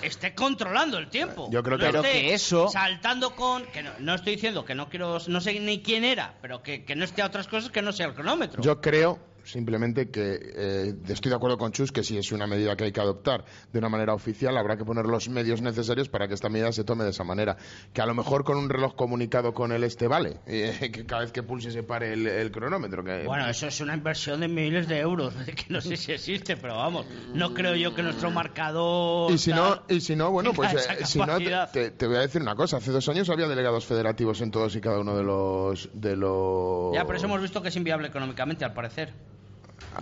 esté 0.01 0.33
controlando 0.35 0.97
el 0.97 1.07
tiempo. 1.09 1.49
Yo 1.51 1.63
creo 1.63 1.77
que- 1.77 1.85
No 1.85 1.91
Pero 1.91 2.03
esté 2.03 2.11
que 2.21 2.33
eso- 2.33 2.67
saltando 2.69 3.35
con 3.35 3.65
que 3.67 3.83
no, 3.83 3.91
no 3.99 4.15
estoy 4.15 4.35
diciendo 4.35 4.65
que 4.65 4.75
no 4.75 4.89
quiero 4.89 5.19
no 5.27 5.41
sé 5.41 5.59
ni 5.59 5.81
quién 5.81 6.03
era, 6.03 6.35
pero 6.41 6.61
que, 6.63 6.83
que 6.85 6.95
no 6.95 7.03
esté 7.05 7.21
a 7.21 7.25
otras 7.27 7.47
cosas 7.47 7.69
que 7.71 7.81
no 7.81 7.91
sea 7.91 8.07
el 8.07 8.13
cronómetro. 8.13 8.61
Yo 8.63 8.79
creo 8.81 9.19
simplemente 9.43 10.09
que 10.09 10.39
eh, 10.55 10.93
estoy 11.07 11.29
de 11.29 11.35
acuerdo 11.35 11.57
con 11.57 11.71
Chus 11.71 11.91
que 11.91 12.03
si 12.03 12.17
es 12.17 12.31
una 12.31 12.47
medida 12.47 12.75
que 12.75 12.85
hay 12.85 12.91
que 12.91 13.01
adoptar 13.01 13.45
de 13.71 13.79
una 13.79 13.89
manera 13.89 14.13
oficial 14.13 14.57
habrá 14.57 14.77
que 14.77 14.85
poner 14.85 15.05
los 15.05 15.29
medios 15.29 15.61
necesarios 15.61 16.09
para 16.09 16.27
que 16.27 16.33
esta 16.33 16.49
medida 16.49 16.71
se 16.71 16.83
tome 16.83 17.03
de 17.03 17.09
esa 17.11 17.23
manera. 17.23 17.57
Que 17.93 18.01
a 18.01 18.05
lo 18.05 18.13
mejor 18.13 18.43
con 18.43 18.57
un 18.57 18.69
reloj 18.69 18.95
comunicado 18.95 19.53
con 19.53 19.71
el 19.71 19.83
este 19.83 20.07
vale 20.07 20.39
eh, 20.47 20.89
que 20.91 21.05
cada 21.05 21.21
vez 21.23 21.31
que 21.31 21.43
pulse 21.43 21.71
se 21.71 21.83
pare 21.83 22.13
el, 22.13 22.25
el 22.27 22.51
cronómetro 22.51 23.03
que 23.03 23.25
Bueno, 23.25 23.47
eso 23.47 23.67
es 23.67 23.79
una 23.81 23.93
inversión 23.93 24.39
de 24.39 24.47
miles 24.47 24.87
de 24.87 24.99
euros, 24.99 25.33
que 25.45 25.65
no 25.69 25.81
sé 25.81 25.97
si 25.97 26.11
existe, 26.11 26.57
pero 26.57 26.75
vamos, 26.77 27.05
no 27.33 27.53
creo 27.53 27.75
yo 27.75 27.93
que 27.93 28.03
nuestro 28.03 28.31
marcador... 28.31 29.31
y 29.31 29.37
si 29.37 29.51
no 29.51 29.83
y 29.89 30.01
si 30.01 30.15
no 30.15 30.31
bueno 30.31 30.53
pues 30.53 30.73
eh, 30.73 31.05
si 31.05 31.19
no 31.19 31.37
te- 31.71 31.91
te 31.91 32.07
voy 32.07 32.17
a 32.17 32.21
decir 32.21 32.41
una 32.41 32.55
cosa. 32.55 32.77
Hace 32.77 32.91
dos 32.91 33.07
años 33.09 33.29
había 33.29 33.47
delegados 33.47 33.85
federativos 33.85 34.41
en 34.41 34.51
todos 34.51 34.75
y 34.75 34.81
cada 34.81 34.99
uno 34.99 35.15
de 35.17 35.23
los 35.23 35.89
de 35.93 36.15
los 36.15 36.93
Ya, 36.93 37.05
pero 37.05 37.17
eso 37.17 37.25
hemos 37.27 37.41
visto 37.41 37.61
que 37.61 37.69
es 37.69 37.75
inviable 37.75 38.07
económicamente, 38.07 38.65
al 38.65 38.73
parecer. 38.73 39.13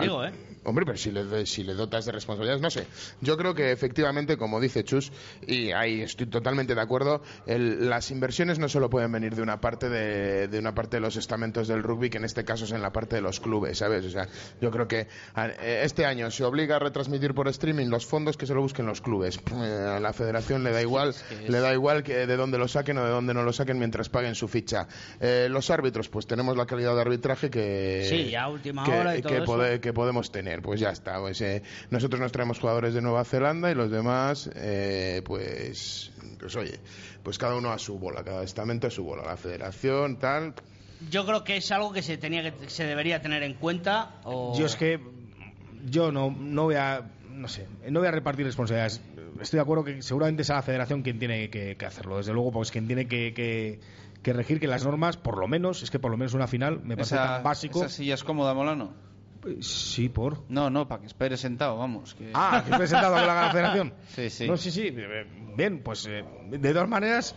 Digo, 0.00 0.24
¿eh? 0.24 0.32
Hombre, 0.64 0.86
pero 0.86 0.96
si 0.96 1.10
le, 1.10 1.44
si 1.44 1.64
le 1.64 1.74
dotas 1.74 2.04
de 2.06 2.12
responsabilidades, 2.12 2.62
no 2.62 2.70
sé. 2.70 2.86
Yo 3.20 3.36
creo 3.36 3.52
que 3.52 3.72
efectivamente, 3.72 4.36
como 4.36 4.60
dice 4.60 4.84
Chus, 4.84 5.10
y 5.44 5.72
ahí 5.72 6.02
estoy 6.02 6.26
totalmente 6.26 6.76
de 6.76 6.80
acuerdo, 6.80 7.20
el- 7.46 7.90
las 7.90 8.12
inversiones 8.12 8.60
no 8.60 8.68
solo 8.68 8.88
pueden 8.88 9.10
venir 9.10 9.34
de 9.34 9.42
una 9.42 9.60
parte 9.60 9.88
de, 9.88 10.46
de 10.46 10.58
una 10.60 10.72
parte 10.72 10.98
de 10.98 11.00
los 11.00 11.16
estamentos 11.16 11.66
del 11.66 11.82
rugby, 11.82 12.10
que 12.10 12.18
en 12.18 12.24
este 12.24 12.44
caso 12.44 12.64
es 12.64 12.70
en 12.70 12.80
la 12.80 12.92
parte 12.92 13.16
de 13.16 13.22
los 13.22 13.40
clubes, 13.40 13.78
¿sabes? 13.78 14.04
O 14.06 14.10
sea, 14.10 14.28
yo 14.60 14.70
creo 14.70 14.86
que 14.86 15.08
eh, 15.36 15.80
este 15.84 16.06
año 16.06 16.30
se 16.30 16.44
obliga 16.44 16.76
a 16.76 16.78
retransmitir 16.78 17.34
por 17.34 17.48
streaming 17.48 17.88
los 17.88 18.06
fondos 18.06 18.36
que 18.36 18.46
se 18.46 18.54
lo 18.54 18.62
busquen 18.62 18.86
los 18.86 19.00
clubes. 19.00 19.40
A 19.52 19.98
la 19.98 20.12
federación 20.12 20.62
le 20.62 20.70
da 20.70 20.80
igual, 20.80 21.12
le 21.48 21.58
da 21.58 21.72
igual 21.74 22.04
que 22.04 22.24
de 22.28 22.36
dónde 22.36 22.58
lo 22.58 22.68
saquen 22.68 22.98
o 22.98 23.04
de 23.04 23.10
dónde 23.10 23.34
no 23.34 23.42
lo 23.42 23.52
saquen 23.52 23.80
mientras 23.80 24.08
paguen 24.08 24.36
su 24.36 24.46
ficha. 24.46 24.86
Eh, 25.20 25.48
los 25.50 25.70
árbitros, 25.70 26.08
pues 26.08 26.28
tenemos 26.28 26.56
la 26.56 26.66
calidad 26.66 26.94
de 26.94 27.00
arbitraje 27.00 27.50
que 27.50 28.06
Sí, 28.08 28.36
a 28.36 28.46
última 28.48 28.84
que- 28.84 28.92
hora 28.92 29.16
y 29.16 29.22
todo 29.22 29.32
que 29.32 29.36
eso. 29.38 29.46
Pode- 29.62 29.80
que 29.80 29.92
podemos 29.92 30.30
tener. 30.32 30.62
Pues 30.62 30.80
ya 30.80 30.90
está. 30.90 31.18
Pues, 31.20 31.40
eh, 31.40 31.62
nosotros 31.90 32.20
nos 32.20 32.32
traemos 32.32 32.58
jugadores 32.58 32.94
de 32.94 33.00
Nueva 33.02 33.24
Zelanda 33.24 33.70
y 33.70 33.74
los 33.74 33.90
demás, 33.90 34.50
eh, 34.54 35.22
pues, 35.24 36.12
pues 36.38 36.54
oye, 36.56 36.78
pues 37.22 37.38
cada 37.38 37.54
uno 37.56 37.70
a 37.72 37.78
su 37.78 37.98
bola, 37.98 38.22
cada 38.24 38.42
estamento 38.42 38.86
a 38.86 38.90
su 38.90 39.04
bola, 39.04 39.22
la 39.24 39.36
federación, 39.36 40.18
tal. 40.18 40.54
Yo 41.10 41.26
creo 41.26 41.42
que 41.44 41.56
es 41.56 41.70
algo 41.72 41.92
que 41.92 42.02
se 42.02 42.16
tenía 42.18 42.42
que 42.56 42.70
se 42.70 42.84
debería 42.84 43.20
tener 43.20 43.42
en 43.42 43.54
cuenta. 43.54 44.20
O... 44.24 44.56
Yo 44.58 44.66
es 44.66 44.76
que 44.76 45.00
yo 45.84 46.12
no, 46.12 46.30
no 46.30 46.64
voy 46.64 46.76
a 46.76 47.10
no 47.32 47.48
sé, 47.48 47.66
no 47.90 47.98
voy 48.00 48.08
a 48.08 48.12
repartir 48.12 48.44
responsabilidades. 48.46 49.00
Estoy 49.40 49.56
de 49.56 49.62
acuerdo 49.62 49.82
que 49.84 50.02
seguramente 50.02 50.42
es 50.42 50.50
a 50.50 50.54
la 50.56 50.62
federación 50.62 51.02
quien 51.02 51.18
tiene 51.18 51.48
que, 51.50 51.76
que 51.76 51.86
hacerlo, 51.86 52.18
desde 52.18 52.32
luego, 52.34 52.52
pues 52.52 52.70
quien 52.70 52.86
tiene 52.86 53.08
que, 53.08 53.32
que- 53.34 53.80
que 54.22 54.32
regir 54.32 54.60
que 54.60 54.68
las 54.68 54.84
normas, 54.84 55.16
por 55.16 55.36
lo 55.38 55.48
menos, 55.48 55.82
es 55.82 55.90
que 55.90 55.98
por 55.98 56.12
lo 56.12 56.16
menos 56.16 56.34
una 56.34 56.46
final 56.46 56.78
me 56.84 56.94
parece 56.94 57.16
Esa, 57.16 57.24
tan 57.36 57.42
básico. 57.42 57.80
esa 57.80 57.88
silla 57.88 58.14
es 58.14 58.22
cómoda, 58.22 58.54
Molano. 58.54 58.92
Sí, 59.60 60.08
por. 60.08 60.44
No, 60.48 60.70
no, 60.70 60.86
para 60.86 61.00
que 61.00 61.06
espere 61.08 61.36
sentado, 61.36 61.76
vamos. 61.76 62.14
que- 62.14 62.30
Ah, 62.34 62.62
que 62.66 62.72
he 62.74 62.76
presentado 62.78 63.14
con 63.16 63.26
la 63.26 63.50
federación. 63.50 63.92
Sí, 64.14 64.30
sí. 64.30 64.46
No, 64.46 64.56
sí, 64.56 64.70
sí. 64.70 64.88
eh, 64.96 65.26
Bien, 65.56 65.82
pues 65.82 66.06
eh, 66.06 66.24
de 66.50 66.72
todas 66.72 66.88
maneras, 66.88 67.34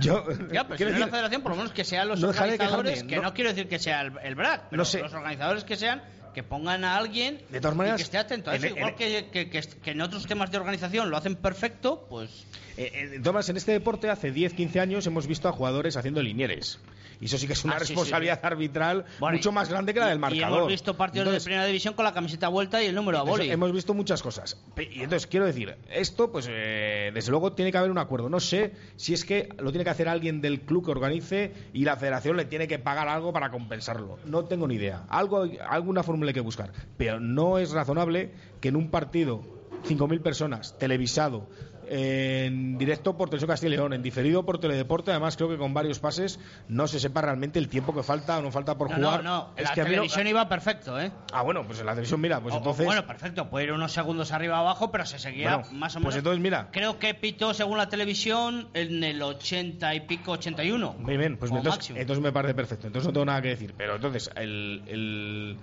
yo. 0.00 0.24
Ya, 0.52 0.64
pero 0.64 0.76
si 0.76 0.76
quiero 0.76 0.90
no 0.92 0.96
es 0.96 1.00
la 1.00 1.08
federación, 1.08 1.42
por 1.42 1.52
lo 1.52 1.56
menos 1.56 1.72
que 1.72 1.84
sean 1.84 2.08
los 2.08 2.20
no 2.20 2.28
dejaré 2.28 2.50
de 2.50 2.54
organizadores, 2.56 2.92
quejarme, 2.92 3.10
que 3.10 3.16
no- 3.16 3.22
no. 3.22 3.34
quiero 3.34 3.50
decir 3.50 3.68
que 3.68 3.78
sea 3.78 4.02
el, 4.02 4.12
el 4.22 4.34
BRAC, 4.34 4.68
pero 4.70 4.80
No 4.80 4.84
sé. 4.84 5.00
los 5.00 5.12
organizadores 5.14 5.64
que 5.64 5.76
sean, 5.76 6.02
que 6.34 6.42
pongan 6.44 6.84
a 6.84 6.96
alguien 6.96 7.40
De 7.48 7.60
todas 7.60 7.74
y 7.74 7.78
maneras, 7.78 7.96
que 7.96 8.02
esté 8.04 8.18
atento 8.18 8.50
a 8.50 8.56
en- 8.56 8.64
eso. 8.64 8.76
Igual 8.76 8.90
en- 8.90 8.96
que, 8.96 9.30
que- 9.32 9.50
que- 9.50 9.60
que 9.62 9.90
en 9.90 10.00
otros 10.00 10.26
temas 10.26 10.50
de 10.52 10.58
organización 10.58 11.10
lo 11.10 11.16
hacen 11.16 11.34
perfecto, 11.36 12.06
pues... 12.08 12.46
Eh, 12.76 12.92
eh, 13.14 13.18
maneras, 13.18 13.48
en 13.48 13.56
este 13.56 13.72
deporte 13.72 14.08
hace 14.10 14.30
10, 14.30 14.54
15 14.54 14.78
años 14.78 15.06
hemos 15.08 15.26
visto 15.26 15.48
a 15.48 15.52
jugadores 15.52 15.96
haciendo 15.96 16.22
linieres. 16.22 16.78
Y 17.20 17.26
eso 17.26 17.36
sí 17.36 17.46
que 17.46 17.52
es 17.52 17.64
una 17.64 17.74
Ah, 17.76 17.80
sí, 17.80 17.86
sí, 17.86 17.92
responsabilidad 17.92 18.40
arbitral 18.42 19.04
Bueno, 19.18 19.36
mucho 19.36 19.50
y- 19.50 19.52
más 19.52 19.68
grande 19.68 19.92
que 19.92 20.00
la 20.00 20.06
del 20.06 20.16
Y 20.16 20.20
marcador. 20.20 20.58
hemos 20.58 20.68
visto 20.68 20.96
partidos 20.96 21.26
Entonces, 21.26 21.44
de 21.44 21.48
primera 21.48 21.66
división 21.66 21.94
con 21.94 22.04
la 22.06 22.14
camiseta 22.14 22.48
vuelta 22.48 22.82
y 22.82 22.86
el 22.86 22.94
número 22.94 23.18
a 23.18 23.22
boli. 23.22 23.50
hemos 23.50 23.72
visto 23.72 23.92
muchas 23.92 24.22
cosas. 24.22 24.56
Y 24.78 25.02
entonces, 25.02 25.26
quiero 25.26 25.44
decir, 25.44 25.76
esto, 25.90 26.32
pues, 26.32 26.46
eh, 26.50 27.10
desde 27.12 27.30
luego 27.30 27.52
tiene 27.52 27.70
que 27.72 27.78
haber 27.78 27.90
un 27.90 27.98
acuerdo. 27.98 28.28
No 28.30 28.40
sé 28.40 28.72
si 28.96 29.12
es 29.12 29.24
que 29.24 29.50
lo 29.58 29.70
tiene 29.70 29.84
que 29.84 29.90
hacer 29.90 30.08
alguien 30.08 30.40
del 30.40 30.62
club 30.62 30.84
que 30.86 30.90
organice 30.92 31.52
y 31.74 31.84
la 31.84 31.96
federación 31.96 32.36
le 32.38 32.46
tiene 32.46 32.66
que 32.68 32.78
pagar 32.78 33.08
algo 33.08 33.32
para 33.34 33.50
compensarlo. 33.50 34.18
No 34.24 34.44
tengo 34.46 34.66
ni 34.66 34.76
idea. 34.76 35.04
Algo, 35.10 35.46
alguna 35.68 36.02
fórmula 36.02 36.30
hay 36.30 36.34
que 36.34 36.40
buscar. 36.40 36.72
Pero 36.96 37.20
no 37.20 37.58
es 37.58 37.72
razonable 37.72 38.30
que 38.62 38.68
en 38.68 38.76
un 38.76 38.90
partido, 38.90 39.42
5.000 39.84 40.20
personas, 40.22 40.78
televisado, 40.78 41.46
en 41.92 42.78
directo 42.78 43.16
por 43.16 43.28
Televisión 43.28 43.48
Castilla 43.50 43.74
y 43.74 43.76
León, 43.76 43.92
en 43.92 44.02
diferido 44.02 44.44
por 44.46 44.58
Teledeporte, 44.60 45.10
además 45.10 45.36
creo 45.36 45.48
que 45.48 45.56
con 45.58 45.74
varios 45.74 45.98
pases 45.98 46.38
no 46.68 46.86
se 46.86 47.00
sepa 47.00 47.20
realmente 47.20 47.58
el 47.58 47.68
tiempo 47.68 47.92
que 47.94 48.04
falta 48.04 48.38
o 48.38 48.42
no 48.42 48.52
falta 48.52 48.78
por 48.78 48.90
no, 48.90 48.96
jugar. 48.96 49.24
no, 49.24 49.30
no, 49.38 49.48
Es 49.56 49.64
la 49.64 49.74
que 49.74 49.82
televisión 49.82 50.26
iba 50.28 50.48
perfecto, 50.48 51.00
¿eh? 51.00 51.10
Ah, 51.32 51.42
bueno, 51.42 51.66
pues 51.66 51.80
en 51.80 51.86
la 51.86 51.92
televisión, 51.92 52.20
mira, 52.20 52.40
pues 52.40 52.52
O- 52.54 52.58
o, 52.58 52.60
entonces... 52.60 52.86
bueno, 52.86 53.06
perfecto, 53.06 53.50
puede 53.50 53.64
ir 53.66 53.72
unos 53.72 53.92
segundos 53.92 54.30
arriba 54.30 54.58
abajo, 54.60 54.92
pero 54.92 55.04
se 55.04 55.18
seguía 55.18 55.56
Bueno, 55.56 55.72
más 55.72 55.96
o 55.96 55.98
pues 55.98 56.02
menos. 56.14 56.16
entonces, 56.18 56.40
mira. 56.40 56.68
Creo 56.70 56.98
que 57.00 57.14
pitó, 57.14 57.52
según 57.54 57.76
la 57.76 57.88
televisión, 57.88 58.68
en 58.74 59.02
el 59.02 59.20
80 59.20 59.92
y 59.96 60.00
pico, 60.00 60.32
81. 60.32 60.94
Muy 60.98 61.16
bien, 61.16 61.36
pues 61.38 61.50
entonces, 61.50 61.90
entonces 61.90 62.22
me 62.22 62.30
parece 62.30 62.54
perfecto. 62.54 62.86
Entonces 62.86 63.08
no 63.08 63.12
tengo 63.12 63.26
nada 63.26 63.42
que 63.42 63.48
decir. 63.48 63.74
Pero 63.76 63.96
entonces, 63.96 64.30
el, 64.36 64.82
el, 64.86 65.58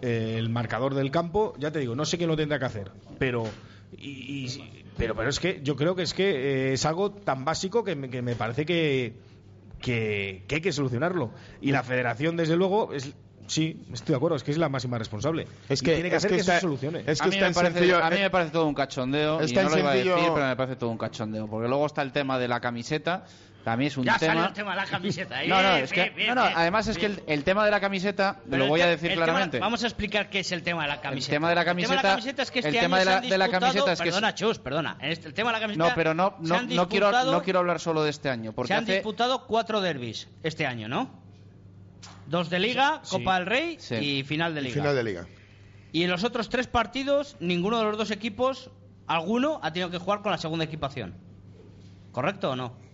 el 0.00 0.48
marcador 0.48 0.94
del 0.94 1.10
campo, 1.10 1.54
ya 1.58 1.70
te 1.70 1.80
digo, 1.80 1.94
no 1.94 2.04
sé 2.06 2.16
quién 2.16 2.28
lo 2.30 2.36
tendrá 2.36 2.58
que 2.58 2.64
hacer. 2.64 2.90
Pero, 3.18 3.44
y- 3.98 4.46
y- 4.46 4.84
pero, 4.96 5.14
pero 5.14 5.28
es 5.28 5.38
que 5.40 5.60
yo 5.62 5.76
creo 5.76 5.94
que 5.94 6.02
es 6.02 6.14
que 6.14 6.70
eh, 6.70 6.72
es 6.72 6.84
algo 6.86 7.10
tan 7.10 7.44
básico 7.44 7.84
que 7.84 7.94
me, 7.96 8.08
que 8.08 8.22
me 8.22 8.34
parece 8.36 8.64
que, 8.64 9.14
que, 9.80 10.44
que 10.46 10.54
hay 10.56 10.60
que 10.60 10.72
solucionarlo. 10.72 11.30
Y 11.60 11.70
la 11.72 11.82
federación, 11.82 12.36
desde 12.36 12.56
luego, 12.56 12.92
es 12.92 13.12
Sí, 13.48 13.80
estoy 13.92 14.12
de 14.14 14.16
acuerdo, 14.16 14.34
es 14.34 14.42
que 14.42 14.50
es 14.50 14.58
la 14.58 14.68
máxima 14.68 14.98
responsable. 14.98 15.46
Es 15.68 15.80
Y 15.80 15.84
que- 15.84 15.94
tiene 15.94 16.10
que 16.10 16.16
es 16.16 16.24
hacer 16.24 16.30
que 16.30 16.34
que, 16.34 16.40
está- 16.40 16.54
se 16.56 16.62
solucione. 16.62 17.04
es 17.06 17.20
a 17.20 17.26
mí, 17.28 17.36
me 17.38 17.52
parece, 17.52 17.78
sencillo- 17.78 18.02
a 18.02 18.10
mí 18.10 18.16
me 18.18 18.28
parece 18.28 18.50
todo 18.50 18.66
un 18.66 18.74
cachondeo 18.74 19.40
es 19.40 19.52
y 19.52 19.54
no 19.54 19.68
lo 19.68 19.78
iba 19.78 19.90
a 19.92 19.94
decir, 19.94 20.12
pero 20.34 20.46
me 20.48 20.56
parece 20.56 20.74
todo 20.74 20.90
un 20.90 20.98
cachondeo. 20.98 21.46
Porque 21.46 21.68
luego 21.68 21.86
está 21.86 22.02
el 22.02 22.10
tema 22.10 22.40
de 22.40 22.48
la 22.48 22.58
camiseta, 22.58 23.24
también 23.66 23.88
es 23.88 23.96
un 23.96 24.04
Ya 24.04 24.16
tema... 24.16 24.32
salió 24.34 24.46
el 24.46 24.52
tema 24.54 24.70
de 24.70 24.76
la 24.76 24.86
camiseta. 24.86 25.42
No, 25.46 25.60
no, 25.60 25.72
Bien, 25.72 25.84
es 25.84 25.90
que, 25.92 26.02
bien, 26.04 26.14
bien, 26.14 26.28
no, 26.28 26.34
no, 26.36 26.42
además 26.54 26.86
es 26.86 26.96
que 26.98 27.06
el, 27.06 27.22
el 27.26 27.42
tema 27.42 27.64
de 27.64 27.72
la 27.72 27.80
camiseta, 27.80 28.38
Pero 28.48 28.58
lo 28.62 28.68
voy 28.68 28.80
a 28.80 28.86
decir 28.86 29.10
tema- 29.10 29.24
claramente. 29.24 29.58
vamos 29.58 29.82
a 29.82 29.86
explicar 29.88 30.30
qué 30.30 30.38
es 30.38 30.52
el 30.52 30.62
tema 30.62 30.82
de 30.82 30.88
la 30.88 31.00
camiseta. 31.00 31.32
tema 31.34 31.48
de 31.48 31.54
la 31.56 31.60
El 31.62 31.66
tema 31.66 31.80
de 31.88 31.94
la 31.96 32.02
camiseta- 32.02 32.42
es 32.44 32.50
que 32.52 32.58
este 32.60 32.68
el 32.70 32.78
tema 32.78 32.96
año 32.98 33.04
de 33.04 33.04
la- 33.04 33.10
se 33.10 33.16
han 33.24 33.28
de 33.30 33.38
la 33.38 33.44
disputado- 33.46 33.60
camiseta 33.72 33.92
es 33.92 33.98
que 34.00 34.04
Perdona, 34.04 34.34
Chus, 34.36 34.58
perdona. 34.60 34.96
En 35.00 35.10
este- 35.10 35.26
el 35.26 35.34
tema 35.34 35.48
de 35.50 35.52
la 35.54 35.60
camiseta 35.60 35.88
No, 35.88 35.94
pero 35.96 36.14
no, 36.14 36.36
no, 36.38 36.62
no, 36.62 36.88
quiero, 36.88 37.10
no 37.24 37.42
quiero 37.42 37.58
hablar 37.58 37.80
solo 37.80 38.04
de 38.04 38.10
este 38.10 38.30
año. 38.30 38.52
Porque 38.52 38.68
se 38.68 38.74
han 38.74 38.84
hace- 38.84 38.92
disputado 38.94 39.46
cuatro 39.48 39.80
derbis 39.80 40.28
este 40.44 40.64
año, 40.64 40.88
¿no? 40.88 41.10
Dos 42.28 42.48
de 42.50 42.60
Liga, 42.60 43.00
Sí. 43.02 43.16
Copa 43.18 43.34
del 43.38 43.46
Rey 43.46 43.76
Sí. 43.80 43.96
y 43.96 44.22
final 44.22 44.54
de 44.54 44.60
Y 44.60 44.64
Liga. 44.64 44.74
final 44.74 44.94
de 44.94 45.02
liga. 45.04 45.26
Y 45.90 46.04
en 46.04 46.10
los 46.10 46.22
otros 46.22 46.48
tres 46.48 46.68
partidos, 46.68 47.36
ninguno 47.40 47.78
de 47.78 47.84
los 47.84 47.98
dos 47.98 48.10
equipos, 48.12 48.70
alguno, 49.08 49.58
ha 49.62 49.72
tenido 49.72 49.90
que 49.90 49.98
jugar 49.98 50.22
con 50.22 50.30
la 50.30 50.38
segunda 50.38 50.64
equipación. 50.64 51.14
¿Correcto 52.12 52.50
o 52.52 52.56
no? 52.56 52.85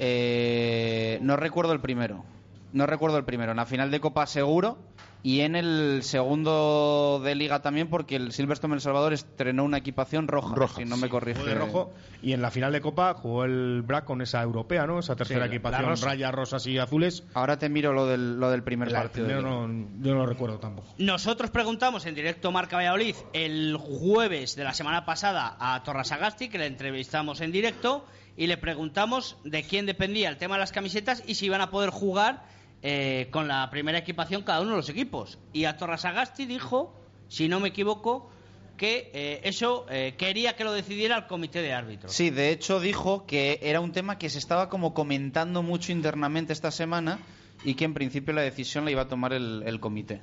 Eh, 0.00 1.18
no 1.22 1.36
recuerdo 1.36 1.72
el 1.72 1.80
primero. 1.80 2.24
No 2.72 2.86
recuerdo 2.86 3.18
el 3.18 3.24
primero. 3.24 3.50
En 3.52 3.56
la 3.56 3.66
final 3.66 3.90
de 3.90 4.00
Copa 4.00 4.26
seguro 4.26 4.78
y 5.24 5.40
en 5.40 5.56
el 5.56 6.00
segundo 6.04 7.20
de 7.24 7.34
Liga 7.34 7.60
también 7.60 7.88
porque 7.88 8.14
el 8.14 8.30
Silverstone 8.30 8.74
El 8.74 8.80
Salvador 8.80 9.12
estrenó 9.12 9.64
una 9.64 9.78
equipación 9.78 10.28
roja, 10.28 10.54
Roja, 10.54 10.76
si 10.76 10.84
no 10.84 10.96
me 10.96 11.08
corrige. 11.08 11.42
De 11.42 11.54
rojo 11.56 11.90
y 12.22 12.34
en 12.34 12.42
la 12.42 12.50
final 12.52 12.72
de 12.72 12.80
Copa 12.80 13.14
jugó 13.14 13.44
el 13.44 13.82
Brac 13.82 14.04
con 14.04 14.22
esa 14.22 14.42
europea, 14.42 14.86
¿no? 14.86 14.98
Esa 15.00 15.16
tercera 15.16 15.46
Sí, 15.46 15.54
equipación, 15.54 15.86
rosa. 15.86 16.06
rayas 16.06 16.32
rosas 16.32 16.66
y 16.68 16.78
azules. 16.78 17.24
Ahora 17.34 17.58
te 17.58 17.68
miro 17.68 17.92
lo 17.92 18.06
del, 18.06 18.38
lo 18.38 18.50
del 18.50 18.62
primer 18.62 18.92
La 18.92 19.00
partido. 19.02 19.26
no, 19.42 19.62
yo 20.00 20.12
no 20.12 20.18
lo 20.20 20.26
recuerdo 20.26 20.58
tampoco. 20.60 20.88
Nosotros 20.98 21.50
preguntamos 21.50 22.06
en 22.06 22.14
directo 22.14 22.52
Marca 22.52 22.76
Valladolid 22.76 23.16
el 23.32 23.76
jueves 23.76 24.54
de 24.54 24.64
la 24.64 24.74
semana 24.74 25.04
pasada 25.04 25.56
a 25.58 25.82
Torras 25.82 26.12
Agasti, 26.12 26.48
que 26.48 26.58
le 26.58 26.66
entrevistamos 26.66 27.40
en 27.40 27.50
directo, 27.50 28.04
y 28.38 28.46
le 28.46 28.56
preguntamos 28.56 29.36
de 29.42 29.64
quién 29.64 29.84
dependía 29.84 30.28
el 30.28 30.36
tema 30.36 30.54
de 30.54 30.60
las 30.60 30.70
camisetas 30.70 31.24
y 31.26 31.34
si 31.34 31.46
iban 31.46 31.60
a 31.60 31.70
poder 31.70 31.90
jugar 31.90 32.44
eh, 32.82 33.26
con 33.32 33.48
la 33.48 33.68
primera 33.68 33.98
equipación 33.98 34.44
cada 34.44 34.60
uno 34.60 34.70
de 34.70 34.76
los 34.76 34.88
equipos. 34.88 35.38
Y 35.52 35.64
a 35.64 35.76
Torras 35.76 36.04
Agasti 36.04 36.46
dijo, 36.46 36.94
si 37.26 37.48
no 37.48 37.58
me 37.58 37.70
equivoco, 37.70 38.30
que 38.76 39.10
eh, 39.12 39.40
eso 39.42 39.86
eh, 39.90 40.14
quería 40.16 40.54
que 40.54 40.62
lo 40.62 40.72
decidiera 40.72 41.16
el 41.16 41.26
comité 41.26 41.62
de 41.62 41.72
árbitros. 41.72 42.12
Sí, 42.12 42.30
de 42.30 42.52
hecho 42.52 42.78
dijo 42.78 43.26
que 43.26 43.58
era 43.60 43.80
un 43.80 43.90
tema 43.90 44.18
que 44.18 44.30
se 44.30 44.38
estaba 44.38 44.68
como 44.68 44.94
comentando 44.94 45.64
mucho 45.64 45.90
internamente 45.90 46.52
esta 46.52 46.70
semana 46.70 47.18
y 47.64 47.74
que 47.74 47.86
en 47.86 47.92
principio 47.92 48.32
la 48.34 48.42
decisión 48.42 48.84
la 48.84 48.92
iba 48.92 49.02
a 49.02 49.08
tomar 49.08 49.32
el, 49.32 49.64
el 49.66 49.80
comité. 49.80 50.22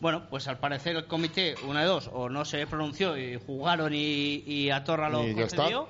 Bueno, 0.00 0.22
pues 0.30 0.48
al 0.48 0.58
parecer 0.58 0.96
el 0.96 1.06
comité, 1.06 1.54
una 1.68 1.82
de 1.82 1.86
dos, 1.86 2.10
o 2.12 2.30
no 2.30 2.46
se 2.46 2.66
pronunció 2.66 3.16
y 3.18 3.38
jugaron 3.46 3.92
y, 3.94 4.42
y 4.46 4.70
a 4.70 4.82
Torra 4.84 5.10
lo 5.10 5.18
concedió, 5.34 5.86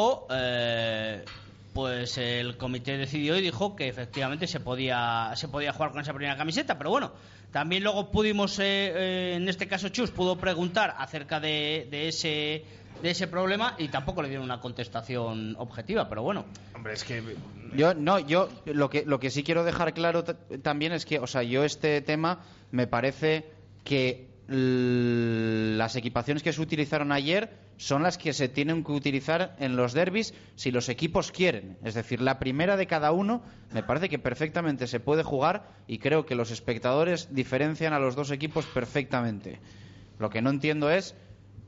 o 0.00 0.28
eh, 0.30 1.24
pues 1.72 2.18
el 2.18 2.56
comité 2.56 2.96
decidió 2.96 3.36
y 3.36 3.40
dijo 3.40 3.74
que 3.74 3.88
efectivamente 3.88 4.46
se 4.46 4.60
podía 4.60 5.32
se 5.34 5.48
podía 5.48 5.72
jugar 5.72 5.90
con 5.90 6.00
esa 6.00 6.14
primera 6.14 6.36
camiseta, 6.36 6.78
pero 6.78 6.90
bueno, 6.90 7.12
también 7.50 7.82
luego 7.82 8.12
pudimos, 8.12 8.60
eh, 8.60 8.92
eh, 8.94 9.32
en 9.34 9.48
este 9.48 9.66
caso 9.66 9.88
Chus 9.88 10.12
pudo 10.12 10.36
preguntar 10.36 10.94
acerca 10.98 11.40
de, 11.40 11.88
de 11.90 12.06
ese 12.08 12.64
de 13.02 13.10
ese 13.10 13.26
problema 13.26 13.74
y 13.78 13.88
tampoco 13.88 14.22
le 14.22 14.28
dieron 14.28 14.44
una 14.44 14.60
contestación 14.60 15.56
objetiva, 15.58 16.08
pero 16.08 16.22
bueno. 16.22 16.44
Hombre, 16.74 16.92
es 16.94 17.02
que 17.04 17.20
Yo 17.74 17.92
no, 17.94 18.20
yo 18.20 18.48
lo 18.66 18.88
que 18.90 19.04
lo 19.04 19.18
que 19.18 19.30
sí 19.30 19.42
quiero 19.42 19.64
dejar 19.64 19.94
claro 19.94 20.22
ta- 20.22 20.36
también 20.62 20.92
es 20.92 21.04
que, 21.06 21.18
o 21.18 21.26
sea, 21.26 21.42
yo 21.42 21.64
este 21.64 22.00
tema 22.02 22.40
me 22.70 22.86
parece 22.86 23.50
que 23.84 24.28
las 24.48 25.94
equipaciones 25.94 26.42
que 26.42 26.54
se 26.54 26.62
utilizaron 26.62 27.12
ayer 27.12 27.50
son 27.76 28.02
las 28.02 28.16
que 28.16 28.32
se 28.32 28.48
tienen 28.48 28.82
que 28.82 28.92
utilizar 28.92 29.54
en 29.58 29.76
los 29.76 29.92
derbis 29.92 30.32
si 30.56 30.70
los 30.70 30.88
equipos 30.88 31.30
quieren. 31.30 31.76
Es 31.84 31.94
decir, 31.94 32.22
la 32.22 32.38
primera 32.38 32.78
de 32.78 32.86
cada 32.86 33.12
uno 33.12 33.42
me 33.72 33.82
parece 33.82 34.08
que 34.08 34.18
perfectamente 34.18 34.86
se 34.86 35.00
puede 35.00 35.22
jugar 35.22 35.68
y 35.86 35.98
creo 35.98 36.24
que 36.24 36.34
los 36.34 36.50
espectadores 36.50 37.34
diferencian 37.34 37.92
a 37.92 37.98
los 37.98 38.16
dos 38.16 38.30
equipos 38.30 38.64
perfectamente. 38.64 39.60
Lo 40.18 40.30
que 40.30 40.40
no 40.40 40.48
entiendo 40.48 40.90
es 40.90 41.14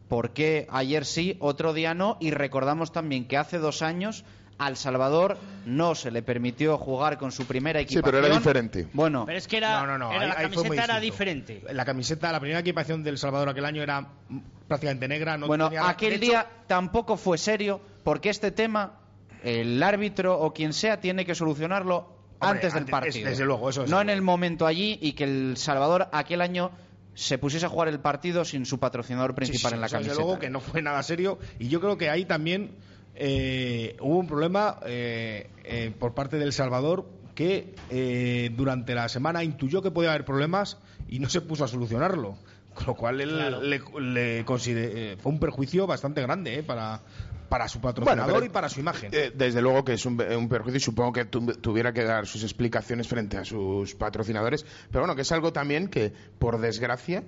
por 0.09 0.33
qué 0.33 0.67
ayer 0.71 1.05
sí, 1.05 1.37
otro 1.39 1.75
día 1.75 1.93
no, 1.93 2.17
y 2.19 2.31
recordamos 2.31 2.93
también 2.93 3.29
que 3.29 3.37
hace 3.37 3.59
dos 3.59 3.83
años 3.83 4.25
al 4.61 4.77
Salvador 4.77 5.39
no 5.67 5.95
se 5.95 6.11
le 6.11 6.23
permitió 6.23 6.79
jugar 6.79 7.19
con 7.19 7.33
su 7.33 7.47
primera 7.47 7.81
Sí, 7.81 7.85
equipación. 7.85 8.05
pero 8.05 8.19
era 8.27 8.37
diferente. 8.37 8.87
Bueno, 8.93 9.25
Pero 9.27 9.39
es 9.39 9.49
que 9.49 9.57
era, 9.57 9.81
no, 9.81 9.87
no, 9.87 9.99
no, 9.99 10.13
era 10.13 10.21
ahí- 10.23 10.29
la 10.29 10.35
ahí 10.35 10.47
fue 10.49 10.57
muy 10.65 10.77
camiseta 10.77 10.85
era 10.85 11.01
diferente. 11.01 11.63
La 11.73 11.85
camiseta, 11.85 12.31
la 12.31 12.41
primera 12.41 12.61
equipación 12.61 13.03
del 13.03 13.19
Salvador 13.19 13.49
aquel 13.49 13.65
año 13.65 13.83
era 13.83 14.07
prácticamente 14.69 15.09
negra. 15.09 15.37
No 15.39 15.47
bueno, 15.47 15.69
tenía- 15.69 15.89
aquel 15.89 16.13
hecho, 16.15 16.21
día 16.21 16.47
tampoco 16.67 17.17
fue 17.17 17.39
serio 17.39 17.81
porque 18.05 18.29
este 18.31 18.51
tema 18.53 18.99
el 19.43 19.83
árbitro 19.83 20.39
o 20.39 20.53
quien 20.53 20.73
sea 20.73 21.01
tiene 21.01 21.25
que 21.25 21.35
solucionarlo 21.35 21.97
Hombre, 22.39 22.49
antes 22.59 22.73
del 22.75 22.81
antes- 22.83 22.91
partido. 22.91 23.25
es- 23.29 23.33
desde 23.33 23.45
luego, 23.47 23.71
eso 23.71 23.85
es. 23.85 23.91
no 23.91 24.01
en 24.01 24.11
el 24.11 24.21
momento 24.23 24.67
allí 24.67 24.99
y 25.01 25.13
que 25.15 25.25
el 25.25 25.57
Salvador 25.57 26.09
aquel 26.13 26.43
año 26.43 26.71
se 27.15 27.39
pusiese 27.39 27.67
a 27.67 27.69
jugar 27.69 27.89
el 27.89 27.99
partido 28.01 28.45
sin 28.45 28.65
su 28.67 28.79
patrocinador 28.79 29.31
Sí, 29.33 29.37
principal 29.37 29.71
sí, 29.71 29.75
en 29.75 29.81
la 29.81 29.87
eso 29.87 29.97
desde 29.97 30.09
camiseta. 30.09 30.23
luego 30.27 30.39
que 30.41 30.51
no 30.51 30.61
fue 30.61 30.81
nada 30.83 31.03
serio 31.03 31.39
y 31.59 31.69
yo 31.69 31.81
creo 31.81 31.97
que 31.99 32.09
ahí 32.11 32.25
también 32.25 32.71
eh, 33.23 33.97
hubo 34.01 34.17
un 34.19 34.27
problema 34.27 34.79
eh, 34.87 35.51
eh, 35.65 35.93
por 35.99 36.15
parte 36.15 36.39
del 36.39 36.53
Salvador 36.55 37.07
que 37.35 37.75
eh, 37.91 38.51
durante 38.57 38.95
la 38.95 39.09
semana 39.11 39.45
intuyó 39.45 39.83
que 39.83 39.91
podía 39.91 40.11
haber 40.11 40.25
problemas 40.25 40.79
y 41.09 41.19
no 41.21 41.29
se 41.29 41.41
puso 41.43 41.65
a 41.65 41.69
solucionarlo. 41.69 42.37
Con 42.75 42.87
lo 42.87 42.95
cual 42.95 43.21
él 43.21 43.31
Claro. 43.31 43.61
le, 43.63 43.81
le 44.01 44.45
consider- 44.45 44.93
eh, 44.95 45.17
fue 45.21 45.33
un 45.33 45.39
perjuicio 45.41 45.87
bastante 45.87 46.23
grande 46.23 46.59
eh, 46.61 46.63
para, 46.63 47.01
para 47.49 47.69
su 47.69 47.81
patrocinador 47.81 48.33
pero- 48.35 48.47
y 48.47 48.49
para 48.49 48.69
su 48.69 48.81
imagen. 48.81 49.11
Eh, 49.13 49.33
desde 49.35 49.61
luego 49.61 49.85
que 49.85 49.95
es 49.95 50.07
un, 50.07 50.21
un 50.23 50.49
perjuicio 50.49 50.79
y 50.79 50.81
supongo 50.81 51.13
que 51.13 51.25
tu- 51.27 51.45
tuviera 51.55 51.93
que 51.93 52.05
dar 52.05 52.27
sus 52.27 52.43
explicaciones 52.43 53.07
frente 53.09 53.37
a 53.37 53.45
sus 53.45 53.95
patrocinadores, 53.97 54.65
pero 54.91 55.01
bueno, 55.03 55.15
que 55.17 55.23
es 55.23 55.33
algo 55.33 55.53
también 55.53 55.89
que, 55.89 56.13
por 56.39 56.61
desgracia, 56.61 57.25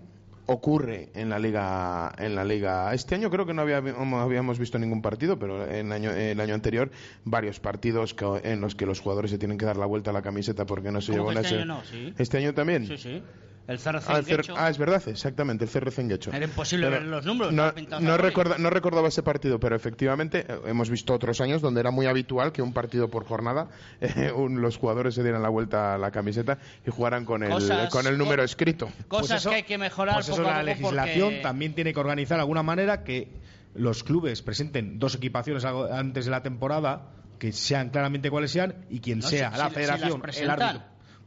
ocurre 0.46 1.10
en 1.14 1.28
la 1.30 1.38
liga 1.38 2.12
en 2.18 2.34
la 2.34 2.44
liga 2.44 2.92
este 2.94 3.14
año 3.14 3.30
creo 3.30 3.46
que 3.46 3.54
no 3.54 3.62
había- 3.62 3.80
no 3.80 4.20
habíamos 4.20 4.58
visto 4.58 4.78
ningún 4.78 5.00
partido 5.02 5.38
pero 5.38 5.66
en 5.70 5.92
año, 5.92 6.10
el 6.10 6.40
año 6.40 6.54
anterior 6.54 6.90
varios 7.24 7.60
partidos 7.60 8.12
que- 8.14 8.40
en 8.44 8.60
los 8.60 8.74
que 8.74 8.84
los 8.86 9.00
jugadores 9.00 9.30
se 9.30 9.38
tienen 9.38 9.56
que 9.56 9.64
dar 9.64 9.76
la 9.76 9.86
vuelta 9.86 10.10
a 10.10 10.12
la 10.12 10.22
camiseta 10.22 10.66
porque 10.66 10.90
no 10.90 11.00
se 11.00 11.12
¿Cómo 11.12 11.30
llevó 11.30 11.40
este 11.40 11.56
año 11.56 11.64
no? 11.66 11.84
Sí. 11.84 12.12
este 12.18 12.38
año 12.38 12.54
también 12.54 12.86
Sí, 12.86 12.98
sí. 12.98 13.22
El 13.68 13.78
CRC 13.78 14.04
Ah, 14.08 14.20
Guecho. 14.20 14.54
ah, 14.56 14.68
es 14.68 14.76
verdad, 14.76 15.02
exactamente, 15.06 15.64
el 15.64 15.70
CRC 15.70 16.00
en 16.00 16.08
Guecho. 16.08 16.32
Era 16.32 16.44
imposible 16.44 16.88
Pero 16.88 17.00
ver 17.00 17.08
los 17.08 17.24
números. 17.24 17.52
No, 17.52 17.72
no, 18.00 18.16
recorda- 18.18 18.58
no 18.58 18.70
recordaba 18.70 19.06
ese 19.08 19.22
partido, 19.22 19.60
pero 19.60 19.76
efectivamente 19.76 20.44
eh, 20.48 20.60
hemos 20.66 20.90
visto 20.90 21.14
otros 21.14 21.40
años 21.40 21.62
donde 21.62 21.80
era 21.80 21.90
muy 21.92 22.06
habitual 22.06 22.50
que 22.52 22.60
un 22.60 22.72
partido 22.72 23.08
por 23.08 23.24
jornada 23.24 23.68
eh, 24.00 24.32
un- 24.34 24.60
los 24.60 24.78
jugadores 24.78 25.14
se 25.14 25.22
dieran 25.22 25.42
la 25.42 25.48
vuelta 25.48 25.94
a 25.94 25.98
la 25.98 26.10
camiseta 26.10 26.58
y 26.86 26.90
jugaran 26.90 27.24
con 27.24 27.44
el, 27.44 27.50
Cosas- 27.50 27.88
con 27.90 28.06
el 28.06 28.18
número 28.18 28.42
escrito. 28.42 28.86
Cosas 29.08 29.28
Pues 29.28 29.30
eso- 29.40 29.50
que 29.50 29.56
hay 29.56 29.62
que 29.62 29.78
mejorar 29.78 30.14
Pues 30.16 30.28
eso 30.28 30.42
la 30.42 30.62
legislación 30.62 31.28
porque- 31.28 31.42
también 31.42 31.74
tiene 31.74 31.94
que 31.94 32.00
organizar 32.00 32.38
de 32.38 32.42
alguna 32.42 32.62
manera 32.64 33.04
que 33.04 33.28
los 33.74 34.02
clubes 34.02 34.42
presenten 34.42 34.98
dos 34.98 35.14
equipaciones 35.14 35.64
antes 35.64 36.24
de 36.24 36.30
la 36.30 36.42
temporada 36.42 37.10
que 37.38 37.52
sean 37.52 37.90
claramente 37.90 38.30
cuáles 38.30 38.50
sean 38.50 38.84
y 38.90 39.00
quien 39.00 39.20
No, 39.20 39.28
sea 39.28 39.50
si- 39.52 39.58
la 39.58 39.68
si- 39.68 39.74
federación, 39.74 40.20
las 40.24 40.36
el 40.38 40.50
árbitro. 40.50 40.82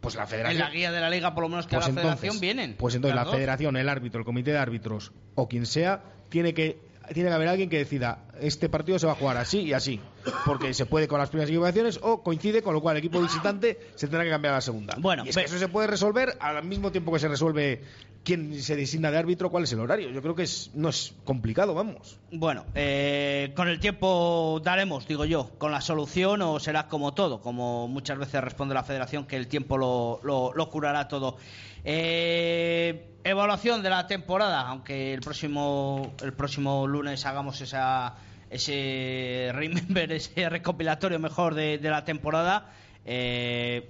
Pues 0.06 0.16
la 0.16 0.24
En 0.24 0.28
federación. 0.30 0.60
la 0.62 0.70
guía 0.70 0.91
de 0.91 1.01
la 1.01 1.10
liga, 1.10 1.34
por 1.34 1.43
lo 1.43 1.49
menos 1.49 1.66
que 1.68 1.76
pues 1.76 1.86
la 1.88 1.89
entonces, 1.89 2.20
federación 2.20 2.39
vienen. 2.39 2.76
Pues 2.78 2.95
entonces 2.95 3.16
la 3.16 3.24
dos. 3.26 3.34
federación, 3.36 3.76
el 3.76 3.89
árbitro, 3.89 4.20
el 4.20 4.26
comité 4.26 4.51
de 4.51 4.58
árbitros 4.60 5.12
o 5.36 5.47
quien 5.47 5.66
sea 5.66 6.01
tiene 6.30 6.53
que 6.53 6.80
tiene 7.14 7.30
que 7.30 7.36
haber 7.36 7.47
alguien 7.49 7.70
que 7.70 7.78
decida 7.78 8.20
este 8.42 8.70
partido 8.70 9.00
se 9.00 9.06
va 9.08 9.14
a 9.14 9.16
jugar 9.16 9.38
así 9.38 9.60
y 9.62 9.74
así 9.74 10.00
porque 10.46 10.74
se 10.74 10.86
puede 10.86 11.08
con 11.08 11.20
las 11.20 11.30
primeras 11.30 11.50
equivocaciones 11.50 12.00
o 12.02 12.22
coincide 12.24 12.62
con 12.62 12.74
lo 12.74 12.82
cual 12.82 12.96
el 12.98 13.00
equipo 13.00 13.22
visitante 13.22 13.80
se 13.96 14.08
tendrá 14.08 14.24
que 14.24 14.30
cambiar 14.30 14.54
a 14.54 14.58
la 14.58 14.62
segunda. 14.62 14.96
Bueno, 15.00 15.24
y 15.26 15.30
es 15.30 15.36
ve- 15.36 15.44
que 15.44 15.48
eso 15.48 15.60
se 15.60 15.68
puede 15.68 15.88
resolver 15.88 16.36
al 16.40 16.64
mismo 16.66 16.92
tiempo 16.92 17.12
que 17.14 17.20
se 17.20 17.28
resuelve 17.28 17.84
quién 18.24 18.60
se 18.62 18.76
designa 18.76 19.12
de 19.12 19.18
árbitro 19.20 19.52
cuál 19.52 19.66
es 19.66 19.72
el 19.74 19.80
horario. 19.80 20.10
Yo 20.10 20.22
creo 20.22 20.34
que 20.34 20.44
es, 20.44 20.72
no 20.74 20.90
es 20.90 21.14
complicado 21.26 21.74
vamos. 21.76 22.18
Bueno, 22.32 22.66
eh, 22.74 23.54
con 23.56 23.68
el 23.68 23.80
tiempo 23.80 24.60
daremos, 24.64 25.08
digo 25.08 25.26
yo, 25.26 25.52
con 25.60 25.72
la 25.72 25.80
solución 25.82 26.42
o 26.42 26.60
será 26.60 26.88
como 26.88 27.14
todo, 27.14 27.40
como 27.42 27.88
muchas 27.88 28.18
veces 28.18 28.42
responde 28.44 28.74
la 28.74 28.84
federación, 28.84 29.26
que 29.28 29.36
el 29.38 29.48
tiempo 29.48 29.78
lo, 29.78 30.20
lo- 30.24 30.54
lo 30.56 30.70
curará 30.72 31.08
todo. 31.08 31.38
Eh, 31.84 33.20
evaluación 33.24 33.82
de 33.84 33.90
la 33.92 34.08
temporada, 34.08 34.62
aunque 34.68 35.14
el 35.14 35.22
próximo, 35.22 36.14
el 36.24 36.34
próximo 36.34 36.88
lunes 36.88 37.26
hagamos 37.26 37.62
esa, 37.62 38.16
ese 38.56 39.51
remember, 39.53 40.12
ese 40.12 40.49
recopilatorio 40.49 41.20
mejor 41.20 41.53
de, 41.56 41.78
de 41.78 41.89
la 41.89 42.03
temporada, 42.03 42.74
eh, 43.06 43.89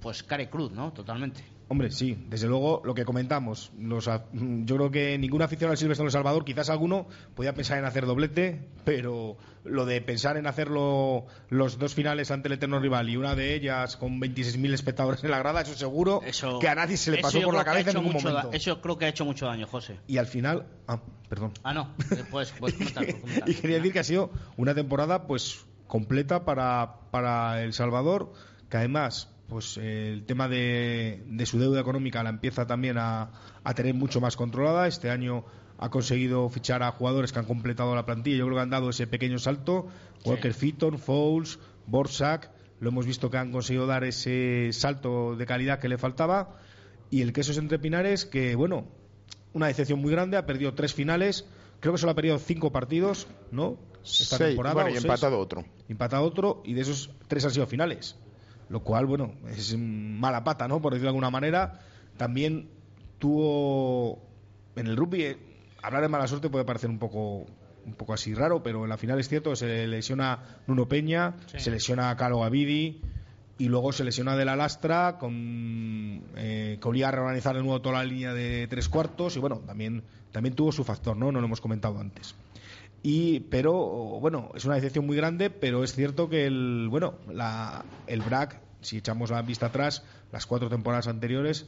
pues 0.00 0.22
care 0.22 0.48
cruz, 0.48 0.72
¿no? 0.72 0.92
Totalmente. 0.92 1.57
Hombre, 1.70 1.90
sí, 1.90 2.16
desde 2.30 2.46
luego 2.48 2.80
lo 2.84 2.94
que 2.94 3.04
comentamos. 3.04 3.72
Los, 3.78 4.06
yo 4.06 4.76
creo 4.76 4.90
que 4.90 5.18
ningún 5.18 5.42
aficionado 5.42 5.72
al 5.72 5.76
Silvestre 5.76 6.02
en 6.04 6.06
El 6.06 6.12
Salvador, 6.12 6.44
quizás 6.46 6.70
alguno, 6.70 7.06
podía 7.34 7.52
pensar 7.52 7.76
en 7.78 7.84
hacer 7.84 8.06
doblete, 8.06 8.62
pero 8.86 9.36
lo 9.64 9.84
de 9.84 10.00
pensar 10.00 10.38
en 10.38 10.46
hacerlo 10.46 11.26
los 11.50 11.78
dos 11.78 11.92
finales 11.94 12.30
ante 12.30 12.48
el 12.48 12.54
eterno 12.54 12.80
rival 12.80 13.10
y 13.10 13.18
una 13.18 13.34
de 13.34 13.54
ellas 13.54 13.98
con 13.98 14.18
26.000 14.18 14.72
espectadores 14.72 15.22
en 15.24 15.30
la 15.30 15.38
grada, 15.40 15.60
eso 15.60 15.74
seguro 15.74 16.22
Eso- 16.24 16.58
que 16.58 16.68
a 16.68 16.74
nadie 16.74 16.96
se 16.96 17.10
le 17.10 17.18
pasó 17.18 17.40
por 17.42 17.54
la 17.54 17.64
cabeza 17.64 17.90
en 17.90 17.96
ningún 17.96 18.14
mucho 18.14 18.28
momento. 18.30 18.50
Eso 18.54 18.80
creo 18.80 18.96
que 18.96 19.04
ha 19.04 19.08
hecho 19.08 19.26
mucho 19.26 19.44
daño, 19.44 19.66
José. 19.66 19.98
Y 20.06 20.16
al 20.16 20.26
final. 20.26 20.66
Ah, 20.86 21.00
perdón. 21.28 21.52
Ah, 21.64 21.74
no. 21.74 21.94
Puedes 22.30 22.50
comentar, 22.52 23.04
puedes 23.04 23.14
comentar. 23.20 23.48
Y 23.48 23.54
quería 23.54 23.76
decir 23.76 23.92
que 23.92 23.98
ha 23.98 24.04
sido 24.04 24.30
una 24.56 24.74
temporada 24.74 25.26
pues 25.26 25.66
completa 25.86 26.46
para, 26.46 26.94
para 27.10 27.62
El 27.62 27.74
Salvador, 27.74 28.32
que 28.70 28.78
además 28.78 29.34
pues 29.48 29.78
eh, 29.78 30.12
el 30.12 30.24
tema 30.24 30.48
de, 30.48 31.22
de 31.26 31.46
su 31.46 31.58
deuda 31.58 31.80
económica 31.80 32.22
la 32.22 32.30
empieza 32.30 32.66
también 32.66 32.98
a, 32.98 33.30
a 33.64 33.74
tener 33.74 33.94
mucho 33.94 34.20
más 34.20 34.36
controlada. 34.36 34.86
Este 34.86 35.10
año 35.10 35.44
ha 35.78 35.90
conseguido 35.90 36.48
fichar 36.48 36.82
a 36.82 36.90
jugadores 36.92 37.32
que 37.32 37.38
han 37.38 37.46
completado 37.46 37.94
la 37.94 38.04
plantilla. 38.04 38.38
Yo 38.38 38.44
creo 38.44 38.56
que 38.56 38.62
han 38.62 38.70
dado 38.70 38.90
ese 38.90 39.06
pequeño 39.06 39.38
salto. 39.38 39.86
Walker 40.24 40.52
Fitton, 40.52 40.98
Fowles, 40.98 41.58
Borsak. 41.86 42.50
Lo 42.80 42.90
hemos 42.90 43.06
visto 43.06 43.30
que 43.30 43.38
han 43.38 43.50
conseguido 43.50 43.86
dar 43.86 44.04
ese 44.04 44.68
salto 44.72 45.34
de 45.34 45.46
calidad 45.46 45.78
que 45.80 45.88
le 45.88 45.98
faltaba. 45.98 46.56
Y 47.10 47.22
el 47.22 47.32
Quesos 47.32 47.56
Entre 47.56 47.78
Pinares, 47.78 48.26
que 48.26 48.54
bueno, 48.54 48.86
una 49.54 49.68
decepción 49.68 49.98
muy 50.00 50.12
grande, 50.12 50.36
ha 50.36 50.44
perdido 50.46 50.74
tres 50.74 50.92
finales, 50.92 51.46
creo 51.80 51.94
que 51.94 51.98
solo 51.98 52.12
ha 52.12 52.14
perdido 52.14 52.38
cinco 52.38 52.70
partidos, 52.70 53.26
¿no? 53.50 53.78
Esta 54.04 54.36
Seis, 54.36 54.50
temporada. 54.50 54.74
bueno, 54.74 54.90
y 54.90 54.92
seis. 54.92 55.04
empatado 55.04 55.38
otro. 55.38 55.64
Empatado 55.88 56.24
otro, 56.24 56.62
y 56.64 56.74
de 56.74 56.82
esos 56.82 57.10
tres 57.28 57.44
han 57.46 57.50
sido 57.50 57.66
finales. 57.66 58.16
Lo 58.68 58.80
cual, 58.80 59.06
bueno, 59.06 59.32
es 59.48 59.76
mala 59.78 60.44
pata, 60.44 60.68
¿no? 60.68 60.80
Por 60.82 60.92
decirlo 60.92 61.06
de 61.06 61.10
alguna 61.10 61.30
manera. 61.30 61.80
También 62.16 62.68
tuvo 63.18 64.18
en 64.76 64.86
el 64.86 64.96
rugby, 64.96 65.22
eh, 65.22 65.36
hablar 65.82 66.02
de 66.02 66.08
mala 66.08 66.26
suerte 66.28 66.50
puede 66.50 66.64
parecer 66.64 66.90
un 66.90 66.98
poco 66.98 67.46
un 67.86 67.94
poco 67.94 68.12
así 68.12 68.34
raro, 68.34 68.62
pero 68.62 68.82
en 68.84 68.90
la 68.90 68.98
final 68.98 69.18
es 69.18 69.28
cierto, 69.30 69.56
se 69.56 69.86
lesiona 69.86 70.40
Nuno 70.66 70.86
Peña, 70.86 71.36
Sí. 71.46 71.58
se 71.58 71.70
lesiona 71.70 72.14
Calo 72.18 72.40
Gavidi 72.40 73.00
y 73.56 73.68
luego 73.68 73.92
se 73.92 74.04
lesiona 74.04 74.36
de 74.36 74.44
la 74.44 74.56
lastra 74.56 75.16
con 75.18 76.22
eh, 76.36 76.78
que 76.80 76.88
obliga 76.88 77.08
a 77.08 77.12
reorganizar 77.12 77.56
de 77.56 77.62
nuevo 77.62 77.80
toda 77.80 77.94
la 77.96 78.04
línea 78.04 78.34
de 78.34 78.66
tres 78.68 78.90
cuartos 78.90 79.36
y 79.36 79.40
bueno, 79.40 79.60
también 79.66 80.02
también 80.32 80.54
tuvo 80.54 80.70
su 80.70 80.84
factor, 80.84 81.16
¿no? 81.16 81.32
No 81.32 81.40
lo 81.40 81.46
hemos 81.46 81.62
comentado 81.62 81.98
antes. 81.98 82.34
Y, 83.02 83.40
pero 83.40 83.74
bueno, 84.20 84.50
es 84.54 84.64
una 84.64 84.74
decepción 84.74 85.06
muy 85.06 85.16
grande, 85.16 85.50
pero 85.50 85.84
es 85.84 85.94
cierto 85.94 86.28
que 86.28 86.46
el 86.46 86.88
bueno, 86.90 87.14
la, 87.32 87.84
el 88.06 88.22
BRAC, 88.22 88.60
si 88.80 88.98
echamos 88.98 89.30
la 89.30 89.42
vista 89.42 89.66
atrás, 89.66 90.04
las 90.32 90.46
cuatro 90.46 90.68
temporadas 90.68 91.06
anteriores 91.06 91.66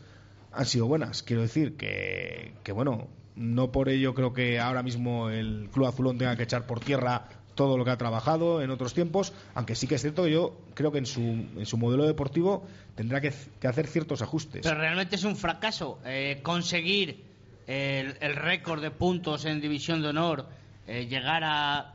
han 0.53 0.66
sido 0.66 0.87
buenas. 0.87 1.22
Quiero 1.22 1.43
decir 1.43 1.76
que, 1.76 2.55
que 2.64 2.72
bueno, 2.72 3.09
no 3.37 3.70
por 3.70 3.89
ello 3.89 4.14
creo 4.14 4.33
que 4.33 4.59
ahora 4.59 4.83
mismo 4.83 5.31
el 5.31 5.68
Club 5.72 5.87
Azulón 5.87 6.18
tenga 6.18 6.37
que 6.37 6.43
echar 6.43 6.66
por 6.66 6.81
tierra 6.81 7.28
todo 7.55 7.76
lo 7.76 7.85
que 7.85 7.91
ha 7.91 7.99
trabajado 7.99 8.62
en 8.62 8.70
otros 8.70 8.95
tiempos, 8.95 9.33
aunque 9.55 9.74
sí 9.74 9.87
que 9.87 9.97
es 9.97 10.01
cierto 10.01 10.24
que 10.24 10.33
yo 10.33 10.59
creo 10.74 10.93
que 10.93 10.99
en 10.99 11.07
su, 11.07 11.20
en 11.20 11.66
su 11.66 11.76
modelo 11.76 12.07
deportivo 12.07 12.66
tendrá 12.95 13.20
que, 13.20 13.28
hacer 13.28 13.87
ciertos 13.87 14.22
ajustes. 14.22 14.62
Pero 14.62 14.81
realmente 14.81 15.16
es 15.16 15.24
un 15.24 15.37
fracaso 15.37 15.99
eh, 16.05 16.41
conseguir 16.43 17.28
el 17.66 18.35
récord 18.35 18.83
de 18.83 18.91
puntos 18.91 19.45
en 19.45 19.61
División 19.61 20.03
de 20.03 20.09
Honor, 20.09 20.47
eh, 20.91 21.07
llegar 21.07 21.43
a 21.45 21.95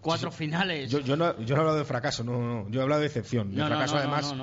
cuatro 0.00 0.30
finales. 0.30 0.90
Yo, 0.90 1.00
yo, 1.00 1.16
no, 1.16 1.36
yo 1.40 1.54
no 1.54 1.56
he 1.56 1.60
hablado 1.60 1.78
de 1.78 1.84
fracaso, 1.84 2.22
no, 2.22 2.40
no, 2.40 2.70
yo 2.70 2.80
he 2.80 2.82
hablado 2.84 3.00
de 3.00 3.08
excepción. 3.08 3.50
De 3.50 3.56
No, 3.56 3.66
fracaso, 3.66 3.94
no, 3.94 4.00
además. 4.00 4.34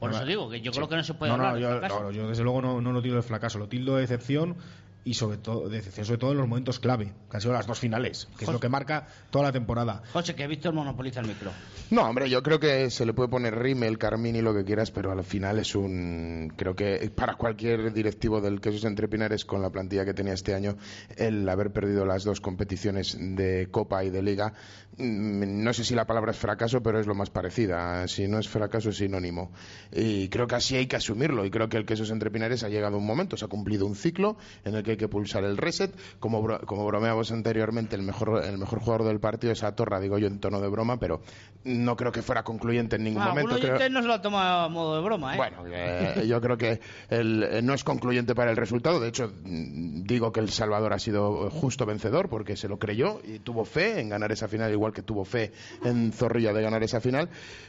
Por 0.00 0.10
eso 0.12 0.24
digo 0.24 0.50
que 0.50 0.60
yo 0.60 0.72
creo 0.72 0.88
que 0.88 0.96
no 0.96 1.04
se 1.04 1.14
puede 1.14 1.30
no, 1.30 1.38
no, 1.38 1.44
hablar 1.46 1.54
de 1.54 1.62
yo, 1.62 1.78
fracaso. 1.78 2.02
no, 2.02 2.10
yo 2.10 2.28
desde 2.28 2.42
luego 2.42 2.60
no, 2.60 2.80
no 2.80 2.90
lo 2.90 3.00
tildo 3.00 3.16
de 3.16 3.22
fracaso, 3.22 3.60
lo 3.60 3.68
tildo 3.68 3.94
de 3.94 4.00
decepción 4.00 4.56
y 5.04 5.14
sobre 5.14 5.38
todo 5.38 5.68
de 5.68 5.76
decepción 5.76 6.06
sobre 6.06 6.18
todo 6.18 6.32
en 6.32 6.38
los 6.38 6.48
momentos 6.48 6.78
clave, 6.78 7.12
que 7.30 7.36
han 7.36 7.40
sido 7.40 7.54
las 7.54 7.66
dos 7.66 7.78
finales, 7.78 8.28
que 8.38 8.44
es 8.44 8.52
lo 8.52 8.60
que 8.60 8.68
marca 8.68 9.08
toda 9.30 9.46
la 9.46 9.52
temporada. 9.52 10.02
José, 10.12 10.34
que 10.34 10.46
Víctor 10.46 10.74
monopoliza 10.74 11.20
el 11.20 11.26
micro. 11.26 11.50
No, 11.90 12.08
hombre, 12.08 12.30
yo 12.30 12.42
creo 12.42 12.58
que 12.58 12.90
se 12.90 13.04
le 13.04 13.12
puede 13.12 13.28
poner 13.28 13.54
Rimmel, 13.58 13.98
Carmini, 13.98 14.40
lo 14.40 14.54
que 14.54 14.64
quieras, 14.64 14.90
pero 14.90 15.12
al 15.12 15.24
final 15.24 15.58
es 15.58 15.74
un. 15.74 16.52
Creo 16.56 16.74
que 16.74 17.10
para 17.14 17.34
cualquier 17.34 17.92
directivo 17.92 18.40
del 18.40 18.60
Quesos 18.60 18.84
Entre 18.84 19.08
Pinares, 19.08 19.44
con 19.44 19.60
la 19.60 19.70
plantilla 19.70 20.04
que 20.04 20.14
tenía 20.14 20.32
este 20.32 20.54
año, 20.54 20.76
el 21.16 21.48
haber 21.48 21.72
perdido 21.72 22.06
las 22.06 22.24
dos 22.24 22.40
competiciones 22.40 23.16
de 23.18 23.68
Copa 23.70 24.04
y 24.04 24.10
de 24.10 24.22
Liga, 24.22 24.54
mm, 24.96 25.62
no 25.62 25.72
sé 25.72 25.84
si 25.84 25.94
la 25.94 26.06
palabra 26.06 26.30
es 26.32 26.38
fracaso, 26.38 26.82
pero 26.82 27.00
es 27.00 27.06
lo 27.06 27.14
más 27.14 27.30
parecida. 27.30 28.06
Si 28.08 28.26
no 28.28 28.38
es 28.38 28.48
fracaso, 28.48 28.90
es 28.90 28.96
sinónimo. 28.96 29.52
Y 29.92 30.28
creo 30.28 30.46
que 30.46 30.54
así 30.54 30.76
hay 30.76 30.86
que 30.86 30.96
asumirlo. 30.96 31.44
Y 31.44 31.50
creo 31.50 31.68
que 31.68 31.76
el 31.76 31.84
Quesos 31.84 32.10
Entre 32.10 32.30
Pinares 32.30 32.62
ha 32.62 32.68
llegado 32.68 32.96
un 32.96 33.06
momento, 33.06 33.36
se 33.36 33.44
ha 33.44 33.48
cumplido 33.48 33.86
un 33.86 33.96
ciclo 33.96 34.36
en 34.64 34.74
el 34.74 34.82
que 34.82 34.91
hay 34.92 34.96
que 34.96 35.08
pulsar 35.08 35.44
el 35.44 35.56
reset. 35.56 35.92
Como, 36.20 36.42
bro- 36.42 36.60
como 36.66 36.86
bromeábamos 36.86 37.30
anteriormente, 37.32 37.96
el 37.96 38.02
mejor, 38.02 38.42
el 38.44 38.58
mejor 38.58 38.80
jugador 38.80 39.06
del 39.06 39.20
partido 39.20 39.52
es 39.52 39.62
Atorra, 39.62 40.00
digo 40.00 40.18
yo 40.18 40.26
en 40.28 40.38
tono 40.38 40.60
de 40.60 40.68
broma, 40.68 40.98
pero 40.98 41.20
no 41.64 41.96
creo 41.96 42.12
que 42.12 42.22
fuera 42.22 42.42
concluyente 42.42 42.96
en 42.96 43.04
ningún 43.04 43.22
Ah, 43.22 43.28
momento. 43.28 43.56
Creo- 43.58 43.90
no 43.90 44.02
se 44.02 44.08
lo 44.08 44.20
toma 44.20 44.64
a 44.64 44.68
modo 44.68 44.96
de 44.96 45.02
broma, 45.02 45.34
¿eh? 45.34 45.36
bueno, 45.36 45.56
eh, 45.66 46.24
yo 46.26 46.40
creo 46.40 46.56
que 46.56 46.80
el- 47.10 47.42
eh, 47.44 47.62
no 47.62 47.74
es 47.74 47.84
concluyente 47.84 48.34
para 48.34 48.50
el 48.50 48.56
resultado. 48.56 49.00
De 49.00 49.08
hecho, 49.08 49.32
mm, 49.44 50.02
digo 50.04 50.32
que 50.32 50.40
El 50.40 50.50
Salvador 50.50 50.92
ha 50.92 50.98
sido 50.98 51.50
justo 51.50 51.86
vencedor 51.86 52.28
porque 52.28 52.56
se 52.56 52.68
lo 52.68 52.78
creyó 52.78 53.20
y 53.24 53.38
tuvo 53.40 53.64
fe 53.64 54.00
en 54.00 54.08
ganar 54.08 54.32
esa 54.32 54.48
final, 54.48 54.70
igual 54.72 54.92
que 54.92 55.02
tuvo 55.02 55.24
fe 55.24 55.52
en 55.84 56.12
Zorrilla 56.12 56.52
de 56.52 56.62
ganar 56.62 56.82
esa 56.82 57.00
final, 57.00 57.28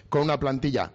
con 0.09 0.21
una 0.23 0.39
plantilla 0.39 0.91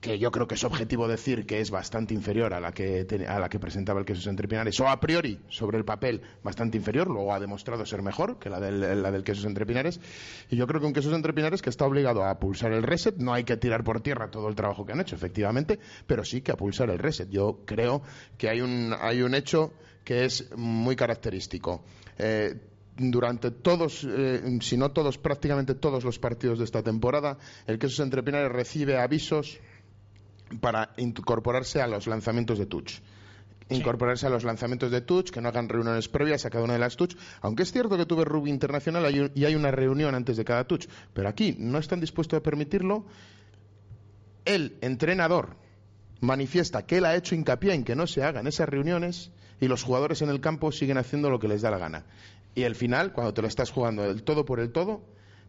que 0.00 0.18
yo 0.18 0.30
creo 0.30 0.46
que 0.46 0.54
es 0.54 0.64
objetivo 0.64 1.08
decir 1.08 1.46
que 1.46 1.60
es 1.60 1.70
bastante 1.70 2.14
inferior 2.14 2.54
a 2.54 2.60
la 2.60 2.72
que 2.72 3.06
a 3.28 3.38
la 3.38 3.48
que 3.48 3.58
presentaba 3.58 4.00
el 4.00 4.06
Quesos 4.06 4.26
Entre 4.26 4.48
Pinares 4.48 4.78
o 4.80 4.88
a 4.88 5.00
priori 5.00 5.40
sobre 5.48 5.78
el 5.78 5.84
papel 5.84 6.22
bastante 6.42 6.76
inferior 6.76 7.08
luego 7.08 7.32
ha 7.34 7.40
demostrado 7.40 7.84
ser 7.86 8.02
mejor 8.02 8.38
que 8.38 8.50
la 8.50 8.60
del, 8.60 9.02
la 9.02 9.10
del 9.10 9.24
Quesos 9.24 9.44
Entre 9.44 9.66
Pinares 9.66 10.00
y 10.50 10.56
yo 10.56 10.66
creo 10.66 10.80
que 10.80 10.86
un 10.86 10.92
Quesos 10.92 11.14
Entre 11.14 11.32
Pinares 11.32 11.62
que 11.62 11.70
está 11.70 11.86
obligado 11.86 12.24
a 12.24 12.38
pulsar 12.38 12.72
el 12.72 12.82
reset 12.82 13.16
no 13.16 13.32
hay 13.32 13.44
que 13.44 13.56
tirar 13.56 13.84
por 13.84 14.00
tierra 14.00 14.30
todo 14.30 14.48
el 14.48 14.54
trabajo 14.54 14.84
que 14.84 14.92
han 14.92 15.00
hecho 15.00 15.16
efectivamente 15.16 15.78
pero 16.06 16.24
sí 16.24 16.40
que 16.40 16.52
a 16.52 16.56
pulsar 16.56 16.90
el 16.90 16.98
reset. 16.98 17.28
Yo 17.30 17.60
creo 17.64 18.02
que 18.38 18.48
hay 18.48 18.60
un 18.60 18.94
hay 19.00 19.22
un 19.22 19.34
hecho 19.34 19.72
que 20.04 20.24
es 20.24 20.54
muy 20.56 20.96
característico. 20.96 21.82
Eh, 22.18 22.54
durante 22.96 23.50
todos, 23.50 24.06
eh, 24.08 24.58
si 24.60 24.76
no 24.76 24.92
todos, 24.92 25.18
prácticamente 25.18 25.74
todos 25.74 26.04
los 26.04 26.18
partidos 26.18 26.58
de 26.58 26.64
esta 26.64 26.82
temporada, 26.82 27.38
el 27.66 27.78
Quesos 27.78 28.00
Entre 28.00 28.22
Pinares 28.22 28.52
recibe 28.52 28.98
avisos 28.98 29.58
para 30.60 30.90
incorporarse 30.96 31.80
a 31.80 31.86
los 31.86 32.06
lanzamientos 32.06 32.58
de 32.58 32.66
touch. 32.66 33.00
Incorporarse 33.70 34.26
a 34.26 34.30
los 34.30 34.44
lanzamientos 34.44 34.90
de 34.90 35.00
touch, 35.00 35.30
que 35.30 35.40
no 35.40 35.48
hagan 35.48 35.68
reuniones 35.68 36.08
previas 36.08 36.44
a 36.44 36.50
cada 36.50 36.64
una 36.64 36.74
de 36.74 36.78
las 36.78 36.96
touch. 36.96 37.16
Aunque 37.40 37.62
es 37.62 37.72
cierto 37.72 37.96
que 37.96 38.06
tuve 38.06 38.24
rugby 38.24 38.50
internacional 38.50 39.32
y 39.34 39.44
hay 39.44 39.54
una 39.54 39.70
reunión 39.70 40.14
antes 40.14 40.36
de 40.36 40.44
cada 40.44 40.64
touch, 40.64 40.86
pero 41.12 41.28
aquí 41.28 41.56
no 41.58 41.78
están 41.78 42.00
dispuestos 42.00 42.38
a 42.38 42.42
permitirlo. 42.42 43.06
El 44.44 44.76
entrenador 44.82 45.56
manifiesta 46.20 46.84
que 46.84 46.98
él 46.98 47.06
ha 47.06 47.16
hecho 47.16 47.34
hincapié 47.34 47.72
en 47.72 47.84
que 47.84 47.96
no 47.96 48.06
se 48.06 48.22
hagan 48.22 48.46
esas 48.46 48.68
reuniones 48.68 49.30
y 49.60 49.68
los 49.68 49.82
jugadores 49.82 50.20
en 50.22 50.28
el 50.28 50.40
campo 50.40 50.72
siguen 50.72 50.98
haciendo 50.98 51.30
lo 51.30 51.38
que 51.38 51.48
les 51.48 51.62
da 51.62 51.70
la 51.70 51.78
gana. 51.78 52.04
Y 52.54 52.64
al 52.64 52.74
final, 52.74 53.12
cuando 53.12 53.34
te 53.34 53.42
lo 53.42 53.48
estás 53.48 53.70
jugando 53.70 54.02
del 54.02 54.22
todo 54.22 54.44
por 54.44 54.60
el 54.60 54.70
todo, 54.70 55.02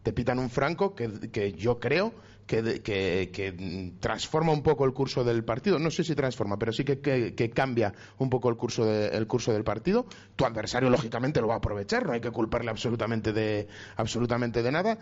te 0.03 0.13
pitan 0.13 0.39
un 0.39 0.49
franco 0.49 0.95
que, 0.95 1.09
que 1.31 1.53
yo 1.53 1.79
creo 1.79 2.13
que, 2.47 2.81
que- 2.81 3.29
que, 3.33 3.91
transforma 3.99 4.51
un 4.51 4.61
poco 4.63 4.85
el 4.85 4.93
curso 4.93 5.23
del 5.23 5.43
partido. 5.43 5.79
No 5.79 5.89
sé 5.91 6.03
si 6.03 6.15
transforma, 6.15 6.57
pero 6.57 6.71
sí 6.71 6.83
que, 6.83 6.99
que- 6.99 7.49
cambia 7.51 7.93
un 8.19 8.29
poco 8.29 8.49
el 8.49 8.55
curso, 8.57 8.85
de- 8.85 9.07
el 9.09 9.27
curso 9.27 9.51
del 9.53 9.63
partido. 9.63 10.05
Tu 10.35 10.45
adversario, 10.45 10.89
lógicamente, 10.89 11.41
lo 11.41 11.47
va 11.47 11.55
a 11.55 11.57
aprovechar, 11.57 12.05
no 12.05 12.13
hay 12.13 12.21
que 12.21 12.31
culparle 12.31 12.69
absolutamente 12.69 13.33
de, 13.33 13.67
absolutamente 13.95 14.61
de 14.63 14.71
nada. 14.71 14.97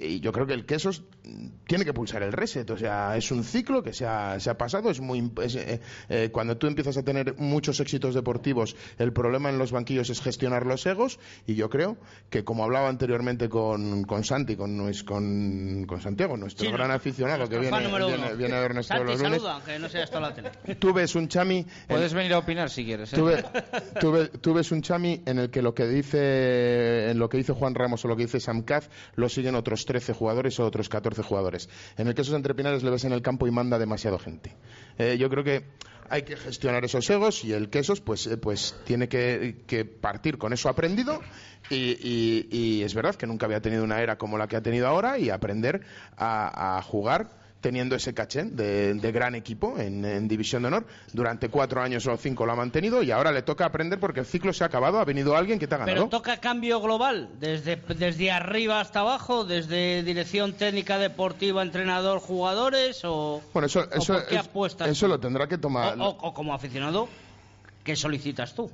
Y 0.00 0.20
yo 0.20 0.30
creo 0.32 0.46
que 0.46 0.54
el 0.54 0.64
Quesos 0.64 1.02
tiene 1.66 1.84
que 1.84 1.92
pulsar 1.92 2.22
el 2.22 2.32
reset. 2.32 2.70
O 2.70 2.76
sea, 2.76 3.16
es 3.16 3.32
un 3.32 3.42
ciclo 3.42 3.82
que 3.82 3.92
se 3.92 4.06
ha, 4.06 4.38
se 4.38 4.48
ha 4.48 4.56
pasado. 4.56 4.90
Es 4.90 5.00
muy, 5.00 5.32
es, 5.42 5.56
eh, 5.56 5.80
eh, 6.08 6.30
cuando 6.32 6.56
tú 6.56 6.68
empiezas 6.68 6.96
a 6.96 7.02
tener 7.02 7.34
muchos 7.38 7.80
éxitos 7.80 8.14
deportivos, 8.14 8.76
el 8.98 9.12
problema 9.12 9.50
en 9.50 9.58
los 9.58 9.72
banquillos 9.72 10.08
es 10.10 10.20
gestionar 10.20 10.66
los 10.66 10.86
egos. 10.86 11.18
Y 11.46 11.56
yo 11.56 11.68
creo 11.68 11.96
que, 12.30 12.44
como 12.44 12.62
hablaba 12.62 12.88
anteriormente 12.88 13.48
con, 13.48 14.04
con 14.04 14.22
Santi, 14.22 14.54
con, 14.56 14.78
con, 15.04 15.84
con 15.86 16.00
Santiago, 16.00 16.36
nuestro 16.36 16.64
Sí, 16.66 16.72
gran 16.72 16.87
aficionado 16.90 17.48
que 17.48 17.58
viene, 17.58 17.76
a 17.76 18.60
vernos 18.60 18.88
todos 18.88 19.04
los 19.06 19.20
lunes. 19.20 19.42
saluda, 19.42 19.78
no 19.78 19.88
sea 19.88 20.04
hasta 20.04 20.20
la 20.20 20.34
tele. 20.34 20.50
Tú 20.78 20.92
ves 20.92 21.14
un 21.14 21.28
chami. 21.28 21.66
Puedes 21.86 22.14
venir 22.14 22.32
a 22.34 22.38
opinar 22.38 22.70
si 22.70 22.84
quieres. 22.84 23.12
¿eh? 23.12 23.16
Tú, 23.16 23.24
ve- 23.26 23.44
tú 24.00 24.12
ve- 24.12 24.28
tú 24.28 24.54
ves 24.54 24.70
un 24.72 24.82
chami 24.82 25.22
en 25.26 25.38
el 25.38 25.50
que 25.50 25.62
lo 25.62 25.74
que 25.74 25.86
dice 25.86 27.10
en 27.10 27.18
lo 27.18 27.28
que 27.28 27.36
dice 27.38 27.52
Juan 27.52 27.74
Ramos 27.74 28.04
o 28.04 28.08
lo 28.08 28.16
que 28.16 28.22
dice 28.24 28.40
Sam 28.40 28.62
Caz 28.62 28.88
lo 29.14 29.28
siguen 29.28 29.54
otros 29.54 29.84
13 29.84 30.12
jugadores 30.12 30.58
o 30.60 30.66
otros 30.66 30.88
14 30.88 31.22
jugadores. 31.22 31.68
En 31.96 32.08
el 32.08 32.14
que 32.14 32.22
esos 32.22 32.34
entrepinares 32.34 32.82
le 32.82 32.90
ves 32.90 33.04
en 33.04 33.12
el 33.12 33.22
campo 33.22 33.46
y 33.46 33.50
manda 33.50 33.78
demasiado 33.78 34.18
gente. 34.18 34.54
Eh, 34.98 35.16
yo 35.18 35.28
creo 35.30 35.44
que 35.44 35.64
hay 36.10 36.22
que 36.22 36.36
gestionar 36.36 36.84
esos 36.84 37.08
egos 37.10 37.44
y 37.44 37.52
el 37.52 37.70
quesos 37.70 38.00
pues 38.00 38.26
eh, 38.26 38.36
pues 38.36 38.74
tiene 38.84 39.08
que, 39.08 39.56
partir 39.84 40.38
con 40.38 40.52
eso 40.52 40.68
aprendido. 40.68 41.22
Y, 41.70 41.98
y- 42.00 42.48
y 42.50 42.82
es 42.82 42.94
verdad 42.94 43.14
que 43.14 43.26
nunca 43.26 43.46
había 43.46 43.60
tenido 43.60 43.84
una 43.84 44.00
era 44.00 44.16
como 44.16 44.38
la 44.38 44.46
que 44.48 44.56
ha 44.56 44.62
tenido 44.62 44.86
ahora 44.86 45.18
y 45.18 45.28
aprender 45.30 45.82
a, 46.16 46.78
a 46.78 46.82
jugar 46.82 47.37
teniendo 47.60 47.96
ese 47.96 48.14
caché 48.14 48.44
de, 48.44 48.94
de 48.94 49.12
gran 49.12 49.34
equipo 49.34 49.78
en, 49.78 50.04
en 50.04 50.28
División 50.28 50.62
de 50.62 50.68
Honor. 50.68 50.86
Durante 51.12 51.48
cuatro 51.48 51.82
años 51.82 52.06
o 52.06 52.16
cinco 52.16 52.46
lo 52.46 52.52
ha 52.52 52.56
mantenido 52.56 53.02
y 53.02 53.10
ahora 53.10 53.32
le 53.32 53.42
toca 53.42 53.64
aprender 53.64 53.98
porque 53.98 54.20
el 54.20 54.26
ciclo 54.26 54.52
se 54.52 54.62
ha 54.62 54.68
acabado, 54.68 55.00
ha 55.00 55.04
venido 55.04 55.36
alguien 55.36 55.58
que 55.58 55.66
te 55.66 55.74
ha 55.74 55.78
ganado. 55.78 55.96
Pero 55.96 56.08
toca 56.08 56.36
cambio 56.38 56.80
global, 56.80 57.30
desde, 57.40 57.74
desde 57.76 58.30
arriba 58.30 58.80
hasta 58.80 59.00
abajo, 59.00 59.44
desde 59.44 60.02
dirección 60.04 60.52
técnica 60.52 60.98
deportiva, 60.98 61.62
entrenador, 61.62 62.20
jugadores, 62.20 63.00
o, 63.04 63.42
Bueno, 63.52 63.66
eso, 63.66 63.80
o 63.80 63.94
eso, 63.96 64.12
por 64.14 64.26
qué 64.26 64.34
es- 64.36 64.40
apuestas 64.46 64.88
eso 64.88 65.08
lo 65.08 65.18
tendrá 65.18 65.48
que 65.48 65.58
tomar. 65.58 65.98
o, 65.98 66.04
o- 66.10 66.28
o 66.28 66.34
como 66.34 66.54
aficionado, 66.54 67.08
¿qué 67.82 67.96
solicitas 67.96 68.54
tú? 68.54 68.70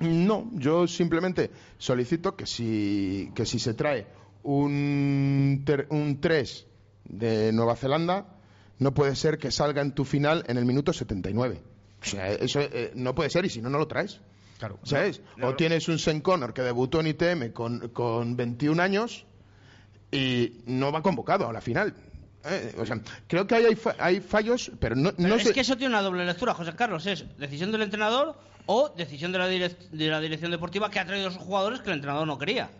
No, 0.00 0.50
yo 0.52 0.86
simplemente 0.86 1.50
solicito 1.78 2.36
que 2.36 2.44
si, 2.44 3.30
que 3.34 3.46
si 3.46 3.58
se 3.58 3.72
trae 3.72 4.06
un, 4.42 5.62
ter- 5.64 5.86
un 5.90 6.20
3 6.20 6.66
de 7.08 7.52
Nueva 7.52 7.76
Zelanda, 7.76 8.26
no 8.78 8.92
puede 8.94 9.16
ser 9.16 9.38
que 9.38 9.50
salga 9.50 9.82
en 9.82 9.92
tu 9.92 10.04
final 10.04 10.44
en 10.48 10.56
el 10.58 10.64
minuto 10.64 10.92
79. 10.92 11.62
O 12.02 12.04
sea, 12.04 12.30
eso 12.32 12.60
eh, 12.60 12.92
no 12.94 13.14
puede 13.14 13.30
ser 13.30 13.44
y 13.46 13.48
si 13.50 13.60
no, 13.62 13.70
no 13.70 13.78
lo 13.78 13.86
traes. 13.88 14.20
Claro. 14.58 14.78
¿Sabes? 14.84 15.20
O 15.42 15.54
tienes 15.54 15.88
un 15.88 15.98
Sen 15.98 16.20
Connor 16.20 16.54
que 16.54 16.62
debutó 16.62 17.00
en 17.00 17.08
ITM 17.08 17.52
con, 17.52 17.88
con 17.90 18.36
21 18.36 18.82
años 18.82 19.26
y 20.10 20.60
no 20.66 20.92
va 20.92 21.02
convocado 21.02 21.48
a 21.48 21.52
la 21.52 21.60
final. 21.60 21.94
Eh, 22.44 22.74
o 22.78 22.86
sea, 22.86 23.00
creo 23.26 23.46
que 23.46 23.56
hay, 23.56 23.74
fa- 23.74 23.96
hay 23.98 24.20
fallos, 24.20 24.70
pero 24.78 24.94
no, 24.94 25.12
Pero 25.14 25.28
no 25.28 25.34
es 25.36 25.50
que 25.52 25.60
eso 25.60 25.76
tiene 25.76 25.94
una 25.94 26.02
doble 26.02 26.24
lectura, 26.24 26.54
José 26.54 26.72
Carlos. 26.74 27.04
Es 27.06 27.24
decisión 27.38 27.72
del 27.72 27.82
entrenador 27.82 28.38
o 28.66 28.88
decisión 28.96 29.32
de 29.32 29.38
la, 29.38 29.48
de 29.48 30.08
la 30.08 30.20
dirección 30.20 30.50
deportiva 30.52 30.90
que 30.90 31.00
ha 31.00 31.06
traído 31.06 31.26
a 31.26 31.30
esos 31.30 31.42
jugadores 31.42 31.80
que 31.80 31.90
el 31.90 31.96
entrenador 31.96 32.26
no 32.26 32.38
quería. 32.38 32.70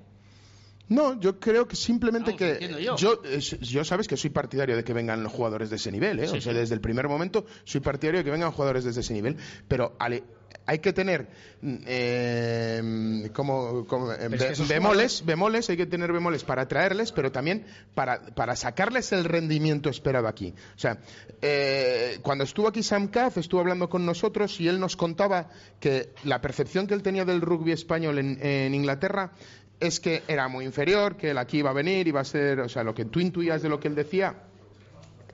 No, 0.88 1.18
yo 1.20 1.40
creo 1.40 1.66
que 1.66 1.74
simplemente 1.76 2.32
Vamos, 2.38 2.58
que 2.58 2.82
yo. 2.84 2.96
yo 2.96 3.20
yo 3.60 3.84
sabes 3.84 4.06
que 4.06 4.16
soy 4.16 4.30
partidario 4.30 4.76
de 4.76 4.84
que 4.84 4.92
vengan 4.92 5.22
los 5.22 5.32
jugadores 5.32 5.68
de 5.70 5.76
ese 5.76 5.90
nivel, 5.90 6.20
¿eh? 6.20 6.28
Sí, 6.28 6.38
o 6.38 6.40
sea, 6.40 6.52
sí. 6.52 6.58
desde 6.58 6.74
el 6.74 6.80
primer 6.80 7.08
momento 7.08 7.44
soy 7.64 7.80
partidario 7.80 8.18
de 8.20 8.24
que 8.24 8.30
vengan 8.30 8.52
jugadores 8.52 8.84
de 8.84 8.90
ese 9.00 9.12
nivel, 9.12 9.36
pero 9.66 9.96
ale- 9.98 10.22
hay 10.64 10.78
que 10.78 10.92
tener 10.92 11.28
mm, 11.60 11.74
eh, 11.86 13.30
como, 13.32 13.84
como, 13.86 14.12
eh, 14.12 14.16
es 14.20 14.28
que 14.30 14.36
be- 14.36 14.52
esos 14.52 14.68
bemoles, 14.68 15.24
bemoles, 15.24 15.68
hay 15.70 15.76
que 15.76 15.86
tener 15.86 16.12
bemoles 16.12 16.44
para 16.44 16.66
traerles, 16.68 17.12
pero 17.12 17.32
también 17.32 17.64
para, 17.94 18.24
para 18.34 18.54
sacarles 18.56 19.12
el 19.12 19.24
rendimiento 19.24 19.90
esperado 19.90 20.28
aquí. 20.28 20.54
O 20.76 20.78
sea, 20.78 20.98
eh, 21.42 22.18
cuando 22.22 22.44
estuvo 22.44 22.68
aquí 22.68 22.82
Sam 22.82 23.08
Caz, 23.08 23.36
estuvo 23.36 23.60
hablando 23.60 23.88
con 23.88 24.04
nosotros 24.06 24.60
y 24.60 24.68
él 24.68 24.78
nos 24.80 24.96
contaba 24.96 25.48
que 25.80 26.10
la 26.24 26.40
percepción 26.40 26.86
que 26.86 26.94
él 26.94 27.02
tenía 27.02 27.24
del 27.24 27.40
rugby 27.40 27.72
español 27.72 28.18
en, 28.18 28.38
en 28.44 28.74
Inglaterra 28.74 29.32
es 29.80 30.00
que 30.00 30.22
era 30.28 30.48
muy 30.48 30.64
inferior, 30.64 31.16
que 31.16 31.30
él 31.30 31.38
aquí 31.38 31.58
iba 31.58 31.70
a 31.70 31.74
venir, 31.74 32.08
iba 32.08 32.20
a 32.20 32.24
ser, 32.24 32.60
o 32.60 32.68
sea, 32.68 32.82
lo 32.84 32.94
que 32.94 33.04
tú 33.04 33.20
intuías 33.20 33.62
de 33.62 33.68
lo 33.68 33.80
que 33.80 33.88
él 33.88 33.94
decía 33.94 34.45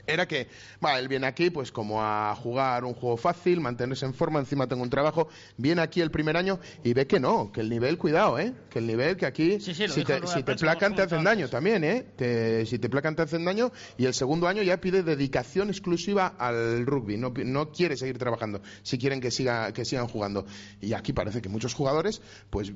era 0.07 0.27
que, 0.27 0.49
va, 0.85 0.99
él 0.99 1.09
viene 1.09 1.27
aquí 1.27 1.51
pues 1.51 1.71
como 1.73 2.03
a 2.03 2.35
jugar 2.35 2.85
un 2.85 2.95
juego 2.95 3.17
fácil, 3.17 3.61
mantenerse 3.61 4.05
en 4.07 4.15
forma, 4.15 4.39
encima 4.41 4.67
tengo 4.67 4.83
un 4.83 4.91
trabajo, 4.91 5.29
viene 5.57 5.81
aquí 5.83 6.01
el 6.01 6.11
primer 6.11 6.37
año 6.37 6.59
y 6.85 6.93
ve 6.93 7.07
que 7.07 7.21
no, 7.21 7.53
que 7.53 7.61
el 7.61 7.69
nivel, 7.71 7.99
cuidado, 7.99 8.39
¿eh? 8.39 8.53
Que 8.71 8.79
el 8.81 8.87
nivel 8.87 9.17
que 9.17 9.27
aquí, 9.27 9.61
Sí, 9.61 9.75
sí, 9.75 9.87
lo 9.87 9.93
si 9.95 10.05
te, 10.05 10.21
si 10.27 10.43
placan 10.43 10.95
te 10.95 11.03
hacen 11.03 11.23
daño 11.25 11.49
también, 11.49 11.85
¿eh? 11.85 12.07
Te- 12.17 12.67
si 12.67 12.79
te 12.79 12.89
placan 12.89 13.15
te 13.17 13.23
hacen 13.23 13.45
daño 13.45 13.71
y 13.97 14.07
el 14.07 14.15
segundo 14.15 14.49
año 14.49 14.63
ya 14.63 14.81
pide 14.81 15.03
dedicación 15.03 15.69
exclusiva 15.69 16.27
al 16.39 16.85
rugby, 16.87 17.17
no, 17.17 17.33
no 17.45 17.71
quiere 17.71 17.97
seguir 17.97 18.19
trabajando, 18.19 18.61
si 18.83 18.99
quieren 18.99 19.21
que, 19.21 19.31
siga, 19.31 19.73
que 19.73 19.85
sigan 19.85 20.09
jugando. 20.09 20.47
Y 20.81 20.93
aquí 20.95 21.13
parece 21.13 21.41
que 21.43 21.49
muchos 21.49 21.75
jugadores 21.75 22.21
pues, 22.51 22.73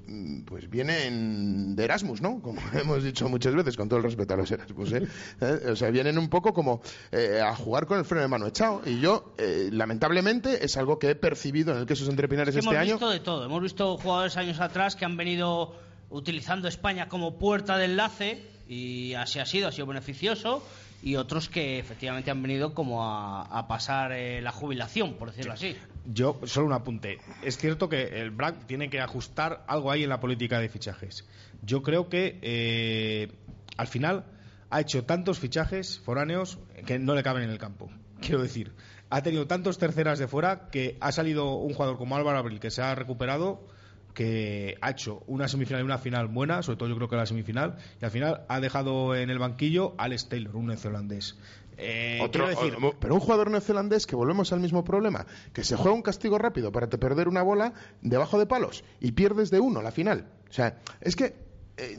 pues 0.46 0.68
vienen 0.70 1.76
de 1.76 1.84
Erasmus, 1.84 2.20
¿no? 2.22 2.40
Como 2.40 2.60
hemos 2.74 3.02
dicho 3.02 3.28
muchas 3.28 3.54
veces, 3.54 3.76
con 3.76 3.88
todo 3.88 3.98
el 3.98 4.04
respeto 4.04 4.34
a 4.34 4.36
los 4.36 4.50
Erasmus, 4.50 4.92
¿eh? 4.92 5.02
Eh, 5.40 5.70
O 5.70 5.76
sea, 5.76 5.90
vienen 5.90 6.18
un 6.18 6.28
poco 6.28 6.52
como 6.54 6.80
eh, 7.12 7.25
a 7.40 7.54
jugar 7.54 7.86
con 7.86 7.98
el 7.98 8.04
freno 8.04 8.22
de 8.22 8.28
mano 8.28 8.46
echado. 8.46 8.82
Y 8.86 9.00
yo, 9.00 9.34
eh, 9.38 9.68
lamentablemente, 9.72 10.64
es 10.64 10.76
algo 10.76 10.98
que 10.98 11.10
he 11.10 11.14
percibido 11.14 11.72
en 11.72 11.78
el 11.80 11.86
Quesos 11.86 12.08
Entre 12.08 12.28
Pinares 12.28 12.54
Es 12.54 12.56
que 12.56 12.58
este 12.60 12.70
hemos 12.70 12.82
año. 12.82 12.94
visto 12.94 13.10
de 13.10 13.20
todo. 13.20 13.44
Hemos 13.44 13.62
visto 13.62 13.96
jugadores 13.98 14.36
años 14.36 14.60
atrás 14.60 14.96
que 14.96 15.04
han 15.04 15.16
venido 15.16 15.74
utilizando 16.10 16.68
España 16.68 17.08
como 17.08 17.38
puerta 17.38 17.76
de 17.76 17.86
enlace 17.86 18.42
y 18.68 19.14
así 19.14 19.38
ha 19.38 19.46
sido, 19.46 19.68
ha 19.68 19.72
sido 19.72 19.86
beneficioso. 19.86 20.62
Y 21.02 21.16
otros 21.16 21.48
que 21.48 21.78
efectivamente 21.78 22.30
han 22.30 22.42
venido 22.42 22.72
como 22.74 23.04
a, 23.04 23.42
a 23.42 23.68
pasar 23.68 24.12
eh, 24.12 24.40
la 24.40 24.50
jubilación, 24.50 25.14
por 25.14 25.30
decirlo 25.30 25.52
así. 25.52 25.76
Yo, 26.06 26.40
solo 26.44 26.66
un 26.66 26.72
apunte. 26.72 27.18
Es 27.42 27.58
cierto 27.58 27.88
que 27.88 28.20
el 28.20 28.30
BRAC 28.30 28.66
tiene 28.66 28.88
que 28.88 29.00
ajustar 29.00 29.64
algo 29.68 29.90
ahí 29.90 30.04
en 30.04 30.08
la 30.08 30.20
política 30.20 30.58
de 30.58 30.68
fichajes. 30.68 31.24
Yo 31.62 31.82
creo 31.82 32.08
que 32.08 32.38
eh, 32.42 33.28
al 33.76 33.86
final 33.88 34.24
ha 34.70 34.80
hecho 34.80 35.04
tantos 35.04 35.38
fichajes 35.38 36.00
foráneos 36.00 36.58
que 36.86 36.98
no 36.98 37.14
le 37.14 37.22
caben 37.22 37.44
en 37.44 37.50
el 37.50 37.58
campo. 37.58 37.90
Quiero 38.20 38.42
decir, 38.42 38.72
ha 39.10 39.22
tenido 39.22 39.46
tantos 39.46 39.78
terceras 39.78 40.18
de 40.18 40.26
fuera 40.28 40.68
que 40.70 40.96
ha 41.00 41.12
salido 41.12 41.54
un 41.54 41.74
jugador 41.74 41.98
como 41.98 42.16
Álvaro 42.16 42.38
Abril 42.38 42.60
que 42.60 42.70
se 42.70 42.82
ha 42.82 42.94
recuperado 42.94 43.66
que 44.14 44.76
ha 44.80 44.90
hecho 44.90 45.22
una 45.26 45.46
semifinal 45.46 45.82
y 45.82 45.84
una 45.84 45.98
final 45.98 46.28
buena, 46.28 46.62
sobre 46.62 46.78
todo 46.78 46.88
yo 46.88 46.96
creo 46.96 47.08
que 47.08 47.16
la 47.16 47.26
semifinal, 47.26 47.76
y 48.00 48.04
al 48.06 48.10
final 48.10 48.46
ha 48.48 48.60
dejado 48.60 49.14
en 49.14 49.28
el 49.28 49.38
banquillo 49.38 49.94
a 49.98 50.04
Alex 50.04 50.30
Taylor, 50.30 50.56
un 50.56 50.68
neozelandés. 50.68 51.36
Eh, 51.76 52.18
Otro- 52.22 52.48
decir, 52.48 52.74
o- 52.82 52.94
pero 52.98 53.12
un 53.14 53.20
jugador 53.20 53.50
neozelandés 53.50 54.06
que 54.06 54.16
volvemos 54.16 54.50
al 54.54 54.60
mismo 54.60 54.82
problema, 54.84 55.26
que 55.52 55.64
se 55.64 55.76
juega 55.76 55.92
un 55.94 56.00
castigo 56.00 56.38
rápido 56.38 56.72
para 56.72 56.88
te 56.88 56.96
perder 56.96 57.28
una 57.28 57.42
bola 57.42 57.74
debajo 58.00 58.38
de 58.38 58.46
palos 58.46 58.84
y 59.00 59.12
pierdes 59.12 59.50
de 59.50 59.60
uno 59.60 59.82
la 59.82 59.90
final. 59.90 60.30
O 60.48 60.52
sea, 60.54 60.78
es 61.02 61.14
que 61.14 61.34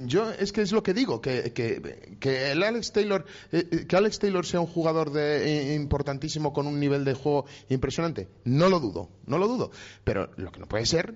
yo 0.06 0.32
es 0.32 0.52
que 0.52 0.62
es 0.62 0.72
lo 0.72 0.82
que 0.82 0.94
digo, 0.94 1.22
que, 1.22 1.54
que, 1.54 2.18
que 2.20 2.52
el 2.52 2.64
Alex 2.64 2.92
Taylor, 2.92 3.26
eh, 3.52 3.68
eh, 3.72 3.86
que 3.88 3.96
Alex 3.96 4.20
Taylor 4.20 4.46
sea 4.46 4.60
un 4.60 4.68
jugador 4.68 5.12
de, 5.12 5.72
eh, 5.72 5.76
importantísimo 5.76 6.52
con 6.52 6.68
un 6.68 6.80
nivel 6.80 7.06
de 7.06 7.14
juego 7.14 7.46
impresionante, 7.70 8.28
no 8.44 8.70
lo 8.70 8.80
dudo, 8.80 9.10
no 9.26 9.38
lo 9.38 9.48
dudo. 9.48 9.72
Pero 10.04 10.32
lo 10.38 10.52
que 10.52 10.60
no 10.60 10.68
puede 10.68 10.86
ser 10.86 11.16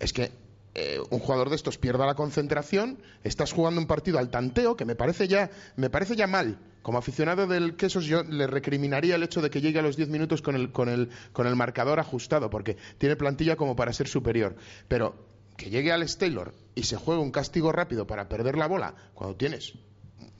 es 0.00 0.12
que 0.12 0.32
eh, 0.74 1.00
un 1.10 1.18
jugador 1.18 1.50
de 1.50 1.56
estos 1.56 1.78
pierda 1.78 2.06
la 2.06 2.14
concentración, 2.14 2.98
estás 3.24 3.52
jugando 3.52 3.80
un 3.80 3.88
partido 3.88 4.18
al 4.18 4.30
tanteo, 4.30 4.76
que 4.76 4.84
me 4.84 4.94
parece 4.94 5.26
ya, 5.26 5.50
me 5.76 5.90
parece 5.90 6.14
ya 6.14 6.26
mal. 6.26 6.58
Como 6.82 6.96
aficionado 6.96 7.46
del 7.46 7.76
Quesos, 7.76 8.06
yo 8.06 8.22
le 8.22 8.46
recriminaría 8.46 9.16
el 9.16 9.22
hecho 9.22 9.42
de 9.42 9.50
que 9.50 9.60
llegue 9.60 9.80
a 9.80 9.82
los 9.82 9.96
10 9.96 10.08
minutos 10.08 10.42
con 10.42 10.54
el, 10.54 10.72
con, 10.72 10.88
el, 10.88 11.10
con 11.32 11.46
el 11.46 11.56
marcador 11.56 11.98
ajustado, 11.98 12.48
porque 12.50 12.76
tiene 12.98 13.16
plantilla 13.16 13.56
como 13.56 13.76
para 13.76 13.92
ser 13.92 14.08
superior. 14.08 14.56
Pero 14.88 15.29
que 15.60 15.68
llegue 15.68 15.92
Alex 15.92 16.16
Taylor 16.16 16.54
y 16.74 16.84
se 16.84 16.96
juegue 16.96 17.20
un 17.20 17.30
castigo 17.30 17.70
rápido 17.70 18.06
para 18.06 18.28
perder 18.30 18.56
la 18.56 18.66
bola, 18.66 18.94
cuando 19.12 19.36
tienes 19.36 19.74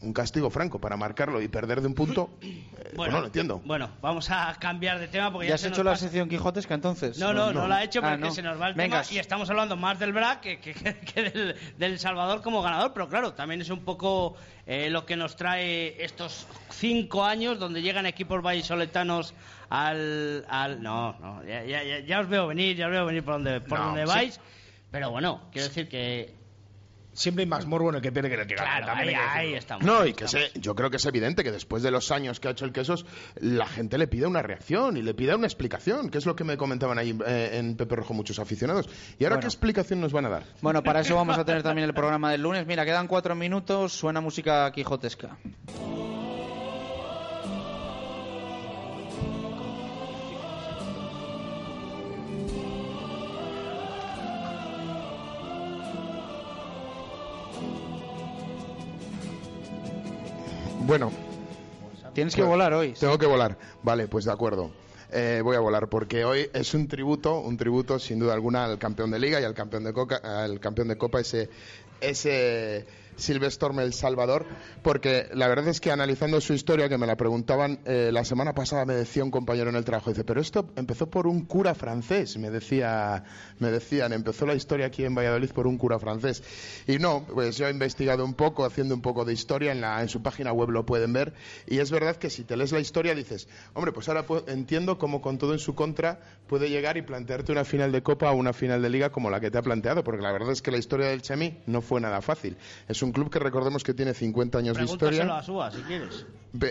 un 0.00 0.14
castigo 0.14 0.48
franco 0.48 0.80
para 0.80 0.96
marcarlo 0.96 1.42
y 1.42 1.48
perder 1.48 1.82
de 1.82 1.86
un 1.88 1.94
punto, 1.94 2.30
eh, 2.40 2.64
pues 2.96 3.12
no 3.12 3.20
lo 3.20 3.26
entiendo. 3.26 3.60
Bueno, 3.66 3.90
vamos 4.00 4.30
a 4.30 4.56
cambiar 4.58 4.98
de 4.98 5.08
tema 5.08 5.30
porque 5.30 5.46
¿Ya 5.46 5.50
ya, 5.50 5.54
has 5.56 5.60
se 5.60 5.68
hecho 5.68 5.84
nos 5.84 5.92
la 5.92 5.96
sección 5.98 6.26
Quijotesca 6.26 6.72
entonces? 6.72 7.18
No, 7.18 7.34
no, 7.34 7.52
no, 7.52 7.68
la 7.68 7.82
he 7.82 7.84
hecho 7.84 8.00
Ah, 8.02 8.12
porque 8.12 8.28
no. 8.28 8.30
se 8.30 8.40
nos 8.40 8.58
va 8.58 8.68
el 8.68 8.74
Venga. 8.74 9.02
tema 9.02 9.14
y 9.14 9.18
estamos 9.18 9.50
hablando 9.50 9.76
más 9.76 9.98
del 9.98 10.14
BRAC 10.14 10.40
que, 10.40 10.58
que- 10.60 10.72
que- 10.72 11.00
que 11.00 11.22
del, 11.24 11.54
del 11.76 11.98
Salvador 11.98 12.40
como 12.40 12.62
ganador, 12.62 12.94
pero 12.94 13.10
claro, 13.10 13.34
también 13.34 13.60
es 13.60 13.68
un 13.68 13.84
poco 13.84 14.36
eh, 14.64 14.88
lo 14.88 15.04
que 15.04 15.16
nos 15.18 15.36
trae 15.36 16.02
estos 16.02 16.46
cinco 16.70 17.22
años 17.26 17.58
donde 17.58 17.82
llegan 17.82 18.06
equipos 18.06 18.40
vallisoletanos 18.42 19.34
al... 19.68 20.46
al 20.48 20.82
no, 20.82 21.12
no, 21.20 21.44
ya, 21.44 21.62
ya- 21.64 21.98
ya- 22.00 22.20
os 22.20 22.28
veo 22.28 22.46
venir, 22.46 22.74
ya 22.74 22.86
os 22.86 22.92
veo 22.92 23.04
venir 23.04 23.22
por 23.22 23.34
donde, 23.34 23.60
por 23.60 23.78
No, 23.78 23.86
donde 23.88 24.06
sí. 24.06 24.40
Pero 24.91 25.11
bueno, 25.11 25.43
quiero 25.53 25.68
decir 25.68 25.88
que... 25.88 26.34
siempre 27.12 27.43
hay 27.43 27.49
más 27.49 27.66
morbo 27.66 27.91
en 27.91 27.97
el 27.97 28.01
que 28.03 28.12
pierde 28.12 28.28
que 28.28 28.34
en 28.34 28.41
el 28.43 28.47
que 28.47 28.55
gana. 28.55 28.68
Claro, 28.68 28.86
también 28.86 29.16
ahí, 29.18 29.49
ahí 29.49 29.55
estamos. 29.55 29.84
No, 29.84 30.07
y 30.07 30.14
que 30.14 30.24
estamos. 30.24 30.49
sé, 30.53 30.61
yo 30.61 30.74
creo 30.74 30.91
que 30.91 30.97
es 30.97 31.07
evidente 31.07 31.43
que 31.45 31.53
después 31.53 31.82
de 31.82 31.91
los 31.91 32.11
años 32.11 32.41
que 32.41 32.49
ha 32.49 32.51
hecho 32.53 32.64
el 32.64 32.72
Quesos, 32.72 33.05
la 33.41 33.66
gente 33.66 33.99
le 33.99 34.07
pide 34.07 34.26
una 34.26 34.43
reacción 34.43 34.97
y 34.97 35.03
le 35.03 35.14
pide 35.14 35.34
una 35.34 35.47
explicación, 35.47 36.11
que 36.11 36.18
es 36.18 36.26
lo 36.26 36.34
que 36.36 36.45
me 36.45 36.57
comentaban 36.57 36.99
ahí 36.99 37.16
eh, 37.26 37.51
en 37.55 37.76
Pepe 37.76 37.97
Rojo 37.97 38.14
muchos 38.14 38.38
aficionados. 38.38 38.86
¿Y 39.18 39.24
ahora 39.24 39.36
Bueno. 39.36 39.41
qué 39.41 39.47
explicación 39.47 40.01
nos 40.01 40.12
van 40.12 40.26
a 40.26 40.28
dar? 40.28 40.45
Bueno, 40.62 40.82
para 40.82 41.01
eso 41.01 41.14
vamos 41.14 41.36
a 41.38 41.45
tener 41.45 41.62
también 41.62 41.86
el 41.86 41.95
programa 41.95 42.30
del 42.32 42.43
lunes. 42.43 42.66
Mira, 42.66 42.84
quedan 42.84 43.07
cuatro 43.07 43.34
minutos, 43.34 43.93
suena 43.93 44.20
música 44.20 44.70
quijotesca. 44.72 45.36
Bueno, 60.91 61.12
Tienes 62.14 62.34
que 62.34 62.43
volar 62.43 62.72
hoy. 62.72 62.95
Tengo 62.99 63.16
que 63.16 63.26
volar. 63.26 63.57
Vale, 63.84 64.09
pues 64.09 64.24
de 64.24 64.32
acuerdo. 64.32 64.72
Eh, 65.12 65.41
voy 65.41 65.55
a 65.55 65.61
volar 65.61 65.88
porque 65.88 66.24
hoy 66.24 66.51
es 66.53 66.74
un 66.74 66.88
tributo, 66.88 67.38
un 67.38 67.57
tributo 67.57 68.01
sin 68.01 68.18
duda 68.18 68.34
alguna 68.34 68.64
al 68.64 68.76
campeón 68.76 69.12
de 69.12 69.20
liga 69.20 69.41
y 69.41 69.45
al 69.45 69.55
campeón 69.55 69.84
de 69.84 69.93
coca, 69.93 70.16
al 70.16 70.59
campeón 70.59 70.88
de 70.88 70.99
copa 70.99 71.20
ese 71.20 71.49
ese 72.01 72.86
Silvestorme 73.20 73.82
El 73.82 73.92
Salvador, 73.92 74.46
porque 74.82 75.28
la 75.34 75.48
verdad 75.48 75.68
es 75.68 75.80
que 75.80 75.90
analizando 75.90 76.40
su 76.40 76.52
historia, 76.52 76.88
que 76.88 76.98
me 76.98 77.06
la 77.06 77.16
preguntaban 77.16 77.80
eh, 77.84 78.10
la 78.12 78.24
semana 78.24 78.54
pasada, 78.54 78.84
me 78.84 78.94
decía 78.94 79.24
un 79.24 79.30
compañero 79.30 79.70
en 79.70 79.76
el 79.76 79.84
trabajo, 79.84 80.10
dice, 80.10 80.24
pero 80.24 80.40
esto 80.40 80.70
empezó 80.76 81.08
por 81.08 81.26
un 81.26 81.44
cura 81.44 81.74
francés, 81.74 82.36
me 82.38 82.50
decía, 82.50 83.24
me 83.58 83.70
decían, 83.70 84.12
empezó 84.12 84.46
la 84.46 84.54
historia 84.54 84.86
aquí 84.86 85.04
en 85.04 85.14
Valladolid 85.14 85.50
por 85.50 85.66
un 85.66 85.78
cura 85.78 85.98
francés. 85.98 86.42
Y 86.86 86.98
no, 86.98 87.24
pues 87.32 87.56
yo 87.56 87.68
he 87.68 87.70
investigado 87.70 88.24
un 88.24 88.34
poco, 88.34 88.64
haciendo 88.64 88.94
un 88.94 89.02
poco 89.02 89.24
de 89.24 89.32
historia, 89.32 89.72
en, 89.72 89.80
la, 89.80 90.00
en 90.02 90.08
su 90.08 90.22
página 90.22 90.52
web 90.52 90.70
lo 90.70 90.86
pueden 90.86 91.12
ver, 91.12 91.34
y 91.66 91.78
es 91.78 91.90
verdad 91.90 92.16
que 92.16 92.30
si 92.30 92.44
te 92.44 92.56
lees 92.56 92.72
la 92.72 92.80
historia 92.80 93.14
dices, 93.14 93.48
hombre, 93.74 93.92
pues 93.92 94.08
ahora 94.08 94.24
entiendo 94.46 94.98
cómo 94.98 95.20
con 95.20 95.38
todo 95.38 95.52
en 95.52 95.58
su 95.58 95.74
contra 95.74 96.20
puede 96.46 96.68
llegar 96.68 96.96
y 96.96 97.02
plantearte 97.02 97.52
una 97.52 97.64
final 97.64 97.92
de 97.92 98.02
Copa 98.02 98.30
o 98.30 98.34
una 98.34 98.52
final 98.52 98.82
de 98.82 98.90
Liga 98.90 99.10
como 99.10 99.30
la 99.30 99.40
que 99.40 99.50
te 99.50 99.58
ha 99.58 99.62
planteado, 99.62 100.02
porque 100.02 100.22
la 100.22 100.32
verdad 100.32 100.52
es 100.52 100.62
que 100.62 100.70
la 100.70 100.78
historia 100.78 101.08
del 101.08 101.22
Chemi 101.22 101.58
no 101.66 101.80
fue 101.80 102.00
nada 102.00 102.20
fácil. 102.20 102.56
Es 102.88 103.02
un 103.02 103.09
club 103.12 103.30
que 103.30 103.38
recordemos 103.38 103.84
que 103.84 103.94
tiene 103.94 104.14
50 104.14 104.58
años 104.58 104.76
de 104.76 104.84
historia. 104.84 105.38
A 105.38 105.42
Suba, 105.42 105.70
si 105.70 105.82
quieres. 105.82 106.26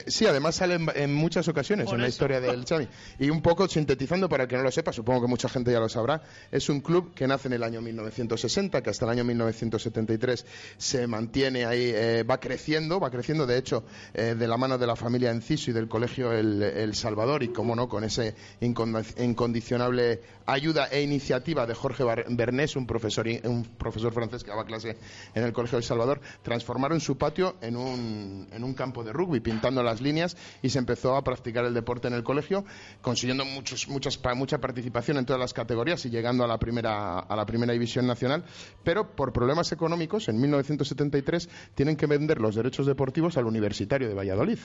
Sí, 0.07 0.25
además 0.25 0.55
sale 0.55 0.77
en, 0.95 1.13
muchas 1.13 1.47
ocasiones 1.47 1.91
en 1.91 2.01
la 2.01 2.07
historia 2.07 2.41
del 2.41 2.65
Chemi. 2.65 2.87
Y 3.17 3.29
un 3.29 3.41
poco 3.41 3.67
sintetizando 3.67 4.27
para 4.27 4.43
el 4.43 4.49
que 4.49 4.57
no 4.57 4.63
lo 4.63 4.71
sepa, 4.71 4.91
supongo 4.91 5.21
que 5.21 5.27
mucha 5.27 5.47
gente 5.47 5.71
ya 5.71 5.79
lo 5.79 5.87
sabrá, 5.87 6.21
es 6.51 6.67
un 6.69 6.81
club 6.81 7.13
que 7.13 7.27
nace 7.27 7.47
en 7.47 7.53
el 7.53 7.63
año 7.63 7.81
1960, 7.81 8.81
que 8.81 8.89
hasta 8.89 9.05
el 9.05 9.11
año 9.11 9.23
1973 9.23 10.45
se 10.77 11.07
mantiene 11.07 11.65
ahí, 11.65 11.91
eh, 11.93 12.23
va 12.23 12.39
creciendo, 12.39 12.99
va 12.99 13.09
creciendo, 13.09 13.45
de 13.45 13.57
hecho, 13.57 13.85
eh, 14.13 14.35
de 14.37 14.47
la 14.47 14.57
mano 14.57 14.77
de 14.77 14.85
la 14.85 14.97
familia 14.97 15.31
Enciso 15.31 15.71
y 15.71 15.73
del 15.73 15.87
colegio 15.87 16.33
El, 16.33 16.93
Salvador, 16.93 17.43
y 17.43 17.49
como 17.49 17.75
no, 17.75 17.87
con 17.87 18.03
ese 18.03 18.35
incondicionable 18.59 20.21
ayuda 20.45 20.87
e 20.87 21.01
iniciativa 21.01 21.65
de 21.65 21.73
Jorge 21.73 22.03
Bernés, 22.03 22.75
un 22.75 22.85
profesor, 22.85 23.27
un 23.43 23.63
profesor 23.63 24.11
francés 24.11 24.43
que 24.43 24.49
daba 24.49 24.65
clase 24.65 24.97
en 25.33 25.43
el 25.43 25.53
Colegio 25.53 25.77
El 25.77 25.83
Salvador, 25.83 26.19
transformaron 26.41 26.99
su 26.99 27.17
patio 27.17 27.55
en 27.61 27.75
un, 27.75 28.47
en 28.51 28.63
un 28.63 28.73
campo 28.73 29.03
de 29.03 29.13
rugby, 29.13 29.39
pintando 29.39 29.83
las 29.83 30.01
líneas 30.01 30.35
y 30.61 30.69
se 30.69 30.79
empezó 30.79 31.15
a 31.15 31.23
practicar 31.23 31.65
el 31.65 31.73
deporte 31.73 32.07
en 32.07 32.13
el 32.13 32.23
colegio, 32.23 32.65
consiguiendo 33.01 33.45
muchos, 33.45 33.87
muchas, 33.87 34.19
mucha 34.35 34.59
participación 34.59 35.17
en 35.17 35.25
todas 35.25 35.39
las 35.39 35.53
categorías 35.53 36.05
y 36.05 36.09
llegando 36.09 36.43
a 36.43 36.47
la 36.47 36.57
primera, 36.57 37.19
a 37.19 37.35
la 37.35 37.45
primera 37.45 37.73
división 37.73 38.07
nacional, 38.07 38.43
pero 38.83 39.15
por 39.15 39.33
problemas 39.33 39.71
económicos, 39.71 40.27
en 40.29 40.39
1973 40.39 41.49
tienen 41.75 41.95
que 41.95 42.05
vender 42.05 42.39
los 42.39 42.55
derechos 42.55 42.85
deportivos 42.85 43.37
al 43.37 43.45
Universitario 43.45 44.07
de 44.07 44.15
Valladolid. 44.15 44.59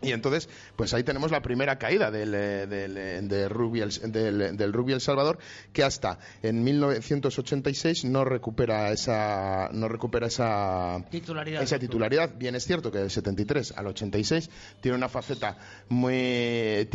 Y 0.00 0.12
entonces, 0.12 0.48
pues 0.76 0.94
ahí 0.94 1.02
tenemos 1.02 1.32
la 1.32 1.42
primera 1.42 1.76
caída 1.76 2.12
del, 2.12 2.32
eh, 2.32 2.66
del, 2.68 2.96
eh, 2.96 3.20
del, 3.22 3.50
rugby, 3.50 3.80
del, 3.80 4.56
del, 4.56 4.72
rugby 4.72 4.92
El 4.92 5.00
Salvador, 5.00 5.38
que 5.72 5.82
hasta 5.82 6.20
en 6.40 6.62
1986 6.62 8.04
no 8.04 8.24
recupera 8.24 8.92
esa, 8.92 9.70
no 9.72 9.88
recupera 9.88 10.28
esa 10.28 11.04
titularidad. 11.10 11.62
Esa 11.62 11.80
titularidad. 11.80 12.32
Bien 12.38 12.54
es 12.54 12.64
cierto 12.64 12.92
que 12.92 12.98
del 12.98 13.10
73 13.10 13.74
al 13.76 13.88
86 13.88 14.50
tiene 14.80 14.96
una 14.96 15.08
faceta 15.08 15.56
muy, 15.88 16.88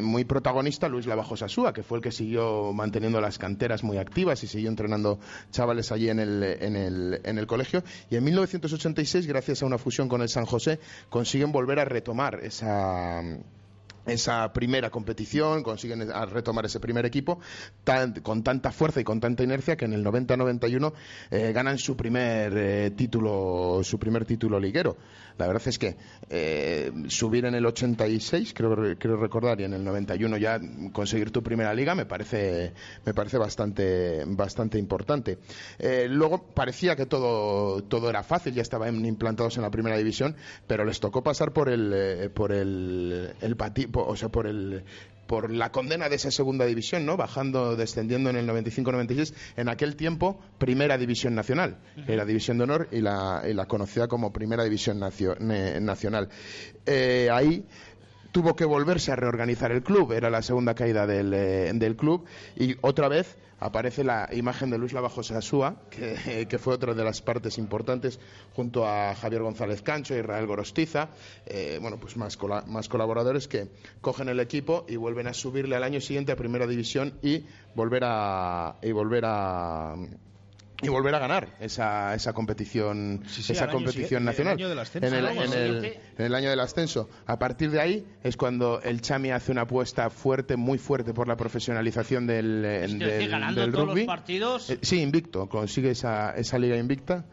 muy 0.00 0.24
protagonista 0.24 0.88
Luis 0.88 1.06
Lavajo 1.06 1.36
Sasúa, 1.36 1.72
que 1.72 1.82
fue 1.82 1.98
el 1.98 2.04
que 2.04 2.12
siguió 2.12 2.72
manteniendo 2.72 3.20
las 3.20 3.38
canteras 3.38 3.82
muy 3.82 3.98
activas 3.98 4.44
y 4.44 4.46
siguió 4.46 4.68
entrenando 4.68 5.18
chavales 5.50 5.90
allí 5.90 6.08
en 6.08 6.20
el, 6.20 6.42
en 6.42 6.76
el, 6.76 7.20
en 7.24 7.38
el 7.38 7.48
colegio. 7.48 7.82
Y 8.10 8.16
en 8.16 8.22
1986, 8.22 9.26
gracias 9.26 9.62
a 9.62 9.66
una 9.66 9.78
fusión 9.78 10.08
con 10.08 10.22
el 10.22 10.28
San 10.28 10.46
José, 10.46 10.78
consiguen 11.08 11.50
volver 11.50 11.80
a 11.80 11.84
retomar 11.84 12.43
esa 12.44 13.22
esa 14.06 14.52
primera 14.52 14.90
competición, 14.90 15.62
consiguen 15.62 16.10
retomar 16.30 16.66
ese 16.66 16.80
primer 16.80 17.06
equipo 17.06 17.38
con 18.22 18.42
tanta 18.42 18.72
fuerza 18.72 19.00
y 19.00 19.04
con 19.04 19.20
tanta 19.20 19.42
inercia 19.42 19.76
que 19.76 19.84
en 19.84 19.92
el 19.92 20.04
90-91 20.04 20.92
eh, 21.30 21.52
ganan 21.52 21.78
su 21.78 21.96
primer 21.96 22.52
eh, 22.56 22.90
título 22.90 23.80
su 23.82 23.98
primer 23.98 24.24
título 24.24 24.58
liguero. 24.58 24.96
La 25.36 25.48
verdad 25.48 25.66
es 25.66 25.78
que 25.78 25.96
eh, 26.30 26.92
subir 27.08 27.44
en 27.44 27.54
el 27.56 27.66
86, 27.66 28.54
creo, 28.54 28.76
creo 28.96 29.16
recordar, 29.16 29.60
y 29.60 29.64
en 29.64 29.72
el 29.74 29.82
91 29.82 30.36
ya 30.36 30.60
conseguir 30.92 31.32
tu 31.32 31.42
primera 31.42 31.74
liga 31.74 31.96
me 31.96 32.06
parece, 32.06 32.72
me 33.04 33.14
parece 33.14 33.38
bastante, 33.38 34.22
bastante 34.26 34.78
importante. 34.78 35.38
Eh, 35.78 36.06
luego 36.08 36.46
parecía 36.54 36.94
que 36.94 37.06
todo, 37.06 37.82
todo 37.82 38.10
era 38.10 38.22
fácil, 38.22 38.54
ya 38.54 38.62
estaban 38.62 39.04
implantados 39.04 39.56
en 39.56 39.62
la 39.62 39.70
primera 39.70 39.96
división, 39.96 40.36
pero 40.68 40.84
les 40.84 41.00
tocó 41.00 41.22
pasar 41.24 41.52
por 41.52 41.68
el, 41.68 42.30
por 42.32 42.52
el 42.52 43.56
o 44.02 44.16
sea, 44.16 44.28
por 44.28 44.46
el, 44.46 44.84
por 45.26 45.50
la 45.50 45.70
condena 45.70 46.08
de 46.08 46.16
esa 46.16 46.30
segunda 46.30 46.64
división, 46.66 47.06
¿no? 47.06 47.16
Bajando, 47.16 47.76
descendiendo 47.76 48.30
en 48.30 48.36
el 48.36 48.48
95-96, 48.48 49.34
en 49.56 49.68
aquel 49.68 49.96
tiempo 49.96 50.40
Primera 50.58 50.98
División 50.98 51.34
Nacional, 51.34 51.78
era 52.06 52.24
División 52.24 52.58
de 52.58 52.64
Honor 52.64 52.88
y 52.90 53.00
la, 53.00 53.42
y 53.48 53.54
la 53.54 53.66
conocida 53.66 54.08
como 54.08 54.32
Primera 54.32 54.64
División 54.64 54.98
Nacional. 54.98 56.28
Eh, 56.86 57.28
ahí 57.32 57.64
tuvo 58.32 58.56
que 58.56 58.64
volverse 58.64 59.12
a 59.12 59.16
reorganizar 59.16 59.70
el 59.72 59.82
club, 59.82 60.12
era 60.12 60.28
la 60.28 60.42
segunda 60.42 60.74
caída 60.74 61.06
del, 61.06 61.32
eh, 61.32 61.70
del 61.74 61.96
club 61.96 62.24
y 62.56 62.76
otra 62.80 63.08
vez 63.08 63.36
aparece 63.64 64.04
la 64.04 64.28
imagen 64.30 64.68
de 64.68 64.76
Luis 64.76 64.92
Lavajosa 64.92 65.38
Asúa, 65.38 65.76
que, 65.90 66.58
fue 66.58 66.74
otra 66.74 66.92
de 66.92 67.02
las 67.02 67.22
partes 67.22 67.56
importantes, 67.56 68.20
junto 68.54 68.86
a 68.86 69.14
Javier 69.14 69.42
González 69.42 69.80
Cancho 69.80 70.14
y 70.14 70.18
Israel 70.18 70.46
Gorostiza, 70.46 71.08
eh, 71.46 71.78
bueno, 71.80 71.98
pues 71.98 72.18
más, 72.18 72.38
más 72.66 72.90
colaboradores 72.90 73.48
que 73.48 73.68
cogen 74.02 74.28
el 74.28 74.40
equipo 74.40 74.84
y 74.86 74.96
vuelven 74.96 75.28
a 75.28 75.32
subirle 75.32 75.76
al 75.76 75.82
año 75.82 76.02
siguiente 76.02 76.30
a 76.30 76.36
Primera 76.36 76.66
División 76.66 77.14
y 77.22 77.46
volver 77.74 78.02
a, 78.04 78.76
y 78.82 78.92
volver 78.92 79.24
a 79.26 79.96
y 80.82 80.88
volver 80.88 81.14
a 81.14 81.18
ganar 81.18 81.48
esa, 81.60 82.14
esa 82.14 82.32
competición 82.32 83.22
esa 83.26 83.68
competición 83.68 84.24
nacional. 84.24 84.60
En 84.60 85.14
el, 85.14 85.84
en, 86.18 86.24
el, 86.26 86.34
año 86.34 86.50
del 86.50 86.60
ascenso. 86.60 87.08
A 87.26 87.38
partir 87.38 87.70
de 87.70 87.80
ahí 87.80 88.06
es 88.22 88.36
cuando 88.36 88.80
el 88.82 89.00
Chami 89.00 89.30
hace 89.30 89.52
una 89.52 89.62
apuesta 89.62 90.10
fuerte 90.10 90.56
muy 90.56 90.78
fuerte 90.78 91.14
por 91.14 91.28
la 91.28 91.36
profesionalización 91.36 92.26
del, 92.26 92.62
del, 92.62 93.72
rugby. 93.72 94.04
partidos. 94.04 94.70
Eh, 94.70 94.78
sí 94.82 95.00
invicto 95.00 95.48
consigue 95.48 95.90
esa, 95.90 96.32
esa 96.36 96.58
liga 96.58 96.76
invicta 96.76 97.24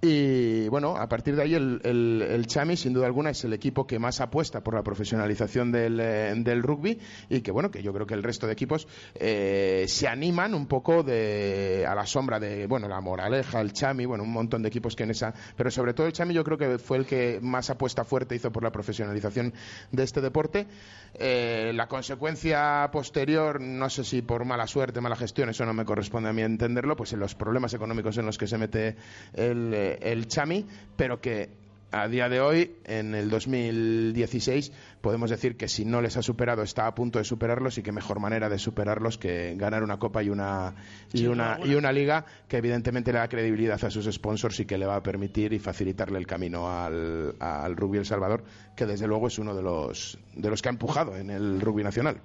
y 0.00 0.68
bueno, 0.68 0.96
a 0.96 1.08
partir 1.08 1.34
de 1.34 1.42
ahí 1.42 1.54
el, 1.54 1.80
el, 1.84 2.46
Chami, 2.46 2.76
sin 2.76 2.92
duda 2.92 3.06
alguna, 3.06 3.30
es 3.30 3.42
el 3.44 3.52
equipo 3.52 3.84
que 3.84 3.98
más 3.98 4.20
apuesta 4.20 4.60
por 4.60 4.74
la 4.74 4.82
profesionalización 4.84 5.72
del, 5.72 5.98
eh, 5.98 6.32
del 6.36 6.62
rugby 6.62 7.00
y 7.28 7.40
que 7.40 7.50
bueno, 7.50 7.72
que 7.72 7.82
yo 7.82 7.92
creo 7.92 8.06
que 8.06 8.14
el 8.14 8.22
resto 8.22 8.46
de 8.46 8.52
equipos 8.52 8.86
eh, 9.16 9.86
se 9.88 10.06
animan 10.06 10.54
un 10.54 10.66
poco 10.66 11.02
de, 11.02 11.84
a 11.88 11.96
la 11.96 12.06
sombra 12.06 12.38
de, 12.38 12.68
bueno, 12.68 12.86
la 12.86 13.00
Moraleja, 13.00 13.60
el 13.60 13.72
Chami, 13.72 14.04
bueno, 14.06 14.22
un 14.22 14.32
montón 14.32 14.62
de 14.62 14.68
equipos 14.68 14.94
que 14.94 15.02
en 15.02 15.10
esa, 15.10 15.34
pero 15.56 15.68
sobre 15.68 15.94
todo 15.94 16.06
el 16.06 16.12
Chami 16.12 16.32
yo 16.32 16.44
creo 16.44 16.58
que 16.58 16.78
fue 16.78 16.98
el 16.98 17.04
que 17.04 17.40
más 17.42 17.68
apuesta 17.68 18.04
fuerte 18.04 18.36
hizo 18.36 18.52
por 18.52 18.62
la 18.62 18.70
profesionalización 18.70 19.52
de 19.90 20.02
este 20.04 20.20
deporte. 20.20 20.68
Eh, 21.14 21.72
la 21.74 21.88
consecuencia 21.88 22.88
posterior, 22.92 23.60
no 23.60 23.90
sé 23.90 24.04
si 24.04 24.22
por 24.22 24.44
mala 24.44 24.68
suerte, 24.68 25.00
mala 25.00 25.16
gestión, 25.16 25.48
eso 25.48 25.66
no 25.66 25.74
me 25.74 25.84
corresponde 25.84 26.28
a 26.28 26.32
mí 26.32 26.42
entenderlo, 26.42 26.94
pues 26.94 27.12
en 27.14 27.18
los 27.18 27.34
problemas 27.34 27.74
económicos 27.74 28.16
en 28.18 28.26
los 28.26 28.38
que 28.38 28.46
se 28.46 28.58
mete 28.58 28.96
el 29.34 29.87
el 30.02 30.26
Chami, 30.26 30.66
pero 30.96 31.20
que 31.20 31.50
a 31.90 32.08
día 32.08 32.28
de 32.28 32.40
hoy, 32.40 32.76
en 32.84 33.14
el 33.14 33.30
2016, 33.30 34.72
podemos 35.00 35.30
decir 35.30 35.56
que 35.56 35.68
si 35.68 35.84
no 35.84 36.02
les 36.02 36.16
ha 36.16 36.22
superado, 36.22 36.62
está 36.62 36.86
a 36.86 36.94
punto 36.94 37.18
de 37.18 37.24
superarlos 37.24 37.78
y 37.78 37.82
que 37.82 37.92
mejor 37.92 38.20
manera 38.20 38.48
de 38.48 38.58
superarlos 38.58 39.16
que 39.16 39.54
ganar 39.56 39.82
una 39.82 39.98
copa 39.98 40.22
y 40.22 40.28
una 40.28 40.74
y 41.12 41.26
una 41.26 41.58
y 41.64 41.74
una 41.74 41.92
liga 41.92 42.26
que 42.48 42.58
evidentemente 42.58 43.12
le 43.12 43.18
da 43.18 43.28
credibilidad 43.28 43.82
a 43.82 43.90
sus 43.90 44.04
sponsors 44.12 44.60
y 44.60 44.66
que 44.66 44.76
le 44.76 44.86
va 44.86 44.96
a 44.96 45.02
permitir 45.02 45.52
y 45.52 45.58
facilitarle 45.58 46.18
el 46.18 46.26
camino 46.26 46.70
al, 46.70 47.34
al 47.40 47.76
rugby 47.76 47.98
El 47.98 48.06
Salvador, 48.06 48.44
que 48.76 48.86
desde 48.86 49.06
luego 49.06 49.28
es 49.28 49.38
uno 49.38 49.54
de 49.54 49.62
los 49.62 50.18
de 50.34 50.50
los 50.50 50.60
que 50.60 50.68
ha 50.68 50.72
empujado 50.72 51.16
en 51.16 51.30
el 51.30 51.60
rugby 51.60 51.84
nacional. 51.84 52.20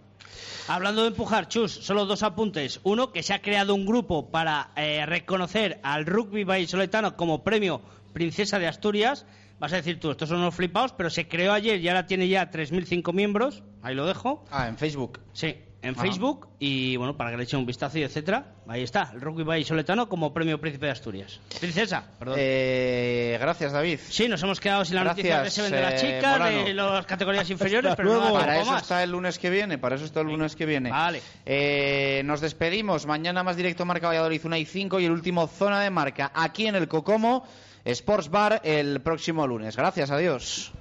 Hablando 0.67 1.01
de 1.01 1.09
empujar, 1.09 1.47
Chus, 1.49 1.71
solo 1.71 2.05
dos 2.05 2.23
apuntes. 2.23 2.79
Uno, 2.83 3.11
que 3.11 3.21
se 3.21 3.33
ha 3.33 3.41
creado 3.41 3.75
un 3.75 3.85
grupo 3.85 4.31
para 4.31 4.71
eh, 4.75 5.05
reconocer 5.05 5.79
al 5.83 6.05
rugby 6.05 6.43
vallisoletano 6.45 7.17
como 7.17 7.43
premio 7.43 7.81
Princesa 8.13 8.59
de 8.59 8.67
Asturias. 8.67 9.25
Vas 9.63 9.71
a 9.71 9.77
decir 9.77 9.97
tú, 9.97 10.11
estos 10.11 10.27
son 10.27 10.39
unos 10.39 10.53
flipados, 10.53 10.91
pero 10.91 11.09
se 11.09 11.25
creó 11.25 11.53
ayer 11.53 11.79
y 11.79 11.87
ahora 11.87 12.05
tiene 12.05 12.27
ya 12.27 12.51
3.005 12.51 13.13
miembros. 13.13 13.63
Ahí 13.81 13.95
lo 13.95 14.05
dejo. 14.05 14.43
Ah, 14.51 14.67
en 14.67 14.77
Facebook. 14.77 15.21
Sí 15.31 15.55
en 15.83 15.97
Facebook 15.97 16.47
y 16.59 16.95
bueno, 16.95 17.17
para 17.17 17.31
que 17.31 17.37
le 17.37 17.43
echen 17.43 17.59
un 17.59 17.65
vistazo 17.65 17.99
y 17.99 18.03
etcétera. 18.03 18.45
Ahí 18.67 18.83
está, 18.83 19.11
el 19.13 19.19
Rugby 19.19 19.43
Bay 19.43 19.65
Soletano 19.65 20.07
como 20.07 20.33
premio 20.33 20.59
Príncipe 20.59 20.85
de 20.85 20.93
Asturias. 20.93 21.41
Princesa, 21.59 22.05
perdón. 22.17 22.37
Eh, 22.39 23.37
gracias, 23.39 23.73
David. 23.73 23.99
Sí, 24.07 24.29
nos 24.29 24.41
hemos 24.43 24.61
quedado 24.61 24.85
sin 24.85 24.95
la 24.95 25.03
noticia 25.03 25.43
de 25.43 25.49
Seven 25.49 25.71
de 25.71 25.81
la 25.81 25.93
eh, 25.93 25.97
chica, 25.97 26.39
de 26.39 26.73
las 26.73 27.05
categorías 27.05 27.49
inferiores, 27.49 27.93
pero 27.97 28.13
luego, 28.13 28.33
para 28.33 28.61
eso 28.61 28.77
está 28.77 29.03
el 29.03 29.11
lunes 29.11 29.37
que 29.37 29.49
viene, 29.49 29.77
para 29.77 29.97
eso 29.97 30.05
está 30.05 30.21
el 30.21 30.27
lunes 30.27 30.55
que 30.55 30.65
viene. 30.65 30.89
Vale. 30.89 31.21
Eh, 31.45 32.21
nos 32.23 32.39
despedimos. 32.39 33.05
Mañana 33.05 33.43
más 33.43 33.57
directo 33.57 33.83
Marca 33.83 34.07
Valladolid 34.07 34.41
1 34.41 34.55
y 34.55 34.65
5 34.65 35.01
y 35.01 35.05
el 35.05 35.11
último 35.11 35.47
Zona 35.47 35.81
de 35.81 35.89
Marca 35.89 36.31
aquí 36.33 36.65
en 36.65 36.75
el 36.75 36.87
Cocomo 36.87 37.45
Sports 37.85 38.29
Bar 38.29 38.61
el 38.63 39.01
próximo 39.01 39.45
lunes. 39.45 39.75
Gracias, 39.75 40.09
adiós. 40.11 40.71